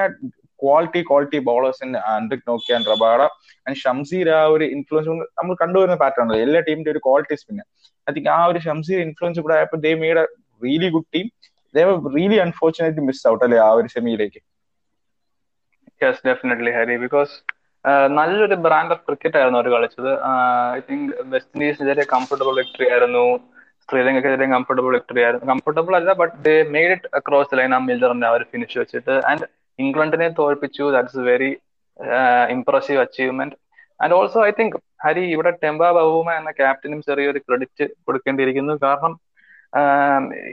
quality 0.61 1.01
quality 1.09 1.39
bowlers 1.49 1.81
in 1.87 1.91
Anrich 2.13 2.45
Nokia 2.51 2.77
Rabada 2.93 3.21
and 3.67 3.77
Shamsi 3.83 4.29
ആ 4.39 4.41
ഒരു 4.55 4.65
ഇൻഫ്ലുവൻസ് 4.75 5.09
നമ്മൾ 5.39 5.53
കണ്ടുവരുന്ന 5.63 5.97
പാറ്റേൺ 6.03 6.25
അല്ലേ 6.27 6.41
എല്ലാ 6.47 6.61
ടീമിന്റെ 6.69 6.91
ഒരു 6.95 7.01
ക്വാളിറ്റി 7.07 7.37
സ്പിന്നെ 7.43 7.65
ഐ 8.07 8.13
തിങ്ക് 8.17 8.29
ആ 8.37 8.39
ഒരു 8.51 8.61
ഷംസീർ 8.67 8.99
ഇൻഫ്ലുവൻസ് 9.07 9.39
ഇവിടെ 9.43 9.55
ആയപ്പോൾ 9.59 9.81
they 9.87 9.93
made 10.03 10.19
a 10.23 10.25
really 10.61 10.89
good 10.95 11.09
team 11.17 11.27
they 11.75 11.83
really 12.17 12.39
unfortunately 12.45 13.05
miss 13.09 13.25
out 13.31 13.43
അല്ലേ 13.47 13.59
ആ 13.67 13.69
ഒരു 13.79 13.89
സെമിയിലേക്ക് 13.95 14.41
യെസ് 16.01 16.23
ഡെഫിനറ്റ്ലി 16.29 16.71
ഹരി 16.77 16.95
ബിക്കോസ് 17.05 17.33
നല്ലൊരു 18.17 18.55
ബ്രാൻഡ് 18.65 18.93
ഓഫ് 18.95 19.03
ക്രിക്കറ്റ് 19.07 19.37
ആയിരുന്നു 19.39 19.59
അവർ 19.59 19.67
കളിച്ചത്. 19.75 20.09
ഐ 20.75 20.79
തിങ്ക് 20.89 21.11
വെസ്റ്റ് 21.31 21.55
ഇൻഡീസിനെതിരെ 21.55 22.03
കംഫർട്ടബിൾ 22.13 22.53
വിക്ടറി 22.61 22.87
ആയിരുന്നു. 22.93 23.23
ശ്രീലങ്കക്കെതിരെ 23.89 24.47
കംഫർട്ടബിൾ 24.55 24.91
വിക്ടറി 24.97 25.21
ആയിരുന്നു. 25.25 25.47
കംഫർട്ടബിൾ 25.51 25.93
അല്ല 25.99 26.11
but 26.21 26.35
they 26.47 26.55
made 26.75 26.91
it 26.95 27.09
across 27.19 27.57
line 27.59 27.73
ആ 27.77 27.79
മില്ലറിന്റെ 27.89 28.27
അവർ 28.31 28.41
ഫിനിഷ് 28.51 28.77
വെച്ചിട്ട്. 28.81 29.15
ആൻഡ് 29.31 29.47
ഇംഗ്ലണ്ടിനെ 29.81 30.29
തോൽപ്പിച്ചു. 30.39 30.83
That's 30.95 31.23
very 31.31 31.51
impressive 32.55 33.01
achievement 33.05 33.57
and 34.03 34.15
also 34.19 34.39
I 34.49 34.51
think 34.59 34.77
Hari 35.05 35.23
ഇവിടെ 35.33 35.51
ടെമ്പ 35.63 35.91
ബഹുമ 35.97 36.29
എന്ന 36.39 36.51
ക്യാപ്റ്റനും 36.61 37.01
ചെറിയൊരു 37.09 37.39
ക്രെഡിറ്റ് 37.47 37.85
കൊടുക്കേണ്ടിയിരിക്കുന്നു. 38.07 38.73
കാരണം 38.85 39.13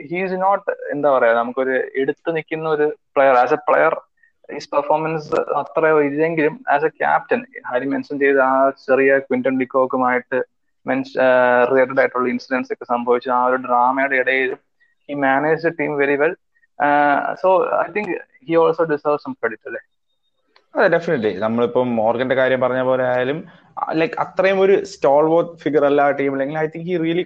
ഹീസ് 0.09 0.35
നോട്ട് 0.43 0.71
എന്താ 0.93 1.09
പറയാ 1.15 1.33
നമുക്കൊരു 1.39 1.73
എടുത്തു 2.01 2.29
നിൽക്കുന്ന 2.35 2.67
ഒരു 2.75 2.85
player 3.15 3.35
as 3.41 3.55
a 3.57 3.59
player 3.69 3.93
his 4.49 4.69
performance 4.75 5.39
അത്ര 5.61 5.89
ഇല്ലെങ്കിലും 6.09 6.55
as 6.75 6.87
a 6.89 6.91
captain 7.01 7.41
Hari 7.71 7.87
mention 7.93 8.15
ചെയ്ത 8.23 8.39
ആ 8.49 8.53
ചെറിയ 8.85 9.17
ക്വിന്റൺ 9.25 9.55
ഡിക്കോക്കുമായിട്ട് 9.61 10.39
മെൻസ് 10.85 11.13
റിലേറ്റഡ് 11.71 11.99
ആയിട്ടുള്ള 12.01 12.29
ഇൻസിഡൻസ് 12.35 12.71
ഒക്കെ 12.73 12.85
സംഭവിച്ചു. 12.93 13.29
ആ 13.37 13.41
ഒരു 13.49 13.57
ഡ്രാമയുടെ 13.65 14.15
ഇടയിലും 14.21 14.59
he 15.09 15.15
manage 15.25 15.73
team 15.79 15.91
very 16.01 16.15
well 16.21 16.33
so 17.41 17.49
I 17.79 17.87
think 17.95 18.11
he 18.43 18.55
also 18.57 18.83
deserve 18.91 19.23
some 19.23 19.33
credit 19.39 19.67
അല്ലേ 19.69 19.81
അതെ 20.75 20.87
ഡെഫിനറ്റ്ലി 20.93 21.31
നമ്മളിപ്പം 21.43 21.87
മോർഗന്റെ 21.99 22.35
കാര്യം 22.39 22.59
പറഞ്ഞ 22.63 22.81
പോലെ 22.87 23.03
ആയാലും 23.07 23.37
ലൈക്ക് 23.99 24.17
അത്രയും 24.23 24.57
ഒരു 24.63 24.73
സ്റ്റോൾ 24.91 25.23
വോത്ത് 25.31 25.55
ഫിഗർ 25.61 25.83
അല്ല 25.87 26.01
ആ 26.03 26.15
ടീം 26.17 26.33
അല്ലെങ്കിൽ 26.35 26.57
I 26.59 26.67
think 26.73 26.87
he 26.89 26.95
really 27.03 27.23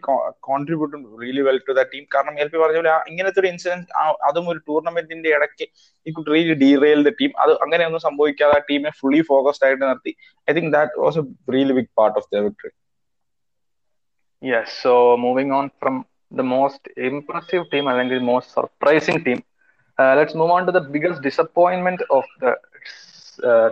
കോൺട്രിബ്യൂട്ടും 0.48 1.02
really 1.22 1.44
well 1.48 1.60
to 1.68 1.74
the 1.74 1.84
team 1.92 2.04
കാരണം 2.13 2.36
എൽ 2.44 2.50
പി 2.54 2.58
പറഞ്ഞ 2.63 2.78
പോലെ 2.82 2.94
ഇങ്ങനത്തെ 3.12 3.42
ഒരു 3.42 3.50
ഇൻസിഡൻസ് 3.52 3.88
അതും 4.30 4.48
ഒരു 4.54 4.62
ടൂർണമെന്റിന്റെ 4.68 5.32
ഇടയ്ക്ക് 5.38 5.68
ഈ 6.06 6.13
could 6.16 6.32
really 6.34 6.56
derail 6.63 7.02
the 7.08 7.13
team 7.20 7.34
അത് 7.44 7.54
അങ്ങനെയൊന്നും 7.66 8.04
സംഭവിക്കാതെ 8.08 8.56
ആ 8.56 8.63
ടീമിനെ 8.70 8.94
ഫുള്ളി 9.00 9.22
ഫോക്കസ്ഡ് 9.30 9.66
ആയിട്ട് 9.68 9.84
നിർത്തി. 9.84 10.13
I 10.48 10.54
think 10.54 10.72
that 10.78 11.02
was 11.04 11.20
a 11.20 11.26
really 11.54 11.76
big 11.80 11.92
part 12.00 12.18
of 12.22 12.30
the 12.32 12.44
victory 12.46 12.74
yes 14.42 14.74
so 14.82 14.94
moving 15.24 15.54
on 15.54 15.68
from 15.80 15.98
the 16.34 16.46
most 16.52 16.91
impressive 17.10 17.63
team 17.74 17.86
അല്ലെങ്കിൽ 17.89 18.19
most 18.30 18.54
surprising 18.54 19.22
team 19.26 19.39
let's 20.13 20.38
move 20.38 20.52
on 20.52 20.63
to 20.67 20.74
the 20.78 20.82
biggest 20.93 21.24
disappointment 21.28 22.06
of 22.12 22.32
the 22.41 22.54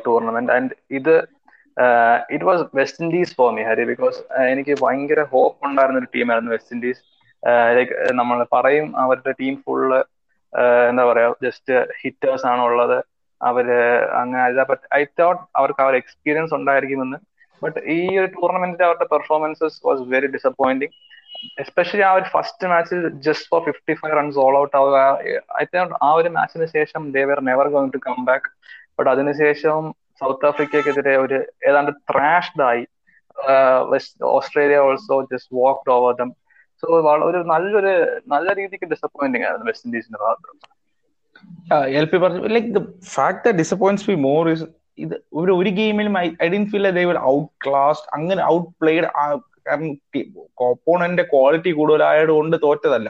tournament 0.06 0.52
and 0.52 0.74
ഇത് 1.00 1.14
it 2.36 2.46
was 2.50 2.64
West 2.74 3.02
Indies 3.04 3.34
for 3.38 3.50
me 3.54 3.64
Hari 3.64 3.84
because 3.92 4.18
എനിക്ക് 4.52 4.74
ഭയങ്കര 4.82 5.22
hope 5.34 5.66
ഉണ്ടായിരുന്ന 5.68 6.02
ഒരു 6.02 6.10
ടീമായിരുന്നു 6.16 6.54
west 6.56 6.74
Indies 6.76 7.02
like 7.78 7.94
നമ്മൾ 8.20 8.40
പറയും 8.52 8.88
അവരുടെ 9.04 9.34
team 9.40 9.56
full 9.66 10.00
എന്താ 10.90 11.04
പറയാ 11.10 11.28
ജസ്റ്റ് 11.46 11.74
ഹിറ്റേഴ്സ് 12.02 12.46
ആണ് 12.52 12.62
ഉള്ളത് 12.70 12.98
അവർ 13.42 13.68
അങ്ങനെ 14.22 14.42
ബട്ട് 14.72 14.86
ഐ 14.94 15.04
തോട്ട് 15.20 15.42
അവർക്ക് 15.60 15.82
അവർ 15.86 15.94
എക്സ്പീരിയൻസ് 16.02 16.54
ഉണ്ടായിരിക്കുമെന്ന്. 16.58 17.18
ബട്ട് 17.62 17.80
ഈ 17.94 18.18
ഒരു 18.20 18.30
ടൂർണമെന്റിൽ 18.36 18.84
അവരുടെ 18.88 19.08
performances 19.14 19.80
was 19.88 20.04
very 20.14 20.28
disappointing 20.36 20.96
especially 21.58 22.04
ആ 22.04 22.14
ഒരു 22.14 22.28
ഫസ്റ്റ് 22.34 22.68
മാച്ചിൽ 22.68 23.00
just 23.26 23.48
for 23.50 23.62
fifty 23.68 23.94
five 23.94 24.14
runs 24.18 24.40
all 24.40 24.56
out 24.58 24.76
ആവുക. 24.78 24.98
ഐ 25.60 25.66
തിങ്ക് 25.72 25.96
ആ 26.02 26.12
ഒരു 26.14 26.30
മാച്ചിന് 26.30 26.68
ശേഷം 26.76 27.12
they 27.14 27.24
were 27.32 27.40
never 27.50 27.68
going 27.76 27.94
to 27.94 28.02
come 28.06 28.20
back 28.26 28.50
but 28.98 29.10
അതിനുശേഷം 29.10 29.82
സൗത്ത് 30.22 30.48
ആഫ്രിക്കക്കെതിരെ 30.48 31.14
ഒരു 31.18 31.38
ഏതാണ്ട് 31.70 31.92
ട്രാഷ്ഡ് 32.12 32.64
ആയി. 32.64 32.84
West 33.92 34.24
Australia 34.30 34.80
also 34.80 35.16
just 35.32 35.56
walked 35.60 35.94
over 35.94 36.14
them 36.20 36.30
so 36.84 36.88
ഒരു 37.30 37.40
നല്ലൊരു 37.52 37.94
നല്ല 38.28 38.48
രീതിക്ക് 38.60 38.88
ഡിസപ്പോയിന്റിംഗ് 38.94 39.46
ആയിരുന്നു 39.48 39.68
വെസ്റ്റ് 39.70 39.88
ഇൻഡീസിന്റെ 39.88 40.20
ഭാഗത്ത് 40.24 40.70
എൽ 42.00 42.06
പി 42.06 42.18
പറഞ്ഞു 42.18 42.50
like 42.56 42.70
the 42.74 42.82
fact 43.14 43.52
disappoints 43.60 44.08
be 44.10 44.16
more 44.26 44.50
is 44.50 44.66
ഇത് 44.98 45.16
ഒരു 45.34 45.52
ഒരു 45.60 45.70
ഗെയിമിലും 45.80 46.16
I 46.42 46.48
didn't 46.50 46.66
feel 46.72 46.88
they 46.92 47.04
outclassed 47.66 48.10
അങ്ങനെ 48.14 48.42
ഔട്ട് 48.50 48.68
പ്ലേഡ് 48.82 49.08
കാരണം 49.68 49.92
ഓപ്പോണന്റിന്റെ 50.62 51.24
ക്വാളിറ്റി 51.24 51.72
കൂടുതലായത് 51.72 52.30
കൊണ്ട് 52.30 52.58
തോറ്റതല്ല. 52.64 53.10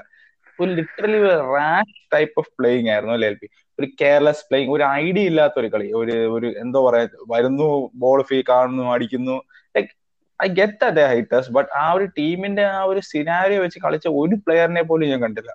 ഒരു 0.60 0.72
literally 0.72 1.20
rash 1.56 2.14
type 2.14 2.34
of 2.38 2.52
playing 2.60 2.90
ആയിരുന്നു 2.90 3.14
അല്ലെ 3.14 3.28
എൽ 3.28 3.36
പി? 3.42 3.48
ഒരു 3.80 3.88
കെയർലെസ് 4.02 4.44
പ്ലേയിങ് 4.50 4.72
ഒരു 4.72 4.84
ഐഡിയ 4.84 5.24
ഇല്ലാത്ത 5.24 5.54
ഒരു 5.60 5.68
കളി. 5.68 5.94
ഒരു 5.94 6.16
ഒരു 6.36 6.48
എന്തോ 6.58 6.90
പറയാ 6.90 7.08
വരുന്നു 7.32 7.92
ബോൾ 7.96 8.22
ഫീ 8.24 8.44
കാണുന്നു 8.50 8.84
അടിക്കുന്നു. 8.94 9.38
Like 9.78 9.92
I 10.44 10.48
get 10.48 10.86
at 10.86 11.00
haters 11.00 11.52
but 11.52 11.70
ആ 11.76 11.92
ഒരു 11.92 12.06
ടീമിന്റെ 12.06 12.64
ആ 12.64 12.84
ഒരു 12.84 13.00
സിനാരിയോ 13.00 13.62
വെച്ച് 13.62 13.80
കളിച്ച 13.80 14.08
ഒരു 14.08 14.36
പ്ലെയറിനെ 14.36 14.82
പോലും 14.82 15.10
ഞാൻ 15.10 15.22
കണ്ടില്ല. 15.22 15.52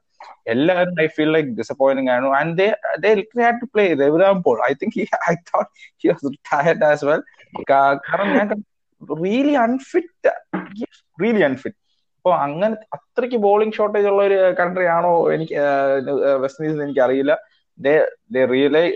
എല്ലാവരും 0.46 1.02
ഐ 1.02 1.06
ഫീൽ 1.06 1.32
ലൈക്ക് 1.32 1.48
ഡിസപ്പോയിന്റിംഗ് 1.48 2.10
ആണ് 2.10 2.26
and 2.28 2.58
they 2.58 2.66
they 3.00 3.14
to 3.62 3.64
play 3.64 3.84
Pollard 4.46 4.58
I 4.70 4.72
think 4.82 5.00
I 5.30 5.34
thought 5.34 5.70
he 6.04 6.08
was 6.08 6.32
tired 6.52 6.84
as 6.84 7.04
well 7.04 7.22
കാരണം 7.70 8.28
ഞാൻ 8.36 8.48
റിയലി 9.24 9.54
അൺഫിറ്റ് 9.64 10.32
റിയലി 11.18 11.42
അൺഫിറ്റ് 11.48 11.78
അപ്പൊ 12.18 12.30
അങ്ങനെ 12.44 12.68
അത്രയ്ക്ക് 12.96 13.38
ബോളിംഗ് 13.46 13.76
ഷോർട്ടേജ് 13.78 14.08
ഉള്ള 14.12 14.22
ഒരു 14.28 14.38
കൺട്രി 14.60 14.86
ആണോ 14.96 15.12
എനിക്ക് 15.34 15.56
വെസ്റ്റ് 16.44 16.62
ഇൻഡീസ് 16.62 16.82
എനിക്ക് 16.86 17.02
അറിയില്ല 17.06 17.32
rely 18.52 18.86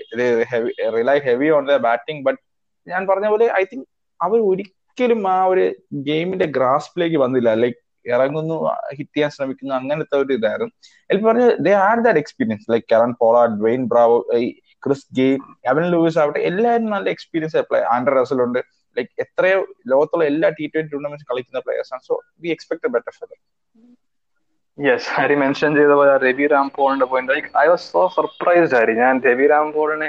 rely 0.97 1.17
heavy 1.29 1.49
on 1.57 1.65
the 1.71 1.77
batting 1.89 2.23
but 2.27 2.41
ഞാൻ 2.87 3.03
പറഞ്ഞ 3.11 3.27
പോലെ 3.35 3.47
ഐ 3.61 3.63
തിങ്ക് 3.73 3.87
അവർ 4.21 4.39
ഒരിക്കലും 4.51 5.23
ആ 5.35 5.39
ഒരു 5.53 5.65
ഗെയിമിന്റെ 6.09 6.47
ഗ്രാസ്പിലേക്ക് 6.57 7.19
വന്നില്ല. 7.25 7.51
ലൈക്ക് 7.63 7.79
ഇറങ്ങുന്നു 8.07 8.57
ഹിറ്റ് 8.97 9.15
ചെയ്യാൻ 9.15 9.31
ശ്രമിക്കുന്നു 9.37 9.75
അങ്ങനത്തെ 9.79 10.17
ഒരു 10.23 10.33
ഇതായിരുന്നു. 10.39 10.73
എനിക്ക് 11.11 11.27
പറഞ്ഞ 11.29 11.47
they 11.67 11.73
had 11.83 12.03
that 12.07 12.21
experience 12.25 12.67
like 12.73 12.87
Kieron 12.93 13.11
Pollard 13.23 13.43
Dwayne 13.61 13.83
Bravo 13.93 14.19
Chris 14.83 15.07
Gayle 15.19 15.41
Evin 15.71 15.85
Lewis 15.95 16.19
ആവട്ടെ 16.23 16.43
എല്ലാവരും 16.51 16.89
നല്ല 16.95 17.07
എക്സ്പീരിയൻസ് 17.17 17.65
പ്ലേ 17.71 17.81
ഉണ്ട്. 18.49 18.61
ലൈക്ക് 18.97 19.13
എത്രയോ 19.25 19.59
ലോകത്തുള്ള 19.93 20.25
എല്ലാ 20.33 20.49
ടി 20.59 20.67
ട്വന്റി 20.73 20.91
ടൂർണമെന്റ് 20.93 21.27
കളിക്കുന്ന 21.31 21.61
പ്ലേയേഴ്സ് 21.67 21.93
ആണ്. 21.95 22.03
So 22.09 22.15
we 22.43 22.51
expect 22.57 22.93
better 22.97 23.15
for 23.19 23.31
yes 24.79 25.09
Hari 25.15 25.37
mention 25.41 25.71
ചെയ്ത 25.79 25.93
പോലെ 25.99 26.13
Ravi 26.25 26.47
രാംപോളിന്റെ 26.53 27.07
point 27.11 27.33
like 27.33 27.49
I 27.59 27.67
was 27.71 27.87
so 27.93 28.03
surprised 28.15 28.77
Hari 28.77 28.95
ഞാൻ 29.01 29.15
രവി 29.27 29.47
രാംപോളിനെ 29.53 30.09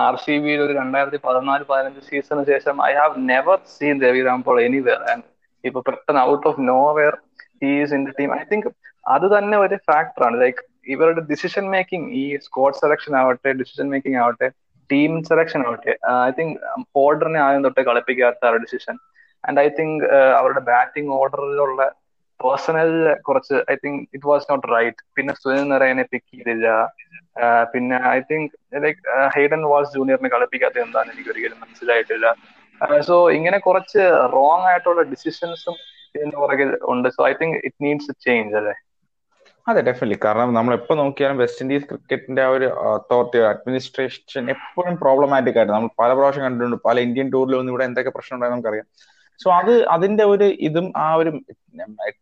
ആർ 0.00 0.16
സി 0.24 0.34
ബിയിൽ 0.42 0.60
ഒരു 0.64 0.72
രണ്ടായിരത്തി 0.80 1.18
പതിനാല് 1.24 1.64
പതിനഞ്ച് 1.70 2.02
സീസണിന് 2.08 2.46
ശേഷം 2.50 2.76
I 2.88 2.92
have 2.98 3.22
never 3.30 3.58
seen 3.72 3.96
Ravi 4.04 4.20
Rampaul 4.28 4.58
anywhere 4.66 5.00
and 5.12 5.24
ഇപ്പൊ 5.64 5.80
പെട്ടെന്ന് 5.86 6.22
out 6.30 6.46
of 6.50 6.62
nowhere 6.98 7.14
he's 7.62 7.94
in 7.96 8.02
the 8.08 8.12
team 8.18 8.32
I 8.36 8.42
think 8.52 8.68
അത് 9.06 9.26
തന്നെ 9.34 9.56
ഒരു 9.64 9.76
ഫാക്ടറാണ് 9.88 10.36
ലൈക്ക് 10.42 10.62
ഇവരുടെ 10.94 11.22
ഡിസിഷൻ 11.30 11.64
മേക്കിംഗ് 11.74 12.08
ഈ 12.20 12.24
സ്കോഡ് 12.46 12.78
സെലക്ഷൻ 12.82 13.12
ആവട്ടെ 13.20 13.50
ഡിസിഷൻ 13.60 13.86
മേക്കിംഗ് 13.92 14.20
ആവട്ടെ 14.24 14.48
ടീം 14.92 15.12
സെലക്ഷൻ 15.30 15.60
ആവട്ടെ. 15.66 15.92
ഐ 16.28 16.30
തിങ്ക് 16.38 16.56
ഓർഡറിനെ 17.02 17.40
ആദ്യം 17.46 17.64
തൊട്ടേ 17.66 17.82
കളിപ്പിക്കാത്ത 17.90 18.46
ആ 18.48 18.52
ഡിസിഷൻ 18.64 18.96
ആൻഡ് 19.44 19.60
ഐ 19.66 19.68
തിങ്ക് 19.78 20.04
അവരുടെ 20.40 20.62
ബാറ്റിംഗ് 20.72 21.12
ഓർഡറിലുള്ള 21.20 21.82
പേഴ്സണൽ 22.40 22.90
കുറച്ച് 23.26 23.56
I 23.72 23.74
think 23.84 24.00
it 24.16 24.26
was 24.30 24.46
not 24.50 24.66
right 24.74 25.02
പിന്നെ 25.16 25.32
സുനിൽ 25.42 25.64
നരയനെ 25.72 26.04
പിക്ക് 26.12 26.30
ചെയ്തില്ല. 26.36 26.68
പിന്നെ 27.72 27.96
I 28.16 28.18
think 28.30 28.52
like 28.84 29.00
Hayden 29.36 29.62
Walsh 29.70 29.92
ജൂനിയറിനെ 29.96 30.30
കളിപ്പിക്കാത്ത 30.34 30.82
എന്താണെന്ന് 30.86 31.14
എനിക്ക് 31.16 31.30
ഒരിക്കലും 31.34 31.60
മനസ്സിലായിട്ടില്ല. 31.64 32.26
സോ 33.08 33.16
ഇങ്ങനെ 33.38 33.58
കുറച്ച് 33.66 34.02
റോങ് 34.36 34.66
ആയിട്ടുള്ള 34.70 35.02
ഡിസിഷൻസും 35.12 35.76
ഇതിന്റെ 36.16 36.36
പുറകിൽ 36.42 36.70
ഉണ്ട്. 36.92 37.08
So 37.16 37.20
I 37.30 37.32
think 37.42 37.56
it 37.68 37.78
needs 37.86 38.12
change 38.26 38.56
അല്ലേ? 38.60 38.74
അതെ 39.66 39.80
ഡെഫിനറ്റ്ലി 39.86 40.16
കാരണം 40.24 40.50
നമ്മൾ 40.56 40.72
എപ്പോ 40.78 40.94
നോക്കിയാലും 41.00 41.36
വെസ്റ്റ് 41.42 41.62
ഇൻഡീസ് 41.64 41.86
ക്രിക്കറ്റിന്റെ 41.90 42.42
ആ 42.46 42.50
ഒരു 42.56 42.66
അതോറിറ്റി 42.88 43.38
അഡ്മിനിസ്ട്രേഷൻ 43.50 44.50
എപ്പോഴും 44.54 44.94
പ്രോബ്ലമാറ്റിക് 45.02 45.58
ആയിട്ട് 45.60 45.72
നമ്മൾ 45.76 45.90
പല 46.00 46.10
പ്രാവശ്യം 46.18 46.44
കണ്ടിട്ടുണ്ട് 46.46 46.78
പല 46.88 46.96
ഇന്ത്യൻ 47.06 47.28
ടൂറിലും 47.34 47.70
ഇവിടെ 47.72 47.84
എന്തൊക്കെ 47.88 48.12
പ്രശ്നം 48.16 48.36
ഉണ്ടായെന്ന് 48.36 48.56
നമുക്കറിയാം. 48.56 48.86
സോ 49.40 49.48
അത് 49.60 49.72
അതിന്റെ 49.94 50.24
ഒരു 50.32 50.46
ഇതും 50.68 50.86
ആ 51.04 51.06
ഒരു 51.20 51.30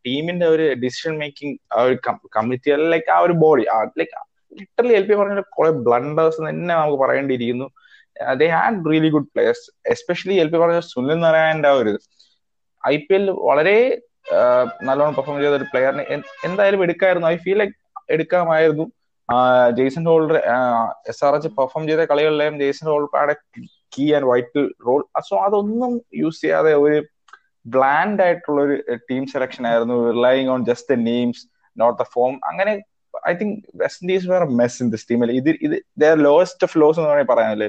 ടീമിന്റെ 0.07 0.47
ഒരു 0.55 0.67
ഡിസിഷൻ 0.85 1.15
മേക്കിംഗ് 1.23 1.57
ആ 1.77 1.83
ഒരു 1.89 1.97
കമ്മിറ്റി 2.37 2.77
ലൈക്ക് 2.93 3.11
ആ 3.17 3.19
ഒരു 3.27 3.35
body 3.45 3.65
like 4.01 4.15
literally 4.61 4.95
L 5.01 5.05
P 5.09 5.15
പറഞ്ഞ 5.21 5.43
കുറെ 5.57 5.71
ബ്ലണ്ടേഴ്സ് 5.87 6.41
തന്നെ 6.49 6.73
നമുക്ക് 6.75 6.99
പറയേണ്ടിയിരിക്കുന്നു. 7.05 7.69
They 8.41 8.47
had 8.55 8.81
really 8.93 9.11
good 9.17 9.29
players 9.35 9.65
especially 9.95 10.37
L 10.43 10.49
P 10.55 10.59
പറഞ്ഞ 10.63 10.81
സുനിൽ 10.93 11.21
നാരായണന്റെ 11.27 11.71
ആ 11.73 11.77
ഒരു 11.83 11.93
ഐ 12.85 12.97
പി 13.07 13.15
എൽ 13.19 13.25
വളരെ 13.51 13.77
നല്ലോണം 14.89 15.15
പെർഫോം 15.19 15.39
ചെയ്ത 15.43 15.55
ഒരു 15.61 15.69
പ്ലെയറിനെ 15.73 16.05
എന്തായാലും 16.49 16.83
എടുക്കായിരുന്നു. 16.87 17.29
I 17.35 17.37
feel 17.45 17.59
like 17.63 17.77
എടുക്കാമായിരുന്നു. 18.17 18.87
Jason 19.79 20.05
Holder 20.11 20.37
S 21.11 21.23
R 21.27 21.35
H 21.37 21.51
perform 21.59 21.83
ചെയ്ത 21.89 22.05
കളികളിലെയും 22.11 22.55
Jason 22.63 22.87
ഹോൾഡറുടെ 22.93 23.35
key 23.95 24.05
and 24.17 24.29
vital 24.33 24.65
role 24.89 25.03
so 25.29 25.37
അതൊന്നും 25.47 25.93
യൂസ് 26.23 26.41
ചെയ്യാതെ 26.45 26.73
ഒരു 26.85 26.99
ബ്ലാൻഡ് 27.67 28.23
ആയിട്ടുള്ള 28.25 28.61
ഒരു 28.67 28.77
ടീം 29.11 29.25
സെലക്ഷൻ 29.35 29.65
ആയിരുന്നു. 29.71 29.97
Relying 30.17 30.49
on 30.55 30.61
just 30.71 30.91
the 30.95 30.99
names 31.11 31.43
not 31.77 31.97
the 32.03 32.07
form 32.15 32.33
അങ്ങനെ 32.51 32.73
ഐ 33.31 33.33
തിങ്ക് 33.41 33.57
വെസ്റ്റ് 33.83 34.03
ഇൻഡീസ് 34.05 34.27
വേറെ 34.33 34.47
മെസ് 34.61 34.79
ഇൻ 34.83 34.89
ദിസ് 34.95 35.07
ടീമിൽ 35.11 35.31
ഇത് 35.41 35.51
ഇത് 35.67 35.77
ലോവസ്റ്റ് 36.27 36.65
ഓഫ് 36.69 36.77
ലോസ് 36.83 36.99
എന്ന് 37.01 37.11
വേണമെങ്കിൽ 37.11 37.33
പറയാനല്ലേ? 37.33 37.69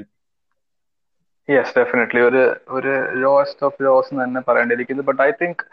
യെസ് 1.49 1.73
ഡെഫിനറ്റ്ലി 1.77 2.21
ഒരു 2.27 2.41
ഒരു 2.75 2.91
ലോസ്റ്റ് 3.23 3.63
ഓഫ് 3.67 3.81
ലോസ് 3.85 4.09
എന്ന് 4.11 4.21
തന്നെ 4.23 4.41
പറയേണ്ടിയിരിക്കുന്നു. 4.49 5.03
But 5.09 5.21
I 5.27 5.31
think 5.41 5.63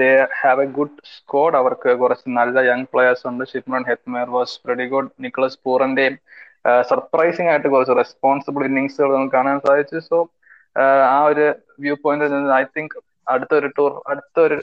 they 0.00 0.08
have 0.40 0.62
a 0.64 0.68
good 0.78 0.96
squad 1.16 1.56
അവർക്ക് 1.60 1.90
കുറച്ച് 2.02 2.26
നല്ല 2.38 2.58
യങ് 2.70 2.88
പ്ലെയേഴ്സ് 2.92 3.24
ഉണ്ട്. 3.30 3.44
Shimron 3.52 3.84
Hetmyer 3.90 4.26
was 4.36 4.56
very 4.70 4.86
good 4.94 5.10
Nicholas 5.26 5.58
പൂറിന്റെയും 5.66 6.16
surprising 6.90 7.50
ആയിട്ട് 7.52 7.68
കുറച്ച് 7.74 7.94
റെസ്പോൺസിബിൾ 8.02 8.64
ഇന്നിങ്സുകൾ 8.70 9.10
നമുക്ക് 9.16 9.34
കാണാൻ 9.38 9.58
സാധിച്ചു. 9.68 9.98
സോ 10.10 10.18
ആ 11.14 11.18
ഒരു 11.30 11.46
വ്യൂ 11.84 11.94
പോയിന്റിൽ 12.04 12.30
നിന്ന് 12.34 12.52
ഐ 12.60 12.64
തിങ്ക് 12.76 12.96
അടുത്തൊരു 13.32 13.68
ടൂർ 13.78 13.92
അടുത്തൊരു 14.12 14.58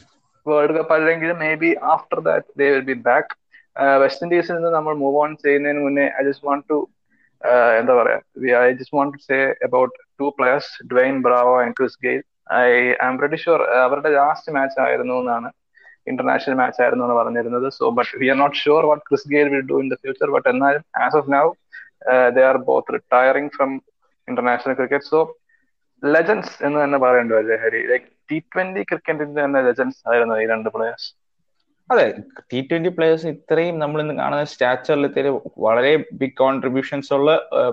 വേൾഡ് 0.45 0.75
കപ്പ് 0.77 0.93
അല്ലെങ്കിൽ 0.97 1.31
maybe 1.63 1.69
after 1.93 2.19
that 2.27 2.47
they 2.59 2.67
will 2.73 2.85
be 2.91 2.95
back 3.09 3.31
West 4.03 4.23
ഇൻഡീസിൽ 4.25 4.55
നിന്ന് 4.57 4.71
നമ്മൾ 4.77 4.93
മൂവ് 5.03 5.17
ഓൺ 5.23 5.31
ചെയ്യുന്നതിന് 5.43 5.81
മുന്നേ 5.87 6.05
ഐ 6.19 6.23
ജസ്റ്റ് 6.27 6.47
വാണ്ട് 6.49 6.65
ടു 6.71 6.77
എന്താ 7.79 7.93
പറയാ 7.99 8.19
I 8.61 8.71
just 8.79 8.95
want 8.97 9.15
to 9.17 9.21
say 9.29 9.37
about 9.67 9.95
two 10.19 10.27
players 10.37 10.71
Dwayne 10.91 11.15
Bravo 11.27 11.53
and 11.61 11.75
Chris 11.79 11.99
Gayle. 12.05 12.21
I 12.57 12.65
am 13.05 13.15
pretty 13.19 13.39
sure 13.43 13.61
അവരുടെ 13.85 14.11
last 14.19 14.51
match 14.57 14.79
ആയിരുന്നു 14.85 15.15
എന്നാണ് 15.23 15.49
international 16.11 16.55
match 16.61 16.79
ആയിരുന്നു 16.83 17.05
എന്ന് 17.07 17.17
പറഞ്ഞിരുന്നത്. 17.19 17.67
So 17.77 17.85
but 17.97 18.11
we 18.21 18.27
are 18.33 18.37
not 18.43 18.57
sure 18.63 18.83
what 18.89 19.03
Chris 19.09 19.27
Gayle 19.33 19.47
will 19.53 19.65
do 19.71 19.79
in 19.83 19.89
the 19.93 19.97
future 20.03 20.29
but 20.35 20.47
എന്നാലും 20.53 20.83
as 21.05 21.17
of 21.21 21.29
now 21.37 21.45
they 22.35 22.43
are 22.51 22.59
both 22.69 22.93
retiring 22.97 23.51
from 23.57 23.71
international 24.27 24.75
cricket 24.79 25.09
so 25.13 25.19
legends 26.03 26.51
എന്ന് 26.67 26.77
തന്നെ 26.83 26.97
പറയേണ്ടി 27.03 27.33
വരില്ലേ 27.37 27.57
ഹരി? 27.63 27.79
ലൈക് 27.91 28.07
ടി 28.29 28.37
ട്വന്റി 28.53 28.81
ക്രിക്കറ്റിന്റെ 28.89 29.41
തന്നെ 29.45 29.61
ലെജൻസ് 29.67 29.99
ആയിരുന്നു 30.09 30.35
ഈ 30.41 30.45
രണ്ട് 30.53 30.69
പ്ലേയേഴ്സ് 30.75 31.07
അതെ 31.89 32.05
ടി 32.51 32.59
ട്വന്റി 32.69 32.89
പ്ലേയേഴ്സ് 32.95 33.27
ഇത്രയും 33.33 33.75
നമ്മൾ 33.81 33.99
ഇന്ന് 34.03 34.15
കാണുന്ന 34.19 34.45
സ്റ്റാച്ചറിൽ 34.53 35.05
വളരെ 35.65 35.91
ബിഗ് 36.21 36.37
കോൺട്രിബ്യൂഷൻസ് 36.41 37.11
ഉള്ള 37.17 37.31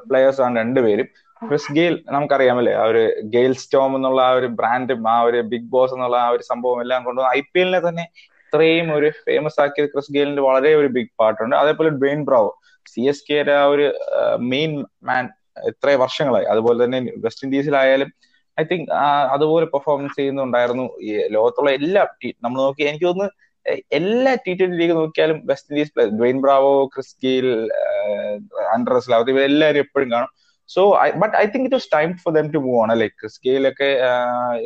പ്ലേയേഴ്സ് 0.09 0.41
ആണ് 0.47 0.55
രണ്ടുപേരും. 0.63 1.09
ക്രിസ് 1.49 1.73
ഗെയിൽ 1.77 1.95
നമുക്കറിയാമല്ലേ? 2.15 2.73
ആ 2.83 2.85
ഒരു 2.91 3.03
ഗെയിൽ 3.35 3.53
സ്റ്റോം 3.63 3.91
എന്നുള്ള 3.99 4.21
ആ 4.29 4.33
ഒരു 4.39 4.49
ബ്രാൻഡും 4.59 5.03
ആ 5.15 5.17
ഒരു 5.29 5.41
ബിഗ് 5.53 5.71
ബോസ് 5.75 5.95
എന്നുള്ള 5.97 6.19
ആ 6.27 6.29
ഒരു 6.35 6.45
സംഭവം 6.51 6.79
എല്ലാം 6.85 7.01
കൊണ്ട് 7.07 7.21
ഐ 7.39 7.41
പി 7.53 7.61
എല്ലിനെ 7.63 7.81
തന്നെ 7.87 8.05
ഇത്രയും 8.45 8.89
ഒരു 8.97 9.09
ഫേമസ് 9.27 9.59
ആക്കിയത് 9.65 9.89
ക്രിസ് 9.93 10.13
ഗെയിലിന്റെ 10.17 10.45
വളരെ 10.49 10.71
ഒരു 10.81 10.89
ബിഗ് 10.97 11.13
പാർട്ടുണ്ട് 11.21 11.57
അതേപോലെ 11.63 11.91
ഡ്വെയിൻ 12.01 12.21
ബ്രാവോ 12.29 12.51
സി 12.93 13.03
എസ് 13.13 13.25
കെയുടെ 13.29 13.55
ആ 13.63 13.65
ഒരു 13.75 13.87
മെയിൻ 14.53 14.73
മാൻ 15.09 15.25
ഇത്ര 15.71 15.89
വർഷങ്ങളായി. 16.05 16.47
അതുപോലെ 16.53 16.79
തന്നെ 16.85 16.99
വെസ്റ്റ് 17.25 17.45
ഇൻഡീസിലായാലും 17.47 18.11
ഐ 18.59 18.65
തിങ്ക് 18.71 18.89
അതുപോലെ 19.35 19.67
പെർഫോമൻസ് 19.75 20.17
ചെയ്യുന്നുണ്ടായിരുന്നു 20.19 20.87
ഈ 21.07 21.13
ലോകത്തുള്ള 21.37 21.71
എല്ലാ 21.79 22.03
നമ്മൾ 22.45 22.59
നോക്കി 22.67 22.85
എനിക്ക് 22.91 23.07
തോന്നുന്നു 23.09 23.33
എല്ലാ 23.99 24.33
ടി 24.45 24.53
ട്വന്റി 24.59 24.79
ലീഗ് 24.81 24.95
നോക്കിയാലും 25.01 25.39
West 25.51 25.71
Indies 25.73 25.93
Dwayne 26.19 26.39
Bravo 26.45 26.73
Chris 26.95 27.15
Gayle 27.25 27.47
Andre 28.75 29.11
ലാവത്ത് 29.13 29.33
ഇവരെല്ലാവരും 29.35 29.83
എപ്പോഴും 29.87 30.09
കാണും. 30.15 30.31
So 30.71 30.83
but 31.23 31.35
I 31.37 31.45
think 31.47 31.65
it 31.67 31.77
was 31.77 31.89
time 31.93 32.11
for 32.23 32.33
them 32.37 32.47
to 32.53 32.61
move 32.67 32.77
on 32.83 32.93
like 33.01 33.15
Chris 33.21 33.41
ഗെയിലൊക്കെ 33.45 33.89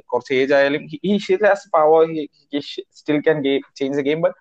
കുറച്ച് 0.06 0.32
ഏജ് 0.34 0.54
ആയാലും 0.58 0.84
power 1.74 2.04
still 2.98 3.18
can 3.20 3.40
game 3.42 3.64
change 3.80 4.04
game 4.08 4.20
but 4.26 4.36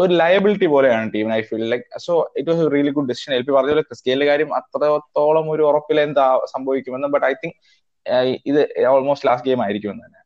ഒരു 0.00 0.12
liability 0.20 0.66
പോലെയാണ് 0.72 1.06
ടീമിന് 1.14 1.34
I 1.34 1.42
feel 1.48 1.64
like 1.70 1.86
so 2.04 2.12
it 2.36 2.48
was 2.50 2.66
really 2.74 2.92
good 2.96 3.08
decision 3.08 3.32
L 3.36 3.42
P 3.42 3.52
പറഞ്ഞ 3.52 3.72
പോലെ 3.74 3.84
ക്രിസ്കേലിന്റെ 3.88 4.28
കാര്യം 4.30 4.50
അത്രത്തോളം 4.58 5.46
ഒരു 5.54 5.64
ഉറപ്പിൽ 5.70 6.00
എന്താ 6.04 6.26
സംഭവിക്കുമെന്ന് 6.54 7.08
ബട്ട് 7.14 7.26
ഐ 7.26 7.34
തിങ്ക് 7.42 7.56
ഇത് 8.46 8.60
ഓൾമോസ്റ്റ് 8.92 9.28
ലാസ്റ്റ് 9.28 9.48
ഗെയിം 9.48 9.62
ആയിരിക്കും 9.64 9.96
തന്നെ. 9.96 10.20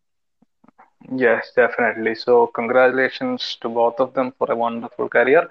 Yes, 1.05 1.53
definitely. 1.55 2.15
So, 2.17 2.47
congratulations 2.49 3.57
to 3.57 3.69
both 3.71 3.99
of 3.99 4.15
them 4.15 4.33
for 4.33 4.51
a 4.51 4.57
wonderful 4.57 5.09
career. 5.09 5.43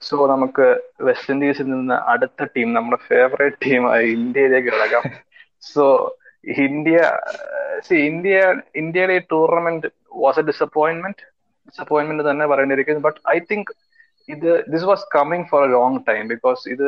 So, 0.00 0.14
നമുക്ക് 0.32 0.66
വെസ്റ്റ് 1.08 1.32
ഇൻഡീസിൽ 1.34 1.66
നിന്ന് 1.74 1.96
അടുത്ത 2.12 2.46
ടീം 2.54 2.68
നമ്മുടെ 2.76 2.98
ഫേവറേറ്റ് 3.08 3.60
ടീമായി 3.64 4.08
ഇന്ത്യയിലേക്ക് 4.18 4.70
കിടക്കാം 4.70 5.04
സോ 5.62 5.84
ഇന്ത്യ 6.66 6.98
സി 7.86 7.96
ഇന്ത്യ 8.06 8.36
ഇന്ത്യയുടെ 8.80 9.14
ഈ 9.18 9.22
tournament 9.32 9.88
was 10.22 10.40
a 10.40 10.44
disappointment 10.48 11.22
disappointment 11.68 12.24
തന്നെ 12.28 12.44
പറയേണ്ടിയിരിക്കുന്നു 12.52 13.02
ബട്ട് 13.06 13.20
ഐ 13.34 13.36
തിങ്ക് 13.50 13.70
ഇത് 14.28 14.48
this 14.72 14.86
was 14.90 15.04
coming 15.14 15.46
for 15.50 15.62
a 15.66 15.70
long 15.74 16.00
time 16.08 16.24
because 16.32 16.62
ഇത് 16.74 16.86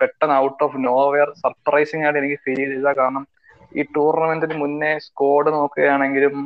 പെട്ടെന്ന് 0.00 0.36
ഔട്ട് 0.44 0.60
ഓഫ് 0.66 0.78
നോവെയർ 0.86 1.30
സർപ്രൈസിംഗ് 1.42 2.04
ആയിട്ട് 2.06 2.20
എനിക്ക് 2.22 2.38
ഫീൽ 2.46 2.60
ചെയ്ത 2.64 2.92
കാരണം 3.00 3.24
ഈ 3.72 3.84
ടൂർണമെന്റിന് 3.96 4.56
മുന്നേ 4.64 4.92
സ്കോഡ് 5.06 5.50
നോക്കുകയാണെങ്കിലും 5.58 6.36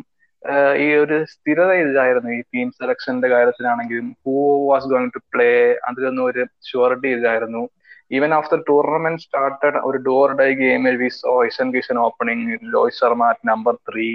ഈ 0.79 0.89
ഒരു 1.03 1.17
സ്ഥിരത 1.33 1.71
ഇല്ലായിരുന്നു 1.83 2.31
ഈ 2.35 2.41
ടീം 2.53 2.69
സെലക്ഷന്റെ 2.77 3.29
കാര്യത്തിലാണെങ്കിലും 3.33 4.09
who 4.23 4.35
was 4.69 4.89
going 4.93 5.13
to 5.17 5.21
play 5.33 5.51
അതിലൊന്നും 5.89 6.25
ഒരു 6.25 6.43
ഷുവറിറ്റി 6.69 7.11
ഇല്ലായിരുന്നു. 7.17 7.63
ഈവൻ 8.11 8.31
ആഫ്റ്റർ 8.37 8.59
ടൂർണമെന്റ് 8.69 9.23
സ്റ്റാർട്ടഡ് 9.25 9.81
ഒരു 9.89 9.99
ഡോർ 10.07 10.29
ഡൈ 10.39 10.51
ഗെയിമിൽ 10.61 10.95
we 11.03 11.09
saw 11.17 11.33
Ishan 11.49 11.69
Kishan 11.75 11.97
opening 12.07 12.45
Rohit 12.75 12.99
Sharma 12.99 13.25
at 13.33 13.49
number 13.51 13.75
three 13.89 14.07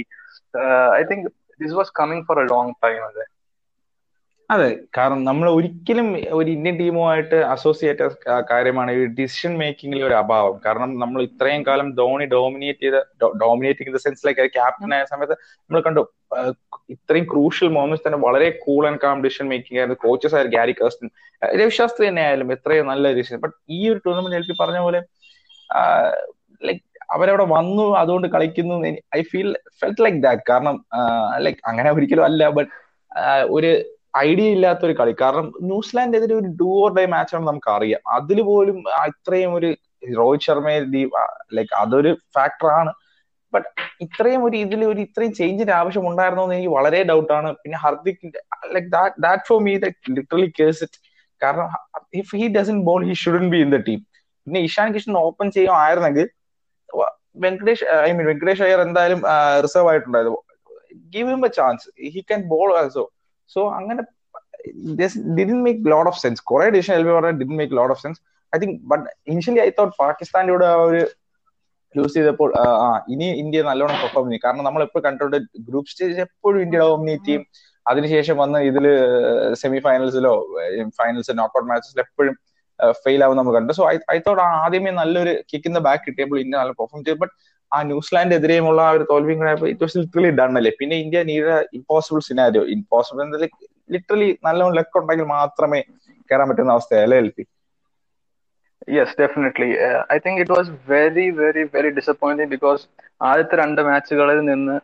I 0.95 1.03
think 1.11 1.27
this 1.59 1.75
was 1.79 1.93
coming 1.99 2.25
for 2.29 2.39
a 2.43 2.47
long 2.51 2.73
time 2.85 2.99
അതെ 3.09 3.25
അതെ 4.53 4.67
കാരണം 4.97 5.19
നമ്മൾ 5.27 5.47
ഒരിക്കലും 5.57 6.07
ഒരു 6.37 6.49
ഇന്ത്യൻ 6.53 6.75
ടീമുമായിട്ട് 6.79 7.37
അസോസിയേറ്റ് 7.53 8.05
കാര്യമാണ് 8.51 8.91
ഈ 8.97 9.03
ഡിസിഷൻ 9.19 9.53
മേക്കിംഗിൽ 9.61 9.99
ഒരു 10.07 10.15
അഭാവം. 10.21 10.55
കാരണം 10.65 10.89
നമ്മൾ 11.03 11.19
ഇത്രയും 11.27 11.61
കാലം 11.69 11.87
ധോണി 11.99 12.25
ഡോമിനേറ്റ് 12.33 12.83
ചെയ്ത 12.85 12.99
dominating 13.43 13.89
in 13.91 13.95
the 13.97 14.01
sense 14.05 14.33
captain 14.57 14.93
ആയ 14.97 15.05
സമയത്ത് 15.13 15.35
നമ്മൾ 15.63 15.81
കണ്ടു 15.87 16.03
ഇത്രയും 16.95 17.25
ക്രൂഷ്യൽ 17.31 17.69
മോമെന്റ്സ് 17.77 18.05
തന്നെ 18.07 18.19
വളരെ 18.27 18.49
cool 18.65 18.83
and 18.89 19.01
calm 19.05 19.23
decision 19.25 19.47
making 19.53 19.79
ആയിരുന്നു. 19.81 19.99
കോച്ചസ് 20.05 20.35
ആയിരുന്നു 20.37 20.57
ഗാരി 20.57 20.75
കേസ്റ്റൻ 20.81 21.09
രവിശാസ്ത്രി 21.41 22.03
തന്നെ 22.09 22.23
ആയാലും 22.27 22.51
എത്രയും 22.57 22.87
നല്ല 22.93 23.13
ഡിസിഷൻ 23.19 23.39
ബട്ട് 23.45 23.55
ഈ 23.77 23.79
ഒരു 23.93 23.99
ടൂർണമെന്റ് 24.05 24.37
എനിക്ക് 24.39 24.57
പറഞ്ഞ 24.63 24.81
പോലെ 24.87 25.01
ലൈക് 26.67 26.83
അവരവിടെ 27.15 27.45
വന്നു 27.55 27.85
അതുകൊണ്ട് 28.01 28.27
കളിക്കുന്നു. 28.35 28.75
I 29.19 29.21
feel 29.31 29.49
felt 29.79 30.03
like 30.05 30.21
that 30.27 30.45
കാരണം 30.51 30.75
ലൈക് 31.45 31.59
അങ്ങനെ 31.71 31.89
ഒരിക്കലും 31.97 32.25
അല്ല. 32.29 32.43
ബട്ട് 32.57 32.71
ഒരു 33.57 33.71
ഐഡിയ 34.17 34.47
ഇല്ലാത്ത 34.55 34.81
ഒരു 34.87 34.95
കളി. 34.99 35.13
കാരണം 35.21 35.47
ന്യൂസിലാൻഡിനെതിരെ 35.69 36.35
ഒരു 36.41 36.49
ഡൂ 36.59 36.69
ഓർ 36.81 36.91
ഡേ 36.97 37.03
മാച്ചാണ് 37.13 37.45
നമുക്ക് 37.49 37.69
അറിയാം 37.75 38.01
അതിൽ 38.17 38.39
പോലും 38.49 38.77
ഇത്രയും 39.11 39.53
ഒരു 39.59 39.69
രോഹിത് 40.17 40.45
ശർമ്മയെ 40.47 40.79
ലൈക്ക് 41.57 41.73
അതൊരു 41.83 42.11
ഫാക്ടറാണ് 42.35 42.91
ബട്ട് 43.53 43.67
ഇത്രയും 44.05 44.41
ഒരു 44.47 44.55
ഇതിൽ 44.65 44.81
ഒരു 44.91 45.01
ഇത്രയും 45.07 45.33
ചേഞ്ചിന്റെ 45.39 45.73
ആവശ്യം 45.79 46.05
ഉണ്ടായിരുന്നോ 46.09 46.43
എന്ന് 46.45 46.55
എനിക്ക് 46.57 46.73
വളരെ 46.77 46.99
ഡൗട്ട് 47.11 47.33
ആണ്. 47.37 47.49
പിന്നെ 47.63 47.79
Hardik 47.85 48.23
like 48.75 48.89
that 49.25 49.43
for 49.49 49.59
me 49.67 49.73
literally 50.17 50.49
case 50.59 50.79
it. 50.85 50.97
കാരണം 51.41 51.67
if 52.21 52.31
he 52.39 52.47
doesn't 52.57 52.77
bowl 52.89 53.01
he 53.09 53.15
shouldn't 53.23 53.45
be 53.53 53.59
in 53.65 53.71
the 53.75 53.79
team. 53.89 53.99
പിന്നെ 54.47 54.61
ഇഷാൻ 54.69 54.87
കിഷൻ 54.95 55.17
ഓപ്പൺ 55.27 55.47
ചെയ്യുമായിരുന്നെങ്കിൽ 55.57 56.27
വെങ്കടേഷ് 57.43 57.85
ഐ 58.07 58.09
മീൻ 58.15 58.25
വെങ്കടേഷ് 58.31 58.63
അയ്യർ 58.65 58.79
എന്തായാലും 58.87 59.21
റിസർവ് 59.65 59.89
ആയിട്ടുണ്ടായിരുന്നു. 59.91 60.39
Give 61.13 61.29
him 61.33 61.43
a 61.47 61.51
chance 61.59 61.85
he 62.15 62.21
can 62.29 62.41
bowl 62.53 62.69
also 62.79 63.05
so 63.55 63.61
അങ്ങനെ 63.79 64.03
didn't 65.39 65.59
make 65.65 65.81
lot 65.93 66.09
of 66.11 66.19
sense 66.23 66.41
കുറെ 66.51 66.67
decision 66.75 66.93
L 66.99 67.03
B 67.07 67.11
പറഞ്ഞാൽ 67.15 67.37
didn't 67.41 67.57
make 67.61 67.75
lot 67.79 67.93
of 67.95 68.01
sense 68.05 68.19
I 68.53 68.59
think 68.63 68.77
but 68.91 69.03
initially 69.33 69.61
I 69.65 69.69
thought 69.79 69.93
പാകിസ്ഥാനിലൂടെ 70.03 70.65
ആ 70.73 70.77
ഒരു 70.89 71.01
loose 71.95 72.15
ചെയ്തപ്പോൾ 72.17 72.49
ആ 72.61 72.87
ഇനി 73.13 73.27
ഇന്ത്യ 73.41 73.59
നല്ലോണം 73.69 73.97
പെർഫോം 74.03 74.25
ചെയ്യും. 74.29 74.43
കാരണം 74.45 74.63
നമ്മൾ 74.67 74.81
എപ്പോഴും 74.85 75.03
കണ്ടോണ്ട് 75.07 75.37
ഗ്രൂപ്പ് 75.67 75.89
സ്റ്റേജ് 75.91 76.21
എപ്പോഴും 76.27 76.59
ഇന്ത്യ 76.65 76.79
ഡോമിനേറ്റ് 76.83 77.27
ചെയ്യും. 77.27 77.43
അതിനുശേഷം 77.85 78.35
വന്ന് 78.41 78.59
ഇതിൽ 78.69 78.85
സെമി 79.61 79.79
ഫൈനൽസിലോ 79.85 80.33
ഫൈനൽസ് 80.99 81.33
നോക്കൗട്ട് 81.41 81.67
മാച്ചസിൽ 81.71 82.01
എപ്പോഴും 82.05 82.35
ഫെയിൽ 83.03 83.21
ആവും 83.25 83.37
നമ്മൾ 83.39 83.53
കണ്ടു. 83.57 83.73
സോ 83.79 83.83
ഐ 84.15 84.17
തോട്ട് 84.27 84.41
ആദ്യമേ 84.63 84.91
നല്ലൊരു 85.01 85.33
കിക്കിന്റെ 85.51 85.81
ബാക്ക് 85.87 86.03
കിട്ടിയപ്പോൾ 86.07 86.39
ഇന്ത്യ 86.43 86.57
നല്ല 86.61 86.73
പെർഫോം 86.79 87.03
ചെയ്തു. 87.07 87.19
ബട്ട് 87.23 87.33
ആ 87.73 87.79
ന്യൂസിലാൻഡ് 87.89 88.35
എതിരെയുമുള്ള 88.37 88.81
ആ 88.83 88.93
ഒരു 88.93 89.05
തോൽവി 89.09 89.33
ഇറ്റ് 89.67 89.83
വാസ് 89.83 89.97
ലിറ്ററലി 89.99 90.31
ഡൺ 90.37 90.51
അല്ലേ? 90.59 90.71
പിന്നെ 90.79 90.95
India 91.03 91.21
need 91.29 91.47
impossible 91.79 92.21
scenario 92.27 92.63
impossible 92.75 93.47
literally 93.89 94.29
നല്ലോണം 94.45 94.75
ലക്ക് 94.79 94.97
ഉണ്ടെങ്കിൽ 94.99 95.27
മാത്രമേ 95.35 95.81
കയറാൻ 96.29 96.47
പറ്റുന്ന 96.49 96.75
അവസ്ഥയല്ലേ 96.75 97.17
L 97.23 97.29
P 97.31 97.43
yes 98.91 99.15
definitely 99.19 99.67
I 100.09 100.19
think 100.23 100.39
it 100.41 100.53
was 100.55 100.71
very 100.89 101.25
very 101.37 101.63
very 101.73 101.89
disappointing 101.97 102.51
because 102.53 102.83
ആദ്യത്തെ 103.21 103.55
രണ്ട് 103.61 103.81
മാച്ചുകളിൽ 103.87 104.39
നിന്ന് 104.49 104.75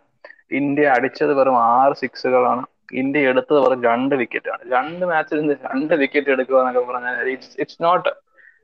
ഇന്ത്യ 0.60 0.86
അടിച്ചത് 0.96 1.34
വെറും 1.40 1.58
ആറ് 1.72 1.96
സിക്സുകളാണ് 2.02 2.64
ഇന്ത്യ 3.00 3.30
എടുത്തത് 3.32 3.60
വെറും 3.64 3.82
രണ്ട് 3.88 4.14
വിക്കറ്റാണ് 4.22 4.64
രണ്ട് 4.72 5.04
മാച്ചിൽ 5.10 5.40
നിന്ന് 5.42 5.56
രണ്ട് 5.66 5.94
വിക്കറ്റ് 6.02 6.32
എടുക്കുക 6.36 6.60
എന്നൊക്കെ 6.62 6.84
പറഞ്ഞാൽ 6.90 7.28
it's 7.58 7.80
not 7.84 8.10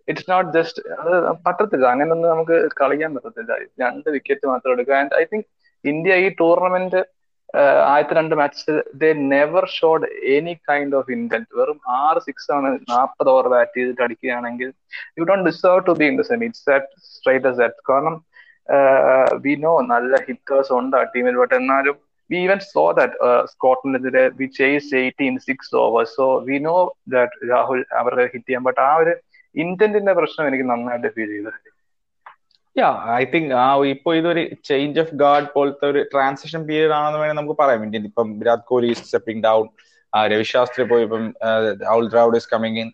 it's 0.08 0.30
not 0.32 0.50
just 0.58 0.82
അത് 1.00 1.12
പറ്റത്തില്ല. 1.46 1.86
അങ്ങനൊന്നും 1.94 2.30
നമുക്ക് 2.34 2.58
കളിക്കാൻ 2.82 3.12
പറ്റത്തില്ല. 3.16 3.54
രണ്ട് 3.84 4.08
വിക്കറ്റ് 4.16 4.46
മാത്രം 4.52 4.74
എടുക്കുക 4.76 4.96
ആൻഡ് 5.02 5.16
ഐ 5.22 5.24
തിങ്ക് 5.32 5.48
ഇന്ത്യ 5.86 6.14
ഈ 6.26 6.30
ടൂർണമെന്റ് 6.42 7.02
ആദ്യത്തെ 7.90 8.16
രണ്ട് 8.18 8.34
matches 8.40 8.72
they 9.02 9.10
never 9.34 9.66
showed 9.76 10.06
any 10.36 10.54
kind 10.70 10.96
of 11.00 11.12
intent 11.16 11.58
വെറും 11.60 11.78
ആറ് 12.00 12.20
സിക്സ് 12.28 12.50
ആണ് 12.56 12.70
നാൽപ്പത് 12.92 13.30
ഓവർ 13.34 13.46
ബാറ്റ് 13.54 13.76
ചെയ്തിട്ട് 13.78 14.04
അടിക്കുകയാണെങ്കിൽ 14.06 14.70
you 15.20 15.26
don't 15.30 15.46
deserve 15.50 15.84
to 15.90 15.94
be 16.00 16.06
in 16.12 16.18
the 16.22 16.26
semi 16.32 16.48
straight 16.60 17.48
as 17.52 17.60
that 17.62 17.86
കാരണം 17.92 18.16
വി 19.46 19.54
നോ 19.66 19.74
നല്ല 19.94 20.20
ഹിറ്റേഴ്സ് 20.28 20.74
ഉണ്ട് 20.80 20.96
ആ 21.00 21.04
ടീമിൽ 21.16 21.38
ബട്ട് 21.42 21.56
എന്നാലും 21.60 21.98
we 22.30 22.38
even 22.44 22.60
so 22.70 22.84
that 23.00 23.16
സ്കോട്ട്ലൻഡിനെതിരെ 23.54 24.24
we 24.40 24.48
chase 24.58 24.90
eighteen 25.02 25.36
six 25.48 25.74
overs 25.84 26.14
so 26.20 26.28
we 26.48 26.58
know 26.68 26.78
that 27.16 27.50
Rahul 27.52 27.82
അവർക്ക് 28.02 28.26
hit 28.34 28.48
ചെയ്യാൻ 28.48 28.66
but 28.70 28.82
ആ 28.82 28.92
ഒരു 29.04 29.14
ഇന്റന്റിന്റെ 29.56 30.14
പ്രശ്നം 30.20 30.48
എനിക്ക് 30.50 30.66
നന്നായിട്ട് 30.72 31.10
ഫീൽ 31.16 31.32
ചെയ്തത് 31.36 31.60
യാ 32.76 32.88
ഐ 33.18 33.24
തിങ്ക് 33.34 33.52
ആ 33.60 33.66
ഇപ്പൊ 33.94 34.10
ഇതൊരു 34.20 34.42
ചേഞ്ച് 34.70 35.00
ഓഫ് 35.04 35.14
ഗാർഡ് 35.22 35.48
പോലത്തെ 35.54 35.86
ഒരു 35.92 36.00
ട്രാൻസിഷൻ 36.14 36.62
പീരീഡ് 36.70 36.94
ആണെന്ന് 36.98 37.20
വേണമെങ്കിൽ 37.20 37.40
നമുക്ക് 37.40 37.58
പറയാം. 37.62 37.84
ഇന്ത്യൻ 37.88 38.06
ഇപ്പം 38.10 38.28
വിരാട് 38.40 38.64
കോഹ്ലി 38.70 38.90
സ്റ്റെപ്പിംഗ് 39.02 39.44
ഡൗൺ 39.46 39.66
രവിശാസ്ത്രി 40.14 40.84
പോയി 40.92 41.04
ഇപ്പം 41.08 41.24
Rahul 41.84 42.08
Dravid 42.14 42.40
is 42.42 42.50
coming 42.54 42.80
in 42.84 42.90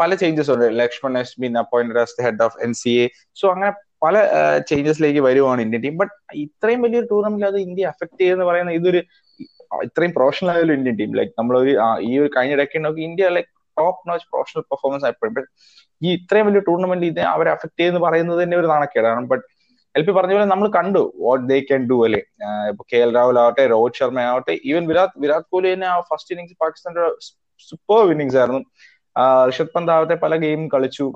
പല 0.00 0.10
ചേഞ്ചസ് 0.22 0.50
ഉണ്ട്. 0.54 0.66
Laxman 0.80 1.12
has 1.20 1.34
been 1.42 1.54
appointed 1.62 2.00
as 2.04 2.14
the 2.18 2.24
head 2.26 2.42
of 2.46 2.58
N 2.66 2.72
C 2.80 2.92
A 3.04 3.06
so 3.36 3.46
അങ്ങനെ 3.54 3.70
പല 4.04 4.16
ചേഞ്ചസിലേക്ക് 4.70 5.22
വരുവാണ് 5.28 5.60
ഇന്ത്യൻ 5.66 5.82
ടീം 5.84 5.96
ബട്ട് 6.00 6.12
ഇത്രയും 6.44 6.80
വലിയൊരു 6.84 7.08
ടൂർണമെന്റിൽ 7.12 7.48
അത് 7.50 7.58
ഇന്ത്യ 7.66 7.86
അഫക്ട് 7.92 8.18
ചെയ്യുന്ന 8.22 8.44
പറയുന്ന 8.50 8.72
ഇതൊരു 8.80 9.00
ഇത്രയും 9.86 10.12
പ്രൊഫഷണൽ 10.18 10.50
ആയാലും 10.52 10.74
ഇന്ത്യൻ 10.78 10.96
ടീം 11.00 11.12
ലൈക്ക് 11.18 11.32
നമ്മളൊരു 11.38 11.72
ഈ 12.08 12.12
ഒരു 12.22 12.30
കഴിഞ്ഞ 12.36 12.56
നോക്കി 12.86 13.02
India 13.08 13.28
like 13.36 13.50
top 13.80 14.00
notch 14.10 14.26
professional 14.32 14.64
performance 14.72 15.04
ആയപ്പോഴും. 15.08 15.34
ഈ 16.02 16.08
ഇത്രയും 16.18 16.46
വലിയ 16.48 16.62
ടൂർണമെന്റ് 16.68 17.06
ഇത് 17.12 17.20
അവരെ 17.34 17.50
അഫക്ട് 17.56 17.78
ചെയ്യുന്ന 17.80 18.00
പറയുന്നത് 18.06 18.38
തന്നെ 18.42 18.56
ഒരു 18.62 18.68
നാണക്കേടാണ്. 18.72 19.22
ബട്ട് 19.32 19.44
എൽ 19.94 20.02
പി 20.06 20.12
പറഞ്ഞ 20.16 20.32
പോലെ 20.36 20.48
നമ്മൾ 20.52 20.66
കണ്ടു 20.78 21.02
വാട്ട് 21.26 21.44
ദേ 21.50 21.56
ക്യാൻ 21.68 21.82
ഡു 21.90 21.96
അല്ലേ? 22.06 22.20
ഇപ്പൊ 22.70 22.82
കെ 22.92 22.98
എൽ 23.04 23.10
രാഹുൽ 23.16 23.38
ആവട്ടെ 23.42 23.64
രോഹിത് 23.74 23.98
ശർമ്മ 24.00 24.24
ആവട്ടെ 24.32 24.54
ഈവൻ 24.70 24.82
വിരാട് 24.90 25.14
വിരാട് 25.22 25.46
കോഹ്ലി 25.52 25.68
തന്നെ 25.74 25.86
ആ 25.92 25.94
ഫസ്റ്റ് 26.10 26.32
ഇന്നിങ്സ് 26.34 26.56
പാകിസ്ഥാന്റെ 26.64 27.04
സൂപ്പർ 27.68 28.00
ഇന്നിങ്സ് 28.14 28.38
ആയിരുന്നു. 28.40 28.62
ഋഷഭ് 29.50 29.72
പന്ത് 29.76 29.92
ആവട്ടെ 29.94 30.16
പല 30.24 30.36
ഗെയിം 30.44 30.62
കളിച്ചു. 30.74 31.06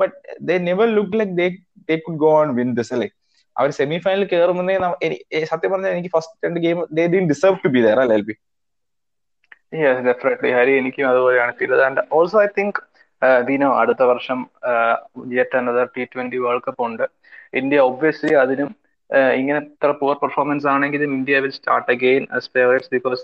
But 0.00 0.14
they 0.48 0.56
never 0.68 0.88
look 0.98 1.16
like 1.20 1.34
they 1.40 1.46
they 1.88 1.96
could 2.06 2.20
go 2.24 2.32
on 2.40 2.50
win 2.58 2.70
this 2.80 2.92
അല്ലേ? 2.96 3.08
അവർ 3.56 3.70
സെമി 3.78 3.98
ഫൈനലിൽ 4.04 4.26
കയറുമെന്നേ 4.32 4.74
സത്യം 5.52 5.70
പറഞ്ഞാൽ 5.74 5.92
എനിക്ക് 5.96 6.10
ഫസ്റ്റ് 6.16 6.46
രണ്ട് 6.46 6.60
game 6.64 6.78
they 6.98 7.04
deserve 7.32 7.58
to 7.64 7.70
be 7.76 7.80
there 7.86 8.00
അല്ലേ 8.04 8.16
L 8.20 8.24
P 8.28 8.34
yes 9.82 10.02
definitely 10.08 10.50
Hari 10.56 10.72
എനിക്കും 10.80 11.06
അതുപോലെയാണ്. 11.12 11.52
Feel 11.58 11.72
and 11.88 12.02
also 12.16 12.38
I 12.44 12.48
think 12.58 12.80
we know 13.48 13.68
അടുത്ത 13.80 14.02
വർഷം 14.12 14.38
yet 15.38 15.56
another 15.60 15.86
T 15.94 16.02
twenty 16.12 16.38
world 16.44 16.64
cup 16.66 16.82
ഉണ്ട്. 16.88 17.04
ഇന്ത്യ 17.60 17.78
ഒബ്വിയസ്ലി 17.90 18.32
അതിനും 18.42 18.70
ഇങ്ങനെ 19.40 19.58
ഇത്ര 19.66 19.90
പുവർ 20.00 20.16
പെർഫോമൻസ് 20.22 20.66
ആണെങ്കിലും 20.74 21.10
India 21.18 21.38
will 21.44 21.54
start 21.58 21.90
again 21.94 22.24
as 22.36 22.50
favourites 22.56 22.92
because 22.96 23.22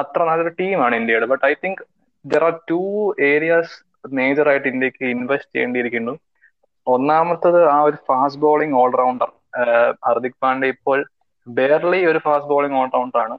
അത്ര 0.00 0.20
നല്ലൊരു 0.28 0.52
ടീമാണ് 0.60 0.94
ഇന്ത്യയുടെ. 1.00 1.26
But 1.32 1.44
I 1.50 1.52
think 1.64 1.82
there 2.24 2.44
are 2.48 2.54
two 2.70 2.80
areas 3.32 3.74
major 4.18 4.46
ആയിട്ട് 4.52 4.68
ഇന്ത്യയ്ക്ക് 4.74 5.04
ഇൻവെസ്റ്റ് 5.16 5.52
ചെയ്യേണ്ടിയിരിക്കുന്നു. 5.54 6.14
ഒന്നാമത്തത് 6.86 7.60
ആ 7.74 7.78
ഒരു 7.88 7.98
fast 8.08 8.40
bowling 8.44 8.76
allrounder 8.82 9.30
Hardik 10.06 10.38
Pandya 10.44 10.68
ഇപ്പോൾ 10.74 10.98
ബെയർലി 11.46 12.00
ഒരു 12.10 12.20
ഫാസ്റ്റ് 12.26 12.50
ബോളിംഗ് 12.52 12.78
ഓൾറൗണ്ടർ 12.82 13.20
ആണ്. 13.26 13.36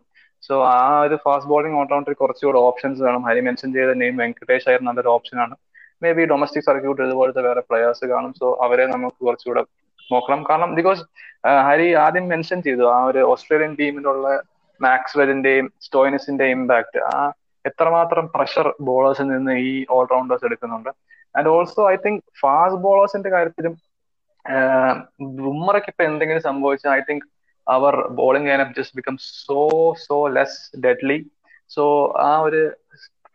സോ 0.47 0.55
ആ 0.71 0.79
ഒരു 1.05 1.15
ഫാസ്റ്റ് 1.25 1.49
ബോളിംഗ് 1.51 1.77
ഓൾറൗണ്ടറിൽ 1.81 2.17
കുറച്ചുകൂടെ 2.21 2.59
ഓപ്ഷൻസ് 2.67 3.01
വേണം. 3.05 3.21
ഹരി 3.27 3.41
മെൻഷൻ 3.47 3.69
ചെയ്ത 3.75 3.91
നെയിം 4.01 4.15
വെങ്കടേഷ് 4.23 4.67
അയ്യർ 4.69 4.81
നല്ലൊരു 4.87 5.11
ഓപ്ഷൻ 5.15 5.37
ആണ്. 5.45 5.55
മേ 6.03 6.09
ബി 6.17 6.23
ഡൊമസ്റ്റിക് 6.33 6.67
സർക്യൂട്ട് 6.69 7.01
ഇതുപോലത്തെ 7.07 7.41
വേറെ 7.47 7.61
പ്ലെയേഴ്സ് 7.69 8.05
കാണും. 8.13 8.31
സോ 8.39 8.47
അവരെ 8.65 8.85
നമുക്ക് 8.95 9.19
കുറച്ചുകൂടെ 9.27 9.63
നോക്കണം. 10.13 10.41
കാരണം 10.49 10.71
ബിക്കോസ് 10.79 11.01
ഹരി 11.67 11.87
ആദ്യം 12.05 12.25
മെൻഷൻ 12.33 12.59
ചെയ്തു. 12.67 12.83
ആ 12.95 12.99
ഒരു 13.09 13.21
ഓസ്ട്രേലിയൻ 13.33 13.73
ടീമിലുള്ള 13.81 14.27
മാക്സ്വെലിന്റെയും 14.81 15.65
സ്റ്റോയിനസിന്റെ 15.85 16.45
ഇമ്പാക്ട് 16.55 16.99
ആ 17.13 17.17
എത്രമാത്രം 17.65 18.25
പ്രഷർ 18.35 18.67
ബോളേഴ്സിൽ 18.87 19.27
നിന്ന് 19.27 19.53
ഈ 19.69 19.71
ഓൾറൗണ്ടേഴ്സ് 19.97 20.45
എടുക്കുന്നുണ്ട്. 20.49 20.91
And 21.35 21.49
also 21.55 21.83
I 21.93 21.95
think 22.05 22.23
fast 22.41 22.81
ബോളേഴ്സിന്റെ 22.85 23.29
കാര്യത്തിലും 23.35 23.73
ബുമ്മറയ്ക്ക് 25.45 25.89
ഇപ്പൊ 25.91 26.03
എന്തെങ്കിലും 26.09 26.43
സംഭവിച്ചാൽ 26.49 26.91
I 26.97 27.01
think 27.09 27.25
our 27.67 27.93
bowling 28.17 28.49
lineup 28.49 28.75
just 28.77 28.97
become 28.99 29.15
so 29.39 29.59
so 30.03 30.17
less 30.35 30.57
deadly 30.83 31.17
so 31.71 31.83
ആ 32.23 32.31
ഒരു 32.47 32.61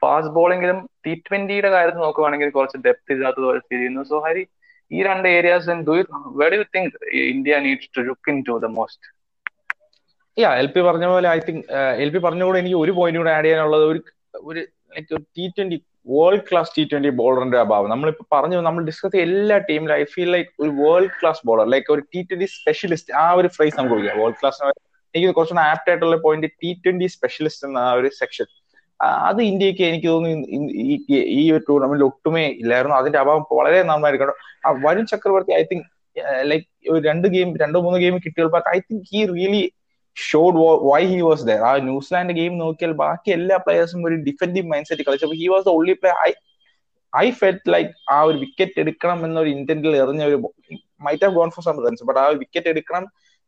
ഫാസ്റ്റ് 0.02 0.34
ബോളിംഗിലും 0.36 0.78
ടി 1.04 1.12
ട്വന്റിയുടെ 1.26 1.70
കാര്യത്തിൽ 1.74 2.02
നോക്കുവാണെങ്കിൽ 2.06 2.50
കുറച്ച് 2.56 2.78
ഡെപ്ത് 2.86 3.12
ഇല്ലാത്തത് 3.14 3.46
പോലെ 3.48 3.60
ഫീൽ 3.60 3.78
ചെയ്യുന്നു. 3.78 4.02
സോ 4.04 4.18
ഹരി 4.26 4.42
ഈ 4.90 5.00
രണ്ട് 5.04 5.26
areas 5.30 5.74
India 7.30 7.58
needs 7.66 7.90
to 7.96 8.02
look 8.08 8.30
into 8.48 8.56
the 8.64 8.70
most 8.78 9.08
yeah 10.36 10.50
L 10.60 10.68
P 10.74 10.80
പറഞ്ഞ 10.88 11.06
പോലെ 11.12 11.28
ഐ 11.30 11.38
തിങ്ക് 11.46 11.62
എൽ 12.04 12.10
പി 12.12 12.20
പറഞ്ഞ 12.26 12.42
കൂടെ 12.48 12.58
എനിക്ക് 12.62 12.78
ഒരു 12.82 12.92
പോയിന്റ് 12.98 13.20
കൂടെ 13.20 13.32
ആഡ് 13.36 13.46
ചെയ്യാനുള്ളത് 13.46 13.84
ഒരു 13.86 14.00
ഒരു 14.48 14.60
T 15.34 15.44
twenty 15.56 15.78
world 16.12 16.44
class 16.48 16.70
T 16.76 16.82
twenty 16.90 17.10
ബോളറിന്റെ 17.20 17.58
അഭാവം 17.64 17.88
നമ്മളിപ്പോ 17.92 18.24
പറഞ്ഞു 18.34 18.58
നമ്മൾ 18.66 18.82
ഡിസ്കസ് 18.88 19.12
ചെയ്ത 19.12 19.24
എല്ലാ 19.28 19.56
ടീമിലും 19.68 19.94
ഐ 19.96 20.04
ഫീൽ 20.14 20.30
ലൈക്ക് 20.36 20.50
ഒരു 20.62 20.70
വേൾഡ് 20.80 21.12
ക്ലാസ് 21.20 21.42
ബോളർ 21.48 21.66
ലൈക്ക് 21.74 21.88
ഒരു 21.94 22.02
ടി 22.12 22.20
ട്വന്റി 22.30 22.48
സ്പെഷ്യലിസ്റ്റ് 22.56 23.12
ആ 23.22 23.26
ഒരു 23.40 23.48
ഫ്രൈസ് 23.56 23.76
നമുക്ക് 23.78 23.96
വിളിക്കാം. 23.96 24.18
വേൾഡ് 24.22 24.38
ക്ലാസ് 24.40 24.60
എനിക്ക് 25.14 25.32
കുറച്ചുകൂടെ 25.36 25.64
ആപ്റ്റ് 25.70 25.90
ആയിട്ടുള്ള 25.92 26.16
പോയിന്റ് 26.26 26.48
ടി 26.62 26.70
ട്വന്റി 26.84 27.08
സ്പെഷ്യലിസ്റ്റ് 27.16 27.64
എന്ന 27.68 27.78
ആ 27.86 27.92
ഒരു 28.00 28.10
സെക്ഷൻ 28.20 28.48
അത് 29.28 29.40
ഇന്ത്യയ്ക്ക് 29.50 29.82
എനിക്ക് 29.90 30.08
തോന്നുന്നു 30.08 30.48
ഈ 31.40 31.44
ഒരു 31.54 31.62
ടൂർണമെന്റിൽ 31.68 32.04
ഒട്ടുമേ 32.08 32.44
ഇല്ലായിരുന്നു. 32.62 32.96
അതിന്റെ 33.00 33.18
അഭാവം 33.22 33.44
വളരെ 33.58 33.78
നന്നായിരിക്കണം 33.90 34.36
Varun 34.86 35.04
Chakravarthy 35.12 35.52
I 35.60 35.62
think 35.70 35.86
like 36.50 36.66
രണ്ട് 37.08 37.26
ഗെയിം 37.34 37.48
രണ്ടോ 37.62 37.80
മൂന്നോ 37.86 37.98
ഗെയിം 38.04 38.16
കിട്ടിയപ്പോൾ 38.26 38.62
I 38.74 38.78
think 38.88 39.06
he 39.12 39.20
really 39.34 39.62
showed 40.16 40.58
why 40.86 41.02
he 41.06 41.20
was 41.22 41.44
there 41.48 41.60
ആ 41.62 41.72
ന്യൂസിലാൻഡ് 41.88 42.34
ഗെയിം 42.38 42.54
നോക്കിയാൽ 42.62 42.92
ബാക്കി 43.02 43.30
എല്ലാ 43.30 43.56
പ്ലേയേഴ്സും 43.64 44.00
ഒരു 44.08 44.16
defensive 44.28 44.66
mind 44.72 44.88
set 44.90 45.06
കളിച്ചപ്പോൾ 45.08 45.38
he 45.42 45.48
was 45.54 45.66
the 45.66 45.72
only 45.78 45.94
play 46.00 46.12
I 46.22 46.30
I 47.12 47.26
felt 47.40 47.72
like 47.74 47.92
ആ 48.10 48.18
ഒരു 48.22 48.36
വിക്കറ്റ് 48.44 48.80
എടുക്കണം 48.82 49.20
എന്നൊരു 49.28 49.50
ഇന്റന്റിൽ 49.56 49.94
എറിഞ്ഞ 50.02 50.24
ഒരു 50.30 50.38
might 51.06 51.24
have 51.24 51.34
gone 51.34 51.50
for 51.54 51.64
some 51.64 51.78
runs 51.86 52.06
but 52.08 52.20
ആ 52.20 52.26
വിക്കറ്റ് 52.42 52.70
എടുക്കണം 52.74 53.04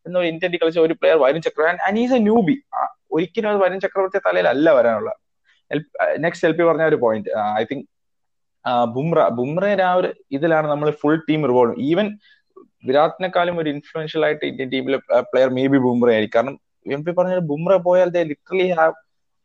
എന്നൊരു 0.06 0.26
ഇന്റന്റ് 0.32 0.58
കളിച്ച 0.62 0.78
ഒരു 0.86 0.94
player 1.00 1.18
Varun 1.24 1.42
Chakravarthy 1.46 1.82
and 1.88 1.98
is 2.04 2.14
A 2.14 2.22
newbie 2.28 2.54
ഒരിക്കലും 3.16 3.48
അത് 3.50 3.58
വരുൺ 3.62 3.78
ചക്രവർത്തി 3.84 4.18
തലയിലല്ല 4.26 4.68
വരാനുള്ള. 4.78 5.10
നെക്സ്റ്റ് 6.24 6.46
എൽ 6.48 6.54
പി 6.58 6.62
പറഞ്ഞ 6.68 6.84
ഒരു 6.90 6.98
പോയിന്റ് 7.04 7.30
ഐ 7.60 7.64
തിങ്ക് 7.70 7.84
ബുംറ 8.94 9.20
ബുംറയുടെ 9.38 9.84
ആ 9.86 9.94
ഒരു 10.00 10.08
ഇതിലാണ് 10.36 10.66
നമ്മൾ 10.72 10.88
ഫുൾ 11.00 11.16
ടീം 11.28 11.42
റിവോൾവ് 11.50 11.74
ഈവൻ 11.88 12.06
വിരാട്ടിനെക്കാളും 12.84 13.56
ഒരു 13.62 13.68
ഇൻഫ്ലുവൻഷ്യൽ 13.74 14.22
ആയിട്ട് 14.26 14.44
ഇന്ത്യൻ 14.50 14.68
ടീമിലെ 14.72 14.98
പ്ലെയർ 15.30 15.50
മേ 15.56 15.64
ബി 15.72 15.78
ബുംറ 15.84 16.08
ആയിരിക്കും. 16.14 16.36
കാരണം 16.36 16.56
എം 16.86 17.02
പി 17.04 17.12
പറഞ്ഞ 17.18 17.34
ബുംറ 17.50 17.72
പോയാൽ 17.86 18.08
ദേ 18.14 18.22
ലിറ്ററലി 18.30 18.66
ഹാവ് 18.78 18.94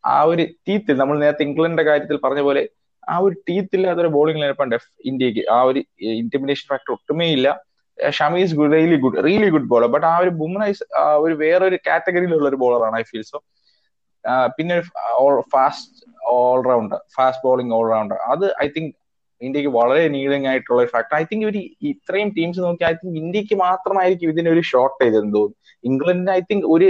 ആ 0.03 0.17
ഒരു 0.31 0.43
ടീത്തിൽ 0.67 0.95
നമ്മൾ 1.01 1.15
നേരത്തെ 1.23 1.43
ഇംഗ്ലണ്ടിന്റെ 1.47 1.85
കാര്യത്തിൽ 1.89 2.17
പറഞ്ഞ 2.25 2.41
പോലെ 2.47 2.61
ആ 3.03 3.15
ഒരു 3.25 3.35
ടീത്തിൽ 3.47 3.81
ഒരു 3.93 4.09
ബോളിംഗ് 4.15 4.41
ലൈനപ്പാണ് 4.43 4.71
ഡെഫ് 4.73 4.89
ഇന്ത്യയ്ക്ക് 5.09 5.43
ആ 5.55 5.59
ഒരു 5.69 5.81
ഇന്റർമിനേഷൻ 6.17 6.65
ഫാക്ടർ 6.71 6.91
ഒട്ടുമേ 6.95 7.27
ഇല്ല. 7.35 7.47
Shami 7.97 8.41
good 8.57 8.71
really 8.75 8.97
good 9.03 9.19
really 9.25 9.47
good 9.53 9.69
bowler 9.71 9.87
but 9.93 10.05
ആ 10.05 10.15
ഒരു 10.23 10.31
ബുംറ 10.41 10.63
ഇസ് 10.73 10.83
ഒരു 11.23 11.35
വേറൊരു 11.39 11.77
കാറ്റഗറിയിലുള്ള 11.87 12.47
ഒരു 12.51 12.59
ബോളറാണ് 12.63 12.97
ഐ 12.99 13.05
ഫീൽ 13.09 13.23
സോ 13.29 13.37
പിന്നെ 14.57 14.75
fast 15.53 16.03
allrounder 16.35 16.99
fast 17.15 17.43
bowling 17.43 17.73
allrounder 17.77 18.17
അത് 18.33 18.45
ഐ 18.63 18.67
തിങ്ക് 18.75 18.91
ഇന്ത്യയ്ക്ക് 19.41 19.71
വളരെ 19.77 20.03
നീളിംഗ് 20.15 20.47
ആയിട്ടുള്ള 20.51 20.79
ഒരു 20.83 20.91
ഫാക്ടർ 20.93 21.15
ഐ 21.19 21.23
തിങ്ക് 21.31 21.43
ഇവർ 21.45 21.55
ഇത്രയും 21.91 22.29
ടീംസ് 22.37 22.61
നോക്കി 22.65 22.83
ഐ 22.89 22.91
തിങ്ക് 23.01 23.17
ഇന്ത്യയ്ക്ക് 23.23 23.55
മാത്രമായിരിക്കും 23.65 24.31
ഇതിന് 24.33 24.49
ഒരു 24.55 24.63
ഷോർട്ടേജ് 24.71 25.17
എന്ന് 25.21 25.33
തോന്നുന്നു. 25.37 25.57
ഇംഗ്ലണ്ടിന് 25.89 26.31
ഐ 26.37 26.41
തിങ്ക് 26.51 26.67
ഒരു 26.75 26.87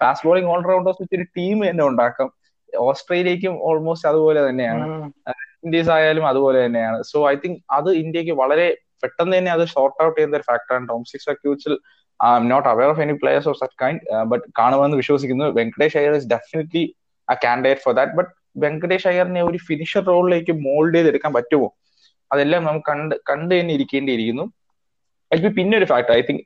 ഫാസ്റ്റ് 0.00 0.26
ബോളിംഗ് 0.28 0.50
ഓൾറൗണ്ടേഴ്സ് 0.54 1.00
വെച്ച് 1.02 1.16
ഒരു 1.20 1.26
ടീം 1.38 1.58
തന്നെ 1.68 1.84
ഉണ്ടാക്കാം. 1.90 2.30
ഓസ്ട്രേലിയക്കും 2.72 3.54
ഓൾമോസ്റ്റ് 3.68 4.08
അതുപോലെ 4.10 4.40
തന്നെയാണ്. 4.48 4.84
ഇൻഡീസ് 5.66 5.90
ആയാലും 5.96 6.24
അതുപോലെ 6.30 6.58
തന്നെയാണ്. 6.66 6.98
സോ 7.10 7.18
ഐ 7.32 7.34
തിങ്ക് 7.44 7.58
അത് 7.78 7.90
ഇന്ത്യയ്ക്ക് 8.02 8.34
വളരെ 8.42 8.66
പെട്ടെന്ന് 9.02 9.34
തന്നെ 9.38 9.50
അത് 9.56 9.64
ഷോർട്ട് 9.74 9.98
ഔട്ട് 10.04 10.16
ചെയ്യുന്ന 10.16 10.38
ഒരു 10.40 10.46
ഫാക്ടറാണ് 10.50 10.84
domestic 10.90 11.24
സർക്യൂട്ട്സിൽ 11.28 11.74
I 12.20 12.30
am 12.40 12.44
not 12.52 12.68
aware 12.72 12.88
of 12.94 13.00
any 13.04 13.14
players 13.22 13.48
of 13.52 13.58
such 13.62 13.76
kind 13.82 14.00
but 14.32 14.44
കാണുമെന്ന് 14.60 14.96
വിശ്വസിക്കുന്നു. 15.02 15.46
Venkatesh 15.58 15.96
Iyer 16.00 16.14
is 16.20 16.28
definitely 16.34 16.84
a 17.28 17.34
candidate 17.44 17.82
for 17.84 17.94
that 17.98 18.14
but 18.18 18.30
Venkatesh 18.56 19.08
അയ്യറിനെ 19.10 19.42
ഒരു 19.42 19.58
ഫിനിഷർ 19.68 20.02
റോളിലേക്ക് 20.12 20.52
മോൾഡ് 20.66 20.94
ചെയ്തെടുക്കാൻ 20.96 21.32
പറ്റുമോ? 21.38 21.68
അതെല്ലാം 22.30 22.62
നമുക്ക് 22.64 22.86
കണ്ട് 22.90 23.14
കണ്ടു 23.30 23.52
തന്നെ 23.54 23.72
ഇരിക്കേണ്ടിയിരിക്കുന്നു. 23.78 24.44
അതിൽ 25.30 25.52
പിന്നെ 25.58 25.74
ഒരു 25.80 25.86
factor 25.92 26.12
I 26.18 26.20
think 26.28 26.42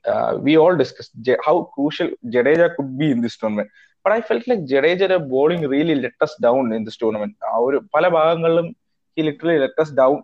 we 0.47 0.53
all 0.63 0.75
discuss 0.83 1.37
how 1.47 1.55
crucial 1.75 2.09
Jadeja 2.35 2.63
could 2.77 2.95
be 3.01 3.07
in 3.15 3.21
this 3.25 3.39
tournament 3.43 3.73
but 4.05 4.15
I 4.17 4.21
felt 4.29 4.51
like 4.51 4.63
ജഡേജയുടെ 4.73 5.17
bowling 5.35 5.69
really 5.73 5.95
lets 6.05 6.37
down 6.47 6.75
in 6.77 6.85
this 6.89 7.01
tournament 7.03 7.37
ആ 7.51 7.55
ഒരു 7.67 7.79
പല 7.95 8.09
ഭാഗങ്ങളിലും 8.19 8.69
ഈ 9.17 9.23
literally 9.29 9.59
lets 9.65 9.95
down 10.01 10.17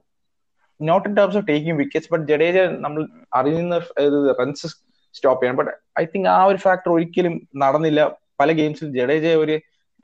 not 0.81 1.07
in 1.09 1.15
terms 1.19 1.37
of 1.41 1.47
taking 1.51 1.77
wickets 1.83 2.11
but 2.13 2.25
Jadeja 2.31 2.57
നമ്മൾ 2.85 3.03
അറിയുന്ന 3.41 3.79
runs 4.41 4.69
stop 5.15 5.41
ചെയ്യണം. 5.43 5.59
But 5.61 5.73
I 6.01 6.05
think 6.15 6.29
ആ 6.37 6.41
ഒരു 6.51 6.59
ഫാക്ടർ 6.67 6.91
ഒരിക്കലും 6.97 7.35
നടന്നില്ല. 7.63 8.03
പല 8.41 8.53
ഗെയിംസിൽ 8.61 8.89
ജഡേജ 8.99 9.27
ഒരു 9.45 9.57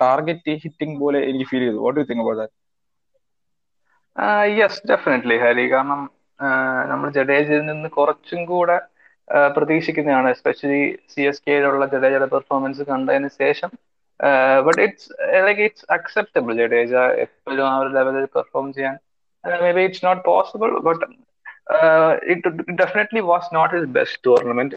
ടാർഗറ്റ് 0.03 0.53
ഹിറ്റിംഗ് 0.65 0.97
പോലെ 1.03 1.19
എനിക്ക് 1.31 1.47
ഫീൽ 1.51 1.65
ചെയ്തു. 1.67 1.81
What 1.85 1.99
you 2.01 2.07
think 2.11 2.23
about 2.25 2.41
that 2.43 2.55
yes 4.61 4.81
definitely 4.91 5.37
Hari. 5.45 5.65
കാരണം 5.75 6.01
നമ്മൾ 6.93 7.09
ജഡേജയിൽ 7.19 7.63
നിന്ന് 7.71 7.89
കുറച്ചും 7.99 8.41
കൂടെ 8.53 8.77
പ്രതീക്ഷിക്കുന്നതാണ്. 9.57 10.29
എസ്പെഷ്യലി 10.35 10.83
സി 11.13 11.23
എസ് 11.31 11.43
കെയിലുള്ള 11.47 11.87
ജഡേജയുടെ 11.95 12.29
പെർഫോമൻസ് 12.35 12.83
കണ്ടതിന് 12.91 13.29
ശേഷം 13.43 13.71
but 14.67 14.81
it's 14.87 15.09
like 15.47 15.63
it's 15.69 15.87
acceptable 15.97 16.53
Jadeja 16.61 16.95
എപ്പോഴും 17.25 17.65
ആ 17.71 17.75
ഒരു 17.83 17.91
ലെവലിൽ 17.97 18.27
പെർഫോം 18.37 18.67
ചെയ്യാൻ. 18.77 18.97
Maybe 19.79 19.83
it's 19.89 20.05
not 20.07 20.23
possible 20.31 20.71
but 20.89 21.05
it 22.33 22.49
definitely 22.83 23.21
was 23.31 23.49
not 23.57 23.73
his 23.77 23.91
best 23.99 24.21
tournament 24.27 24.77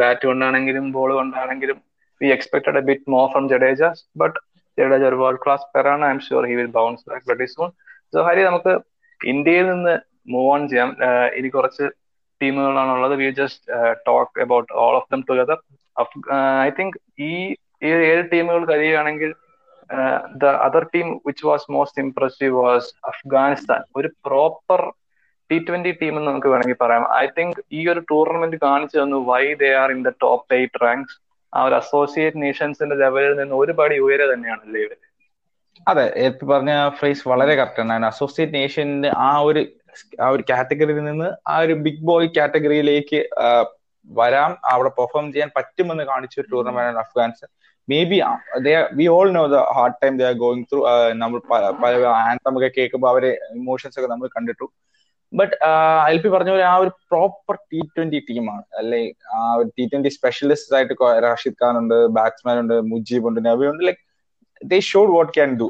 bat 0.00 0.24
കൊണ്ടാണെങ്കിലും 0.30 0.86
ball 0.96 1.12
കൊണ്ടാണെങ്കിലും 1.20 1.78
we 2.20 2.28
expected 2.36 2.80
a 2.82 2.84
bit 2.90 3.10
more 3.14 3.26
from 3.32 3.44
Jadeja. 3.52 3.82
But 4.22 4.38
Jadeja 4.78 5.04
ഒരു 5.10 5.18
world 5.22 5.42
class 5.44 5.66
player 5.70 5.88
ആണ്. 5.94 6.04
I'm 6.16 6.20
sure 6.26 6.44
he 6.50 6.56
will 6.60 6.72
bounce 6.78 7.04
back 7.10 7.26
very 7.30 7.48
soon 7.54 7.70
so 8.14 8.24
Hari 8.28 8.42
നമുക്ക് 8.50 8.74
ഇന്ത്യയിൽ 9.20 9.66
നിന്ന് 9.72 9.94
move 10.32 10.48
on 10.52 10.62
ചെയ്യാം. 10.70 10.90
ഇനി 11.38 11.48
കുറച്ച് 11.56 11.86
ടീമുകളാണ് 12.40 12.90
ഉള്ളത്. 12.96 13.14
We 13.20 13.28
just 13.40 13.64
talk 14.08 14.40
about 14.46 14.70
all 14.84 14.94
of 15.00 15.08
them 15.12 15.22
together 15.30 15.58
I 16.66 16.70
think 16.78 16.96
ഈ 17.28 17.32
ഏഴ് 17.90 18.22
ടീമുകൾ 18.32 18.62
കഴിയുകയാണെങ്കിൽ 18.70 19.30
the 20.42 20.46
other 20.66 20.84
team 20.94 21.08
which 21.26 21.44
was 21.48 21.66
most 21.74 22.02
impressive 22.04 22.54
was 22.64 22.88
Afghanistan 23.10 23.80
ഒരു 23.98 24.08
പ്രോപ്പർ 24.26 24.80
ടി 25.50 25.58
ട്വന്റി 25.68 25.92
ടീം 26.00 26.12
എന്ന് 26.18 26.28
നമുക്ക് 26.30 26.48
വേണമെങ്കിൽ 26.52 26.78
പറയാം. 26.80 27.04
ഐ 27.22 27.26
തിങ്ക് 27.38 27.60
ഈ 27.78 27.80
ഒരു 27.92 28.00
ടൂർണമെന്റ് 28.10 28.58
കാണിച്ചു 28.64 28.96
തന്നു 28.98 29.18
why 29.30 29.44
they 29.62 29.70
are 29.82 29.90
in 29.96 30.00
the 30.08 30.12
top 30.24 30.54
eight 30.58 30.82
ranks 30.84 31.16
ആ 31.52 31.62
ഒരു 31.66 31.74
അസോസിയേറ്റ് 31.74 32.42
നേഷൻസിന്റെ 32.42 32.96
ലെവലിൽ 33.02 33.34
നിന്ന് 33.40 33.54
ഒരുപാട് 33.62 33.94
ഉയരെ 34.06 34.26
തന്നെയാണല്ലേ 34.32 34.80
ഇവർ? 34.86 34.98
അതെ 35.86 36.04
പറഞ്ഞ 36.50 36.72
ഫ്രേസ് 36.98 37.28
വളരെ 37.28 37.52
കറക്റ്റ് 37.60 37.92
ആണ്. 37.96 38.06
അസോസിയേറ്റ് 38.12 38.54
നേഷന്റെ 38.54 39.10
ആ 39.26 39.30
ഒരു 39.48 39.60
ആ 40.24 40.26
ഒരു 40.34 40.42
കാറ്റഗറിയിൽ 40.50 40.98
നിന്ന് 41.04 41.28
ആ 41.52 41.54
ഒരു 41.64 41.74
ബിഗ് 41.84 42.04
ബോയ് 42.08 42.28
കാറ്റഗറിയിലേക്ക് 42.36 43.20
വരാം. 44.08 44.50
അവിടെ 44.72 44.90
പെർഫോം 44.98 45.26
ചെയ്യാൻ 45.32 45.50
പറ്റുമെന്ന് 45.56 46.04
കാണിച്ച 46.10 46.34
ഒരു 46.40 46.48
tournament 46.52 47.00
Afghanistan. 47.04 47.50
Maybe 48.10 48.18
we 48.98 49.06
all 49.14 49.28
know 49.38 49.44
the 49.54 49.58
hard 49.76 49.98
time 50.02 50.14
they 50.20 50.24
are 50.30 50.36
going 50.44 50.64
through 50.72 50.80
നമ്മൾ 51.22 51.38
പല 51.82 51.92
ആൻതം 52.28 52.56
ഒക്കെ 52.58 52.70
കേൾക്കുമ്പോൾ 52.78 53.10
അവരെ 53.14 53.30
ഇമോഷൻസ് 53.60 53.98
ഒക്കെ 54.00 54.10
നമ്മൾ 54.12 54.28
കണ്ടിട്ടു. 54.36 54.66
ബട്ട് 55.32 55.54
എൽ 56.10 56.18
പി 56.22 56.28
പറഞ്ഞ 56.34 56.50
പോലെ 56.54 56.66
ആ 56.72 56.74
ഒരു 56.82 56.92
പ്രോപ്പർ 57.10 57.54
ടി 57.72 57.80
ട്വന്റി 57.94 58.20
ടീമാണ് 58.28 58.64
അല്ലെ 58.80 59.00
ആ 59.36 59.40
ഒരു 59.60 59.68
ടി 59.78 59.84
ട്വന്റി 59.92 60.10
സ്പെഷ്യലിസ്റ്റ് 60.18 60.76
ആയിട്ട് 60.76 60.94
റാഷിദ് 61.26 61.58
ഖാൻ 61.62 61.76
ഉണ്ട് 61.82 61.96
ബാറ്റ്സ്മാൻ 62.18 62.58
ഉണ്ട് 62.62 62.76
മുജീബ് 62.92 63.26
ഉണ്ട് 63.30 63.40
നബി 63.48 63.66
ഉണ്ട്. 63.70 63.82
Like 63.88 64.02
they 64.70 64.78
showed 64.90 65.12
what 65.16 65.32
can 65.36 65.50
do 65.62 65.68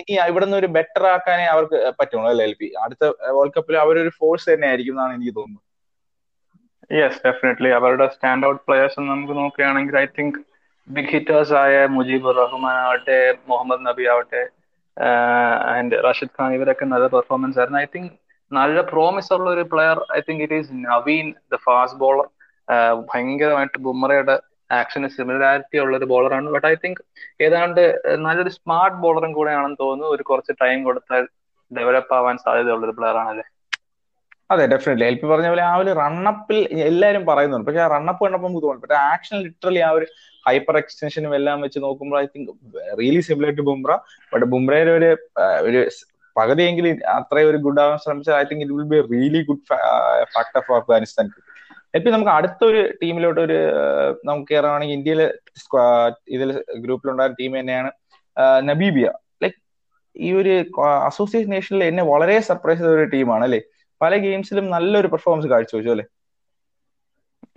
ഇനി 0.00 0.16
ഇവിടെ 0.30 0.44
നിന്ന് 0.46 0.58
ഒരു 0.62 0.68
ബെറ്റർ 0.76 1.04
ആക്കാനേ 1.12 1.46
അവർക്ക് 1.54 1.78
പറ്റുള്ളൂ 2.00 2.28
അല്ലെ 2.32 2.44
എൽ 2.48 2.54
പി 2.60 2.66
അടുത്ത 2.84 3.04
വേൾഡ് 3.36 3.54
കപ്പിൽ 3.56 3.76
അവരൊരു 3.84 4.12
ഫോഴ്സ് 4.18 4.46
തന്നെ 4.52 4.66
ആയിരിക്കും 4.70 4.94
എന്നാണ് 4.96 5.14
എനിക്ക് 5.16 5.34
തോന്നുന്നത്. 5.38 5.62
യെസ് 6.98 7.18
ഡെഫിനറ്റ്ലി 7.26 7.70
അവരുടെ 7.78 8.06
സ്റ്റാൻഡ് 8.14 8.46
ഔട്ട് 8.48 8.60
പ്ലേയേഴ്സ് 8.66 9.06
നമുക്ക് 9.12 9.36
നോക്കുകയാണെങ്കിൽ 9.40 9.96
ഐ 10.02 10.06
തിങ്ക് 10.18 10.38
ബിഗ് 10.88 11.10
ഹിറ്റേഴ്സ് 11.14 11.54
ആയ 11.62 11.74
മുജീബ് 11.96 12.36
റഹ്മാൻ 12.40 12.76
ആവട്ടെ 12.84 13.16
മുഹമ്മദ് 13.50 13.84
നബി 13.88 14.04
ആവട്ടെ 14.12 14.42
ആൻഡ് 15.76 15.96
റഷീദ് 16.06 16.34
ഖാൻ 16.38 16.50
ഇവരൊക്കെ 16.58 16.84
നല്ല 16.92 17.06
പെർഫോമൻസ് 17.16 17.58
ആയിരുന്നു. 17.60 17.80
ഐ 17.84 17.88
തിങ്ക് 17.96 18.12
നല്ല 18.52 18.80
പ്രോമിസ് 18.90 19.32
ഉള്ള 19.36 19.48
ഒരു 19.54 19.64
player 19.72 19.98
I 20.16 20.20
think 20.26 20.42
it 20.44 20.58
is 20.60 20.74
Naveen 20.88 21.26
the 21.52 21.58
fast 21.66 21.98
bowler 22.02 22.26
ഭയങ്കരമായിട്ട് 23.10 23.78
ബുമറയുടെ 23.86 24.36
ആക്ഷന് 24.70 25.08
സിമിലാരിറ്റി 25.16 25.78
ഉള്ള 25.82 25.94
ഒരു 26.00 26.06
ബോളറാണ് 26.12 26.52
ബട്ട് 26.54 26.68
ഐ 26.70 26.74
തിങ്ക് 26.84 27.02
ഏതാണ്ട് 27.46 27.82
നല്ലൊരു 28.26 28.52
സ്മാർട്ട് 28.58 28.96
ബോളറും 29.02 29.32
കൂടെയാണെന്ന് 29.38 29.78
തോന്നുന്നു. 29.82 30.08
ഒരു 30.14 30.22
കുറച്ച് 30.30 30.52
ടൈം 30.62 30.78
കൊടുത്താൽ 30.88 31.22
ഡെവലപ്പ് 31.70 32.14
ആവാൻ 32.18 32.36
സാധ്യതയുള്ള 32.44 32.86
ഒരു 32.88 32.94
പ്ലെയർ 32.98 33.18
അല്ലേ 33.32 33.46
അതെ 34.54 34.64
ഡെഫിനറ്റ്ലി 34.72 35.06
എൽ 35.10 35.16
പി 35.20 35.26
പറഞ്ഞ 35.30 35.48
പോലെ 35.52 35.62
ആ 35.68 35.72
ഒരു 35.82 35.92
റണ്ണപ്പിൽ 36.00 36.58
എല്ലാവരും 36.88 37.22
പറയുന്നുണ്ട്. 37.28 37.66
പക്ഷെ 37.68 37.80
ആ 37.84 37.88
റണ്ണപ്പ് 37.94 38.22
കണ്ടപ്പോൾ 38.24 38.48
നമുക്ക് 38.48 38.64
തോന്നുന്നു 38.64 38.84
പക്ഷേ 38.84 38.98
ആക്ഷൻ 39.14 39.36
ലിറ്ററലി 39.46 39.80
ആ 39.86 39.88
ഒരു 39.98 40.06
ഹൈപ്പർ 40.46 40.76
എക്സ്റ്റൻഷനും 40.80 41.32
എല്ലാം 41.38 41.60
വെച്ച് 41.66 41.78
നോക്കുമ്പോൾ 41.86 42.18
I 42.24 42.26
think 42.34 42.50
really 43.00 43.22
similar 43.28 43.50
to 43.60 43.64
Bumrah. 43.70 43.90
But 44.32 44.46
ബുംറയുടെ 44.52 44.92
ഒരു 44.98 45.10
ഒരു 45.68 45.80
പകുതിയെങ്കിലും 46.36 46.98
അത്രയും 47.16 47.50
ഒരു 47.50 47.58
ഗുഡ് 47.66 47.82
ആവാൻ 47.84 47.98
ശ്രമിച്ചാൽ 48.04 48.36
I 48.40 48.44
think 48.50 48.62
it 48.64 48.76
will 48.78 48.88
be 48.94 49.00
really 49.12 49.42
good 49.50 49.64
factor 50.34 50.62
for 50.68 50.76
Afghanistan 50.80 51.28
എപ്പി 51.96 52.08
നമുക്ക് 52.14 52.32
അടുത്തൊരു 52.38 52.80
ടീമിലോട്ട് 53.02 53.40
ഒരു 53.44 53.58
നമുക്ക് 54.28 54.48
കയറുകയാണെങ്കിൽ 54.50 54.96
ഇന്ത്യയിലെ 54.98 55.26
ഇതിൽ 56.36 56.50
ഗ്രൂപ്പിലുണ്ടായ 56.84 57.30
ടീം 57.38 57.52
തന്നെയാണ് 57.60 57.90
നബീബിയ 58.70 59.06
ലൈക് 59.42 59.58
ഈ 60.16 60.30
ഒരു 60.40 60.52
അസോസിയേഷൻ 61.10 61.50
നേഷനിൽ 61.56 61.84
എന്നെ 61.90 62.04
വളരെ 62.12 62.36
സർപ്രൈസ് 62.50 62.80
ചെയ്ത 62.82 62.92
ഒരു 62.98 63.06
ടീമാണ് 63.14 63.44
അല്ലെ? 63.48 63.60
പല 64.00 64.12
ഗെയിംസിലും 64.26 64.66
നല്ലൊരു 64.74 65.08
പെർഫോമൻസ് 65.14 65.48
കാഴ്ചവെച്ചു 65.52 65.90
അല്ലെ? 65.94 66.06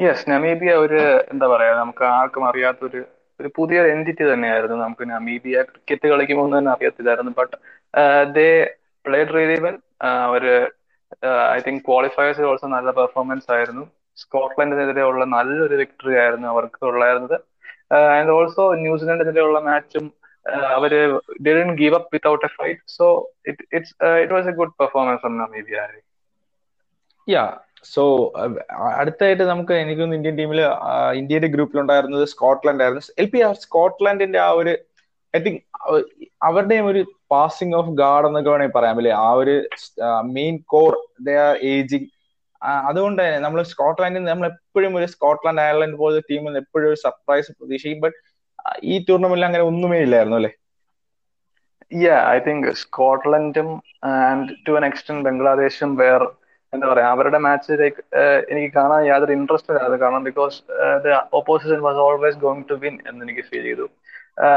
യെസ് 0.03 0.29
നമീബിയ 0.31 0.71
ഒരു 0.83 0.99
എന്താ 1.33 1.47
പറയാ 1.53 1.71
നമുക്ക് 1.81 2.03
ആർക്കും 2.17 2.43
അറിയാത്തൊരു 2.49 3.01
ഒരു 3.39 3.49
പുതിയ 3.57 3.79
എന്റിറ്റി 3.93 4.23
തന്നെയായിരുന്നു. 4.29 4.77
നമുക്ക് 4.85 5.05
നമീബിയ 5.11 5.57
ക്രിക്കറ്റ് 5.69 6.07
കളിക്കുമ്പോൾ 6.11 6.47
തന്നെ 6.55 6.71
അറിയത്തില്ലായിരുന്നു. 6.75 7.31
ബട്ട് 7.39 7.55
ദേ 8.37 8.49
റിയലി 9.05 9.57
വെൽ 9.65 9.77
ഒരു 10.35 10.51
ഐ 11.55 11.59
തിങ്ക് 11.67 11.89
ഓൾസോ 12.51 12.67
നല്ല 12.75 12.89
പെർഫോമൻസ് 12.99 13.49
ആയിരുന്നു. 13.55 13.83
സ്കോട്ട്ലൻഡിനെതിരെയുള്ള 14.21 15.23
നല്ലൊരു 15.35 15.75
വിക്ടറി 15.81 16.15
ആയിരുന്നു 16.23 16.47
അവർക്ക് 16.53 16.81
ഉള്ളായിരുന്നത്. 16.91 17.37
ആൻഡ് 18.17 18.31
ഓൾസോ 18.37 18.63
ന്യൂസിലൻഡിനെതിരെയുള്ള 18.85 19.59
മാച്ചും 19.69 20.05
അവർ 20.75 20.91
didn't 21.45 21.69
give 21.79 21.95
up 21.97 22.11
without 22.15 22.45
a 22.47 22.51
fight 22.57 22.83
so 22.97 23.07
it 23.49 23.63
it's 23.77 23.95
it 24.23 24.33
was 24.35 24.47
a 24.51 24.53
good 24.59 24.75
performance 24.81 25.21
from 25.23 25.33
Namibia 25.43 25.79
yeah 27.27 27.43
so 27.93 28.03
അടുത്തായിട്ട് 28.99 29.43
നമുക്ക് 29.51 29.73
എനിക്കൊന്ന് 29.81 30.15
ഇന്ത്യൻ 30.19 30.35
ടീമിൽ 30.39 30.59
ഇന്ത്യയുടെ 31.19 31.49
ഗ്രൂപ്പിലുണ്ടായിരുന്നത് 31.55 32.25
സ്കോട്ട്ലൻഡ് 32.33 32.83
ആയിരുന്നു. 32.83 33.03
എൽ 33.21 33.27
പി 33.33 33.41
സ്കോട്ട്ലൻഡിന്റെ 33.65 34.39
ആ 34.47 34.49
ഒരു 34.61 34.73
ഐ 35.33 35.39
തിങ്ക് 35.45 35.59
അവരുടെയും 36.47 36.85
ഒരു 36.91 37.01
പാസിംഗ് 37.33 37.75
ഓഫ് 37.79 37.91
ഗാർഡ് 38.01 38.27
എന്നൊക്കെ 38.29 38.49
വേണമെങ്കിൽ 38.51 38.77
പറയാം. 38.77 38.95
അല്ലേ? 39.01 39.13
ആ 39.25 39.27
ഒരു 39.41 39.55
മെയിൻ 40.37 40.55
കോർ 40.73 40.93
ദ 41.27 41.35
ഏജിങ് 41.73 42.09
അതുകൊണ്ട് 42.89 43.19
തന്നെ 43.21 43.37
നമ്മൾ 43.43 43.59
സ്കോട്ട്ലാൻഡിൽ 43.73 44.23
നമ്മൾ 44.29 44.47
എപ്പോഴും 44.53 44.93
ഒരു 44.99 45.07
സ്കോട്ട്ലാൻഡ് 45.13 45.61
അയർലൻഡ് 45.65 45.97
പോലത്തെ 46.01 46.23
ടീമിൽ 46.29 46.47
നിന്ന് 46.49 46.61
എപ്പോഴും 46.63 46.87
ഒരു 46.89 46.97
സർപ്രൈസ് 47.03 47.53
പ്രതീക്ഷിക്കും. 47.59 48.01
ബട്ട് 48.05 48.17
ഈ 48.91 48.95
ടൂർണമെന്റിൽ 49.07 49.47
അങ്ങനെ 49.49 49.63
ഒന്നുമേ 49.71 49.99
ഇല്ലായിരുന്നു 50.05 50.37
അല്ലേ? 50.39 50.51
യാ 52.05 52.17
ഐ 52.33 52.39
തിങ്ക് 52.47 52.67
സ്കോട്ട്ലൻഡും 52.81 53.69
ആൻഡ് 54.15 54.49
ടു 54.65 54.73
എൻ 54.79 54.85
എക്സ്റ്റെന്റ് 54.89 55.25
ബംഗ്ലാദേശും 55.27 55.91
വേർ 56.01 56.23
എന്താ 56.73 56.87
പറയാ 56.89 57.07
അവരുടെ 57.13 57.39
മാച്ച് 57.45 57.71
എനിക്ക് 58.51 58.71
കാണാൻ 58.75 59.01
യാതൊരു 59.11 59.33
ഇൻട്രസ്റ്റ് 59.37 59.71
ഇല്ലാതെ 59.73 59.97
കാരണം 60.03 60.23
because 60.27 60.57
opposition 61.39 61.79
was 61.87 62.01
always 62.07 62.37
going 62.43 62.67
to 62.71 62.75
win 62.83 62.95
എന്ന് 63.09 63.23
എനിക്ക് 63.25 63.45
ഫീൽ 63.49 63.65
ചെയ്തു. 63.69 63.85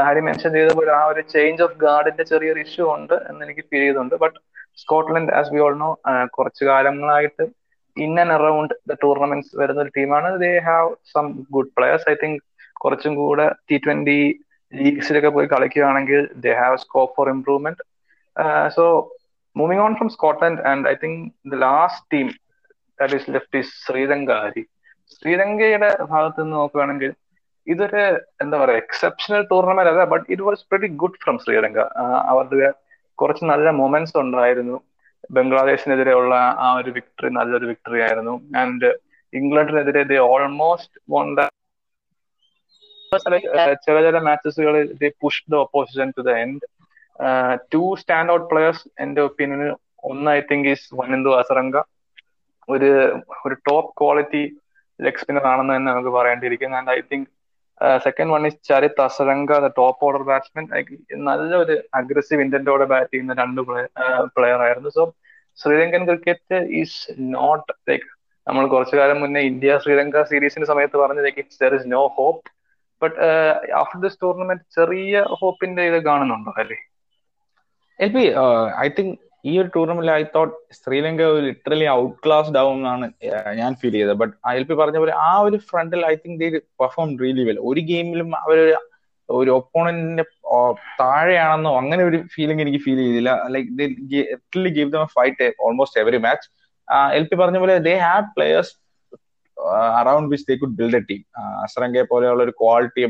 ഹരി 0.05 0.21
മെൻഷൻ 0.21 0.51
ചെയ്ത 0.53 0.71
പോലെ 0.73 0.91
ആ 0.93 1.03
ഒരു 1.05 1.21
ചേഞ്ച് 1.33 1.63
ഓഫ് 1.63 1.77
ഗാർഡിന്റെ 1.77 2.23
ചെറിയൊരു 2.23 2.59
ഇഷ്യൂ 2.59 2.85
ഉണ്ട് 2.95 3.13
എന്ന് 3.29 3.41
എനിക്ക് 3.45 3.61
feel 3.61 3.81
ചെയ്തുണ്ട് 3.81 4.15
but 4.15 4.37
Scotland 4.77 5.33
as 5.33 5.51
we 5.53 5.59
all 5.59 5.75
know 5.75 5.89
കുറച്ചു 6.25 6.65
കാലങ്ങളായിട്ട് 6.65 7.45
in 7.97 8.13
and 8.19 8.33
around 8.33 8.73
the 8.87 8.95
tournaments 9.03 9.57
വരുന്ന 9.57 9.81
ഒരു 9.81 9.91
ടീമാണ് 9.97 10.29
they 10.39 10.51
have 10.59 10.89
some 11.15 11.25
good 11.51 11.71
players 11.77 12.09
I 12.09 12.15
think 12.23 12.39
കുറച്ചും 12.75 13.15
കൂടെ 13.15 13.47
ടി 13.69 13.77
ട്വന്റി 13.77 14.19
ലീഗ്സിലൊക്കെ 14.73 15.29
പോയി 15.29 15.47
കളിക്കുകയാണെങ്കിൽ 15.47 16.21
they 16.35 16.53
have 16.53 16.77
scope 16.77 17.13
for 17.15 17.29
improvement 17.29 17.83
so 18.75 18.85
moving 19.55 19.83
on 19.83 19.93
from 19.95 20.09
Scotland 20.09 20.61
and 20.61 20.87
I 20.87 20.95
think 21.03 21.19
the 21.51 21.59
last 21.59 22.05
team 22.13 22.29
that 22.99 23.15
is 23.15 23.29
left 23.29 23.57
is 23.57 23.73
Sri Lanka 23.85 24.31
ശ്രീലങ്കയുടെ 25.11 25.89
ഭാഗത്ത് 26.09 26.43
നിന്ന് 26.43 26.55
നോക്കുകയാണെങ്കിൽ 26.55 27.11
ഇതൊരു 27.67 28.01
എന്താ 28.43 28.55
പറയാ 28.61 28.79
എക്സെപ്ഷണൽ 28.83 29.41
ടൂർണമെന്റ് 29.51 29.91
അല്ല 29.91 30.03
but 30.13 30.25
it 30.33 30.45
was 30.47 30.65
very 30.73 30.87
good 31.03 31.19
from 31.23 31.35
Sri Lanka. 31.43 31.79
അവരുടെ 32.31 32.69
കുറച്ച് 33.19 33.43
നല്ല 33.51 33.67
മൊമെന്റ്സ് 33.81 34.17
ഉണ്ടായിരുന്നു. 34.23 34.77
ബംഗ്ലാദേശിനെതിരെയുള്ള 35.37 36.33
ആ 36.65 36.69
ഒരു 36.79 36.91
വിക്ടറി 36.97 37.29
നല്ലൊരു 37.39 37.67
വിക്ടറി 37.71 37.99
ആയിരുന്നു. 38.07 38.33
ആൻഡ് 38.61 38.89
ഇംഗ്ലണ്ടിനെതിരെ 39.33 40.03
ദേ 40.11 40.17
ഓൾമോസ്റ്റ് 40.31 40.97
വോൺ 41.13 41.27
ദ 41.37 41.47
ചില 43.25 43.35
ചില 44.05 44.17
മാച്ചസുകളിൽ 44.27 44.87
they 45.01 45.09
push 45.23 45.43
the 45.51 45.55
opposition 45.65 46.07
to 46.17 46.21
the 46.27 46.31
end 46.43 46.65
two 47.73 47.81
stand 48.01 48.31
out 48.35 48.47
players 48.51 48.83
എന്റെ 49.03 49.21
ഒപ്പീനിയന് 49.27 49.67
ഒന്ന് 50.11 50.29
I 50.37 50.39
think 50.51 50.69
is 50.73 50.87
Wanindu 51.01 51.33
Hasaranga 51.41 51.77
ഒരു 52.69 52.89
ഒരു 53.45 53.55
ടോപ്പ് 53.69 53.91
ക്വാളിറ്റി 54.01 54.43
ലെഗ് 54.99 55.21
സ്പിന്നർ 55.21 55.45
ആണെന്ന് 55.51 55.73
തന്നെ 55.75 55.89
നമുക്ക് 55.91 56.11
പറയേണ്ടിയിരിക്കുന്നു. 56.17 56.77
And 56.79 56.91
I 56.97 56.99
think 57.11 57.29
second 58.03 58.33
one 58.33 58.43
is 58.47 58.59
Charith 58.69 59.01
Asalanka 59.01 59.51
top 59.77 60.05
order 60.07 60.23
batsman 60.29 60.65
നല്ലൊരു 61.27 61.75
aggressive 61.99 62.43
ഇന്റന്റോടെ 62.45 62.85
ബാറ്റ് 62.91 63.11
ചെയ്യുന്ന 63.13 63.33
രണ്ട് 63.41 63.61
പ്ലെയർ 64.35 64.61
ആയിരുന്നു. 64.67 64.91
So 64.97 65.03
Sri Lankan 65.57 66.03
cricket 66.09 66.59
is 66.81 66.99
not 67.33 67.71
like 67.89 68.07
നമ്മൾ 68.47 68.63
കുറച്ചു 68.67 68.95
കാലം 68.99 69.19
മുന്നേ 69.23 69.41
ഇന്ത്യ 69.49 69.73
ശ്രീലങ്ക 69.83 70.23
സീരീസിന്റെ 70.31 70.67
സമയത്ത് 70.71 70.97
പറഞ്ഞത് 71.01 71.25
like 71.27 71.43
there 71.61 71.73
is 71.77 71.89
no 71.91 72.01
hope 72.17 72.43
but 73.01 73.15
after 73.81 73.99
this 74.01 74.19
tournament 74.21 74.65
ചെറിയ 74.75 75.13
ഹോപ്പിന്റെ 75.39 75.83
ഇത് 75.89 75.99
കാണുന്നുണ്ടോ 76.07 76.53
അല്ലേ 76.63 76.79
എൽ 77.99 78.09
പി 78.13 78.23
ഐ 78.79 78.89
തിങ്ക് 78.97 79.15
ഈ 79.43 79.53
ഒരു 79.61 79.69
ടൂർണമെന്റിൽ 79.75 80.11
ഐ 80.11 80.23
തോട്ട് 80.35 80.53
ശ്രീലങ്ക 80.77 81.21
ഒരു 81.33 81.41
ലിറ്ററലി 81.47 81.87
ഔട്ട് 81.93 82.15
ക്ലാസ്ഡ് 82.25 82.59
ആവും 82.61 82.75
എന്നാണ് 82.77 83.07
ഞാൻ 83.59 83.71
ഫീൽ 83.81 83.93
ചെയ്തത്. 83.97 84.15
ബട്ട് 84.21 84.33
ഐ 84.49 84.53
എൽ 84.55 84.63
പി 84.63 84.75
പറഞ്ഞ 84.81 84.97
പോലെ 85.03 85.13
ആ 85.25 85.31
ഒരു 85.47 85.57
ഫ്രണ്ടിൽ 85.69 86.01
I 86.05 86.13
think 86.15 86.39
they 86.43 86.49
perform 86.81 87.09
really 87.23 87.43
well 87.49 87.59
ഒരു 87.71 87.81
ഗെയിമിലും 87.91 88.29
അവരൊരു 88.43 88.75
ഒരു 89.29 89.51
ഒപ്പോണന്റിന്റെ 89.51 90.23
താഴെയാണെന്നോ 91.01 91.71
അങ്ങനെ 91.77 92.03
ഒരു 92.03 92.17
ഫീലിംഗ് 92.33 92.61
എനിക്ക് 92.61 92.79
ഫീൽ 92.85 92.99
ചെയ്തില്ല. 93.03 93.31
Like 93.49 93.69
give 94.77 94.89
them 94.91 95.05
fight 95.15 95.47
almost 95.65 95.99
every 96.01 96.19
match 96.25 96.47
L 97.17 97.25
P 97.25 97.35
പറഞ്ഞ 97.35 97.57
പോലെ 97.57 97.75
they 97.87 97.95
have 98.05 98.25
players 98.35 98.73
around 99.99 100.29
which 100.31 100.47
they 100.49 100.55
could 100.55 100.77
build 100.79 100.95
a 100.95 101.03
team 101.09 101.21
അസറങ്കെ 101.63 102.03
പോലെയുള്ള 102.03 102.41
ഒരു 102.43 102.53
ക്വാളിറ്റി 102.61 103.03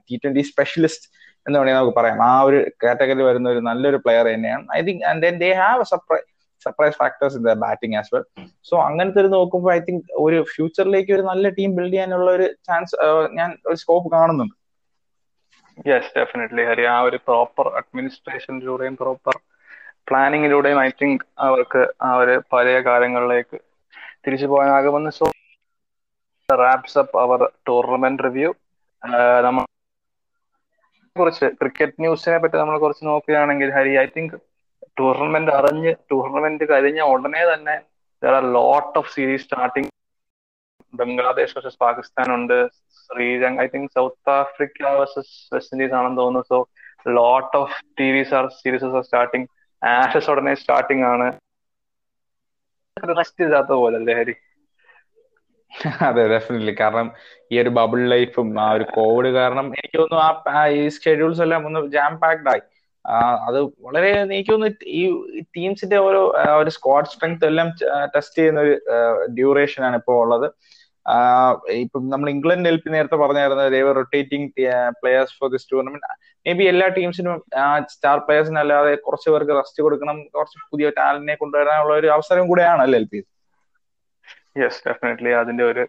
ടി 0.00 0.16
ട്വന്റി 0.16 0.44
സ്പെഷ്യലിസ്റ്റ് 0.50 1.06
എന്ന് 1.46 1.56
വേണമെങ്കിൽ 1.58 1.78
നമുക്ക് 1.80 1.96
പറയാം. 1.98 2.18
ആ 2.28 2.32
ഒരു 2.48 2.58
കാറ്റഗറി 2.82 3.22
വരുന്ന 3.28 3.48
ഒരു 3.54 3.60
നല്ലൊരു 3.68 3.98
പ്ലെയർ 4.04 4.26
തന്നെയാണ്. 4.34 4.64
I 4.78 4.80
think 4.88 5.04
and 5.10 5.22
then 5.26 5.36
they 5.44 5.50
have 5.62 5.84
surprise 5.92 6.26
surprise 6.66 6.96
factors 7.00 7.36
in 7.38 7.42
the 7.46 7.52
batting 7.64 7.96
as 7.98 8.10
well 8.14 8.24
so 8.68 8.74
അങ്ങനത്തെ 8.88 9.20
ഒരു 9.22 9.30
നോക്കുമ്പോൾ 9.34 9.70
ഐ 9.74 9.80
തിങ്ക് 9.88 10.06
ഒരു 10.26 10.38
ഫ്യൂച്ചറിലേക്ക് 10.52 11.12
ഒരു 11.16 11.24
നല്ല 11.30 11.48
ടീം 11.58 11.70
ബിൽഡ് 11.76 11.92
ചെയ്യാനുള്ള 11.94 12.30
ഒരു 12.38 12.46
ചാൻസ് 12.68 12.94
ഞാൻ 13.38 13.50
ഒരു 13.68 13.76
സ്കോപ്പ് 13.82 14.08
കാണുന്നുണ്ട്. 14.16 14.54
യെസ് 15.90 16.10
ഡെഫിനറ്റ്ലി 16.18 16.62
ഹരി 16.70 16.84
ആ 16.94 16.96
ഒരു 17.08 17.18
പ്രോപ്പർ 17.28 17.66
അഡ്മിനിസ്ട്രേഷനിലൂടെയും 17.80 18.94
പ്രോപ്പർ 19.02 19.36
പ്ലാനിങ്ങിലൂടെയും 20.08 20.78
ഐ 20.86 20.90
തിങ്ക് 21.02 21.24
അവർക്ക് 21.46 21.82
ആ 22.06 22.10
ഒരു 22.22 22.34
പഴയ 22.52 22.78
കാലങ്ങളിലേക്ക് 22.88 23.56
തിരിച്ചു 24.24 24.46
പോകാനാകുമെന്ന്. 24.52 25.10
So 25.18 25.24
wraps 26.48 26.98
up 27.02 27.16
our 27.24 27.40
tournament 27.68 28.24
review 28.26 28.50
നമ്മൾ 29.46 29.64
കുറിച്ച് 31.18 31.46
ക്രിക്കറ്റ് 31.60 32.02
ന്യൂസിനെ 32.04 32.38
പറ്റി 32.42 32.56
നമ്മൾ 32.60 32.76
കുറച്ച് 32.84 33.04
നോക്കുകയാണെങ്കിൽ 33.10 33.68
ഹരി 33.76 33.92
ഐ 34.04 34.06
തിങ്ക് 34.16 34.36
ടൂർണമെന്റ് 35.00 35.52
അറിഞ്ഞ് 35.58 35.92
ടൂർണമെന്റ് 36.10 36.64
കഴിഞ്ഞ 36.72 37.00
ഉടനെ 37.14 37.42
തന്നെ 37.52 37.76
lot 38.56 38.94
of 39.00 39.10
series 39.14 39.44
starting 39.46 39.90
Bangladesh 40.94 41.54
versus 41.56 41.80
Pakistan 41.84 42.28
ഉണ്ട്. 42.36 42.58
Sri Lanka 43.00 43.60
I 43.64 43.66
think 43.74 43.90
South 43.96 44.30
Africa 44.40 44.82
versus 44.98 45.34
West 45.54 45.74
Indies 45.74 45.94
ആണെന്ന് 45.98 46.20
തോന്നുന്നു. 46.22 46.48
So 46.52 46.58
lot 47.18 47.54
of 47.62 47.76
TVs 47.98 48.34
are 48.38 48.46
series 48.60 48.96
are 49.00 49.04
starting 49.08 49.46
Ashes 49.82 50.30
ഉടനെ 50.32 50.54
സ്റ്റാർട്ടിങ് 50.62 51.04
ആണ്. 51.12 51.28
റെസ്റ്റ് 53.20 53.44
ഇല്ലാത്ത 53.46 53.72
പോലെ 53.82 53.96
അല്ലേ 54.00 54.14
ഹരി? 54.20 54.34
അതെ 56.08 56.22
ഡെഫിനറ്റ്ലി 56.32 56.74
കാരണം 56.80 57.06
ഈ 57.52 57.56
ഒരു 57.62 57.70
ബബിൾ 57.78 58.00
ലൈഫും 58.12 58.48
ആ 58.60 58.68
ഒരു 58.76 58.84
കോവിഡ് 58.94 59.30
കാരണം 59.38 59.66
എനിക്ക് 59.78 59.98
തോന്നുന്നു 60.02 60.22
ആ 60.54 60.62
ഈ 60.76 60.82
ഷെഡ്യൂൾസ് 60.96 61.42
എല്ലാം 61.46 61.62
ഒന്ന് 61.68 61.80
ജാം 61.96 62.12
പാക്ഡ് 62.22 62.48
ആയി. 62.52 62.62
അത് 63.48 63.58
വളരെ 63.86 64.08
എനിക്ക് 64.26 64.52
തോന്നുന്നു 64.52 64.86
ഈ 64.92 65.02
ടീംസിന്റെ 65.56 65.98
ഓരോ 66.06 66.22
ഒരു 66.60 66.70
സ്ക്വാഡ് 66.76 67.10
സ്ട്രെങ്ത് 67.12 67.44
എല്ലാം 67.50 67.68
ടെസ്റ്റ് 68.14 68.38
ചെയ്യുന്ന 68.38 68.62
ഒരു 68.66 68.74
ഡ്യൂറേഷൻ 69.38 69.82
ആണ് 69.88 69.98
ഇപ്പോൾ 70.02 70.16
ഉള്ളത്. 70.24 70.46
ഇപ്പം 71.82 72.04
നമ്മൾ 72.12 72.28
ഇംഗ്ലണ്ട് 72.34 72.68
എൽ 72.70 72.78
പി 72.84 72.90
നേരത്തെ 72.90 73.18
പറഞ്ഞായിരുന്നു 73.24 73.66
they were 73.76 73.94
rotating 73.94 74.48
players 75.00 75.36
for 75.38 75.48
this 75.52 75.68
tournament 75.72 76.08
maybe 76.60 76.64
എല്ലാ 76.72 76.86
ടീംസിനും 76.98 77.36
സ്റ്റാർ 77.94 78.18
പ്ലേയേഴ്സിനല്ലാതെ 78.24 78.92
കുറച്ച് 79.06 79.28
പേർക്ക് 79.34 79.54
റെസ്റ്റ് 79.60 79.84
കൊടുക്കണം 79.86 80.18
കുറച്ച് 80.36 80.58
പുതിയ 80.72 80.88
ടാലന്റിനെ 80.98 81.36
കൊണ്ടുവരാനുള്ള 81.42 81.94
ഒരു 82.02 82.10
അവസരം 82.16 82.46
കൂടെയാണ് 82.48 82.94
എൽ 83.00 83.06
പി 83.12 83.20
യെസ് 84.56 84.82
ഡെഫിനറ്റ്ലി 84.88 85.32
അതിന്റെ 85.40 85.64
ഒരു 85.70 85.82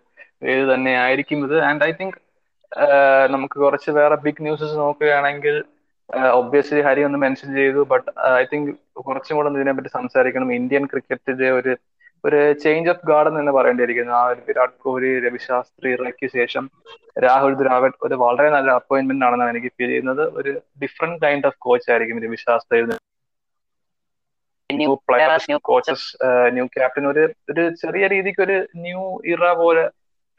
ഇത് 0.54 0.64
തന്നെ 0.74 0.94
ആയിരിക്കും 1.06 1.40
ഇത് 1.48 1.58
ആൻഡ് 1.70 1.86
ഐ 1.90 1.92
തിങ്ക് 2.00 2.18
നമുക്ക് 3.34 3.58
കുറച്ച് 3.64 3.90
വേറെ 3.98 4.16
ബിഗ് 4.26 4.44
ന്യൂസസ് 4.46 4.76
നോക്കുകയാണെങ്കിൽ 4.84 5.56
ഒബ്വിയസ്ലി 6.40 6.82
ഹരി 6.88 7.02
ഒന്ന് 7.08 7.20
മെൻഷൻ 7.24 7.50
ചെയ്തു 7.60 7.82
ബട്ട് 7.92 8.10
ഐ 8.42 8.44
തിങ്ക് 8.52 8.72
കുറച്ചും 9.08 9.36
കൂടെ 9.38 9.50
ഇതിനെപ്പറ്റി 9.60 9.92
സംസാരിക്കണം. 10.00 10.50
ഇന്ത്യൻ 10.60 10.84
ക്രിക്കറ്റിന്റെ 10.92 11.50
ഒരു 11.60 11.74
ഒരു 12.24 12.40
ചേഞ്ച് 12.64 12.90
ഓഫ് 12.92 13.06
ഗാർഡൻ 13.10 13.36
എന്ന് 13.42 13.52
പറയേണ്ടിയിരിക്കുന്നു. 13.58 14.14
ആ 14.20 14.24
ഒരു 14.32 14.42
വിരാട് 14.48 14.74
കോഹ്ലി 14.84 15.10
രവിശാസ്ത്രി 15.26 15.90
ഇറയ്ക്ക് 15.96 16.28
ശേഷം 16.38 16.64
രാഹുൽ 17.26 17.54
ദ്രാവിഡ് 17.62 18.00
ഒരു 18.08 18.16
വളരെ 18.24 18.50
നല്ല 18.56 18.70
അപ്പോയിന്റ്മെന്റ് 18.80 19.26
ആണെന്നാണ് 19.28 19.52
എനിക്ക് 19.54 19.72
ഫീൽ 19.78 19.90
ചെയ്യുന്നത്. 19.92 20.24
ഒരു 20.40 20.52
ഡിഫറെന്റ് 20.84 21.20
കൈൻഡ് 21.26 21.48
ഓഫ് 21.50 21.60
കോച്ച് 21.66 21.90
ആയിരിക്കും 21.94 22.24
Ravi Shastri 22.28 22.80
new 24.70 24.94
players 25.08 25.48
new 25.50 25.58
coaches 25.70 26.08
new 26.56 26.66
captain 26.76 27.06
ഒരു 27.12 27.22
ഒരു 27.52 27.64
ചെറിയ 27.82 28.06
രീതിക്ക് 28.14 28.42
ഒരു 28.46 28.58
ന്യൂ 28.86 29.04
ഇറ 29.34 29.52
പോലെ 29.62 29.84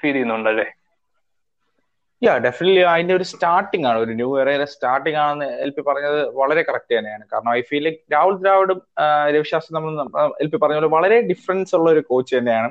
ഫീൽ 0.01 0.13
ചെയ്യുന്നുണ്ടല്ലേ? 0.17 0.67
യാ 2.23 2.33
ഡെഫിനറ്റ്ലി 2.47 2.83
അതിന്റെ 2.93 3.15
ഒരു 3.19 3.27
സ്റ്റാർട്ടിംഗ് 3.31 3.87
ആണ്. 3.89 3.99
ഒരു 4.05 4.13
ന്യൂ 4.21 4.29
ഇറയുടെ 4.43 4.67
സ്റ്റാർട്ടിംഗ് 4.75 5.19
ആണെന്ന് 5.25 5.49
എൽ 5.65 5.71
പി 5.77 5.83
പറഞ്ഞത് 5.89 6.21
വളരെ 6.41 6.63
കറക്റ്റ് 6.69 6.95
തന്നെയാണ്. 6.99 7.25
കാരണം 7.33 7.51
ഐ 7.59 7.61
ഫീൽ 7.69 7.85
ലൈക്ക് 7.87 8.01
രാഹുൽ 8.15 8.37
ദ്രാവിഡും 8.45 8.81
രവിശാസ്ത്രി 9.37 9.75
നമ്മൾ 9.77 9.93
എൽ 10.45 10.49
പി 10.53 10.59
പറഞ്ഞ 10.63 10.77
പോലെ 10.81 10.93
വളരെ 10.97 11.19
ഡിഫറൻസ് 11.31 11.75
ഉള്ള 11.79 11.89
ഒരു 11.95 12.03
കോച്ച് 12.11 12.33
തന്നെയാണ്. 12.39 12.71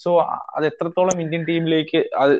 സോ 0.00 0.10
അത് 0.56 0.64
എത്രത്തോളം 0.70 1.16
ഇന്ത്യൻ 1.24 1.42
ടീമിലേക്ക് 1.48 2.00
അത് 2.22 2.34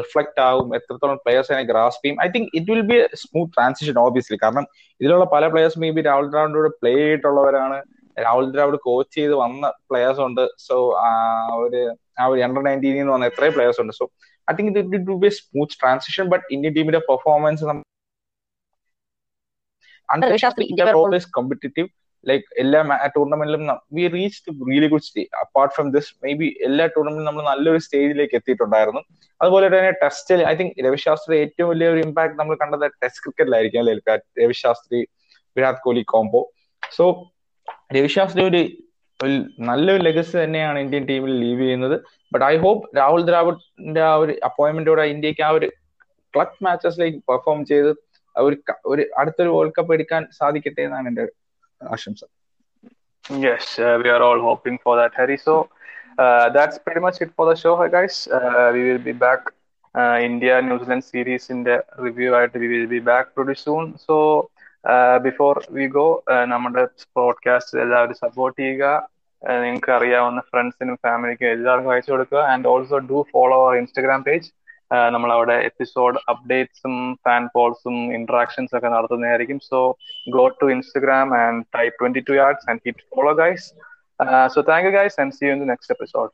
റിഫ്ലക്ട് 0.00 0.40
ആകും 0.48 0.68
എത്രത്തോളം 0.78 1.18
പ്ലേയേഴ്സ് 1.24 1.50
അതിനെ 1.52 1.66
ഗ്രാസ്പ് 1.70 2.02
ചെയ്യും 2.04 2.18
I 2.24 2.28
think 2.34 2.48
it 2.58 2.70
will 2.72 2.84
be 2.90 2.96
a 3.02 3.04
smooth 3.22 3.52
transition 3.56 3.98
obviously 4.04 4.38
കാരണം 4.44 4.64
ഇതിലുള്ള 5.00 5.26
പല 5.34 5.46
പ്ലേയേഴ്സ് 5.52 5.80
മേ 5.84 5.90
ബി 5.98 6.02
രാഹുൽ 6.08 6.28
ദ്രാവിഡോട് 6.32 6.70
പ്ലേ 6.80 6.94
ചെയ്തിട്ടുള്ളവരാണ്. 7.00 7.78
രാഹുൽ 8.16 8.46
ദ്രാവിഡ് 8.54 8.78
കോച്ച് 8.86 9.14
ചെയ്ത് 9.18 9.34
വന്ന 9.42 9.66
പ്ലേയേഴ്സ് 9.88 10.22
ഉണ്ട്. 10.28 10.44
സോ 10.66 10.76
ഒരു 11.64 11.82
ആ 12.20 12.24
ഒരു 12.32 12.40
അണ്ടർ 12.46 12.62
നയന്റീനിൽ 12.68 12.98
നിന്ന് 13.00 13.14
വന്ന 13.16 13.30
എത്രയും 13.32 13.54
പ്ലേയേഴ്സ് 13.56 13.80
ഉണ്ട്. 13.84 13.94
So 14.00 14.04
I 14.48 14.54
think 14.58 14.70
it 14.72 14.82
it 14.84 15.10
will 15.10 15.20
be 15.24 15.28
a 15.30 15.34
smooth 15.40 15.78
transition 15.82 16.26
but 16.34 16.44
Indian 16.56 16.74
ടീമിന്റെ 16.78 17.02
പെർഫോമൻസ് 17.10 17.64
ഓൾവേസ് 21.00 21.28
കോമ്പറ്റീറ്റീവ് 21.36 21.88
ലൈക്ക് 22.26 22.44
എല്ലാ 22.62 22.80
ടൂർണമെന്റിലും 23.14 23.62
we 23.96 24.04
reach 24.14 24.38
really 24.70 24.88
good 24.92 25.06
stay 25.08 25.22
apart 25.42 25.72
from 25.76 25.86
this 25.96 26.10
maybe 26.40 26.48
എല്ലാ 26.68 26.84
ടൂർണമെന്റിലും 26.94 27.28
നമ്മൾ 27.30 27.44
നല്ലൊരു 27.52 27.80
സ്റ്റേജിലേക്ക് 27.86 28.36
എത്തിയിട്ടുണ്ടായിരുന്നു. 28.38 29.02
അതുപോലെ 29.40 29.66
തന്നെ 29.74 29.92
ടെസ്റ്റിൽ 30.02 30.42
ഐ 30.50 30.54
തിങ്ക് 30.60 30.76
രവിശാസ്ത്രി 30.88 31.34
ഏറ്റവും 31.44 31.70
വലിയ 31.72 31.88
ഒരു 31.94 32.02
ഇമ്പാക്ട് 32.06 32.36
നമ്മൾ 32.40 32.56
കണ്ടത് 32.62 32.86
ടെസ്റ്റ് 33.02 33.22
ക്രിക്കറ്റിലായിരിക്കും 33.24 33.80
അല്ലെ 33.82 34.16
രവിശാസ്ത്രി 34.42 35.00
വിരാട് 35.56 35.80
കോഹ്ലി 35.86 36.04
കോംബോ 36.14 36.42
സോ 36.82 37.06
രവിശാസ്ത്രി 37.96 38.42
ഒരു 38.50 38.62
നല്ലൊരു 39.68 40.02
ലെഗസി 40.06 40.34
തന്നെയാണ് 40.42 40.78
ഇന്ത്യൻ 40.84 41.04
ടീമിൽ 41.08 41.32
ലീവ് 41.42 41.62
ചെയ്യുന്നത്. 41.64 41.96
ബട്ട് 42.32 42.44
ഐ 42.52 42.54
ഹോപ്പ് 42.62 42.84
രാഹുൽ 42.98 43.22
ദ്രാവിഡിന്റെ 43.30 44.02
ആ 44.10 44.12
ഒരു 44.22 44.34
അപ്പോയിന്റ്മെന്റോടെ 44.48 45.04
ഇന്ത്യയ്ക്ക് 45.14 45.42
ആ 45.48 45.50
ഒരു 45.56 45.68
ക്ലച്ച് 46.34 46.62
മാച്ചസിലേക്ക് 46.66 47.18
പെർഫോം 47.30 47.60
ചെയ്ത് 47.70 47.90
ഒരു 48.36 49.02
അടുത്തൊരു 49.20 49.50
വേൾഡ് 49.56 49.74
കപ്പ് 49.78 49.92
എടുക്കാൻ 49.96 50.22
സാധിക്കട്ടെ 50.38 50.82
എന്നാണ് 50.88 51.08
എന്റെ 51.79 51.91
ആശംസ 51.93 52.23
Yes, 53.25 53.79
uh, 53.79 53.97
we 54.01 54.09
are 54.09 54.21
all 54.21 54.39
hoping 54.39 54.75
for 54.83 54.93
that, 54.97 55.13
Harry. 55.15 55.37
So 55.37 55.53
uh, 56.17 56.49
that's 56.49 56.77
pretty 56.77 57.01
much 57.05 57.21
it 57.21 57.31
for 57.35 57.45
the 57.47 57.55
show, 57.55 57.71
guys. 57.87 58.27
Uh, 58.29 58.69
we 58.73 58.81
will 58.87 58.99
be 58.99 59.15
back. 59.23 59.41
Uh, 59.95 60.19
India 60.21 60.55
New 60.61 60.77
Zealand 60.81 61.03
series 61.03 61.49
in 61.49 61.63
the 61.63 61.77
review. 61.97 62.29
We 62.55 62.67
will 62.73 62.87
be 62.87 62.99
back 63.11 63.33
pretty 63.35 63.55
soon. 63.65 63.85
So 64.07 64.17
before 65.21 65.55
we 65.71 65.85
go 65.95 66.07
നമ്മുടെ 66.51 66.81
podcast 67.19 67.79
എല്ലാവരും 67.83 68.17
support 68.25 68.57
ചെയ്യുക 68.61 68.91
നിങ്ങൾക്ക് 69.63 69.91
അറിയാവുന്ന 69.91 70.41
ഫ്രണ്ട്സിനും 70.51 70.97
ഫാമിലിക്കും 71.05 71.47
എല്ലാവർക്കും 71.55 71.91
അയച്ചു 71.93 72.11
കൊടുക്കുക 72.11 72.41
and 72.51 72.69
also 72.73 72.97
do 73.11 73.19
follow 73.31 73.57
our 73.63 73.75
Instagram 73.81 74.21
page 74.27 74.47
നമ്മൾ 75.10 75.30
അവിടെ 75.32 75.56
എപ്പിസോഡ് 75.60 76.18
അപ്ഡേറ്റ്സും 76.28 76.94
ഫാൻ 77.24 77.42
പോൾസും 77.54 77.96
ഇന്ററാക്ഷൻസ് 78.14 78.74
ഒക്കെ 78.76 78.88
നടത്തുന്നതായിരിക്കും. 78.88 79.60
So 79.70 79.80
go 80.26 80.44
to 80.62 80.68
Instagram 80.70 81.28
and 81.38 81.62
type 81.78 81.96
twenty 82.00 82.22
two 82.30 82.36
arts 82.46 82.68
and 82.70 82.94
follow 83.14 83.34
guys 83.34 83.66
so 84.54 84.60
thank 84.70 84.86
you 84.86 84.92
guys 84.92 85.18
and 85.20 85.32
see 85.32 85.44
you 85.46 85.52
in 85.52 85.60
the 85.64 85.68
next 85.72 85.94
episode 85.94 86.32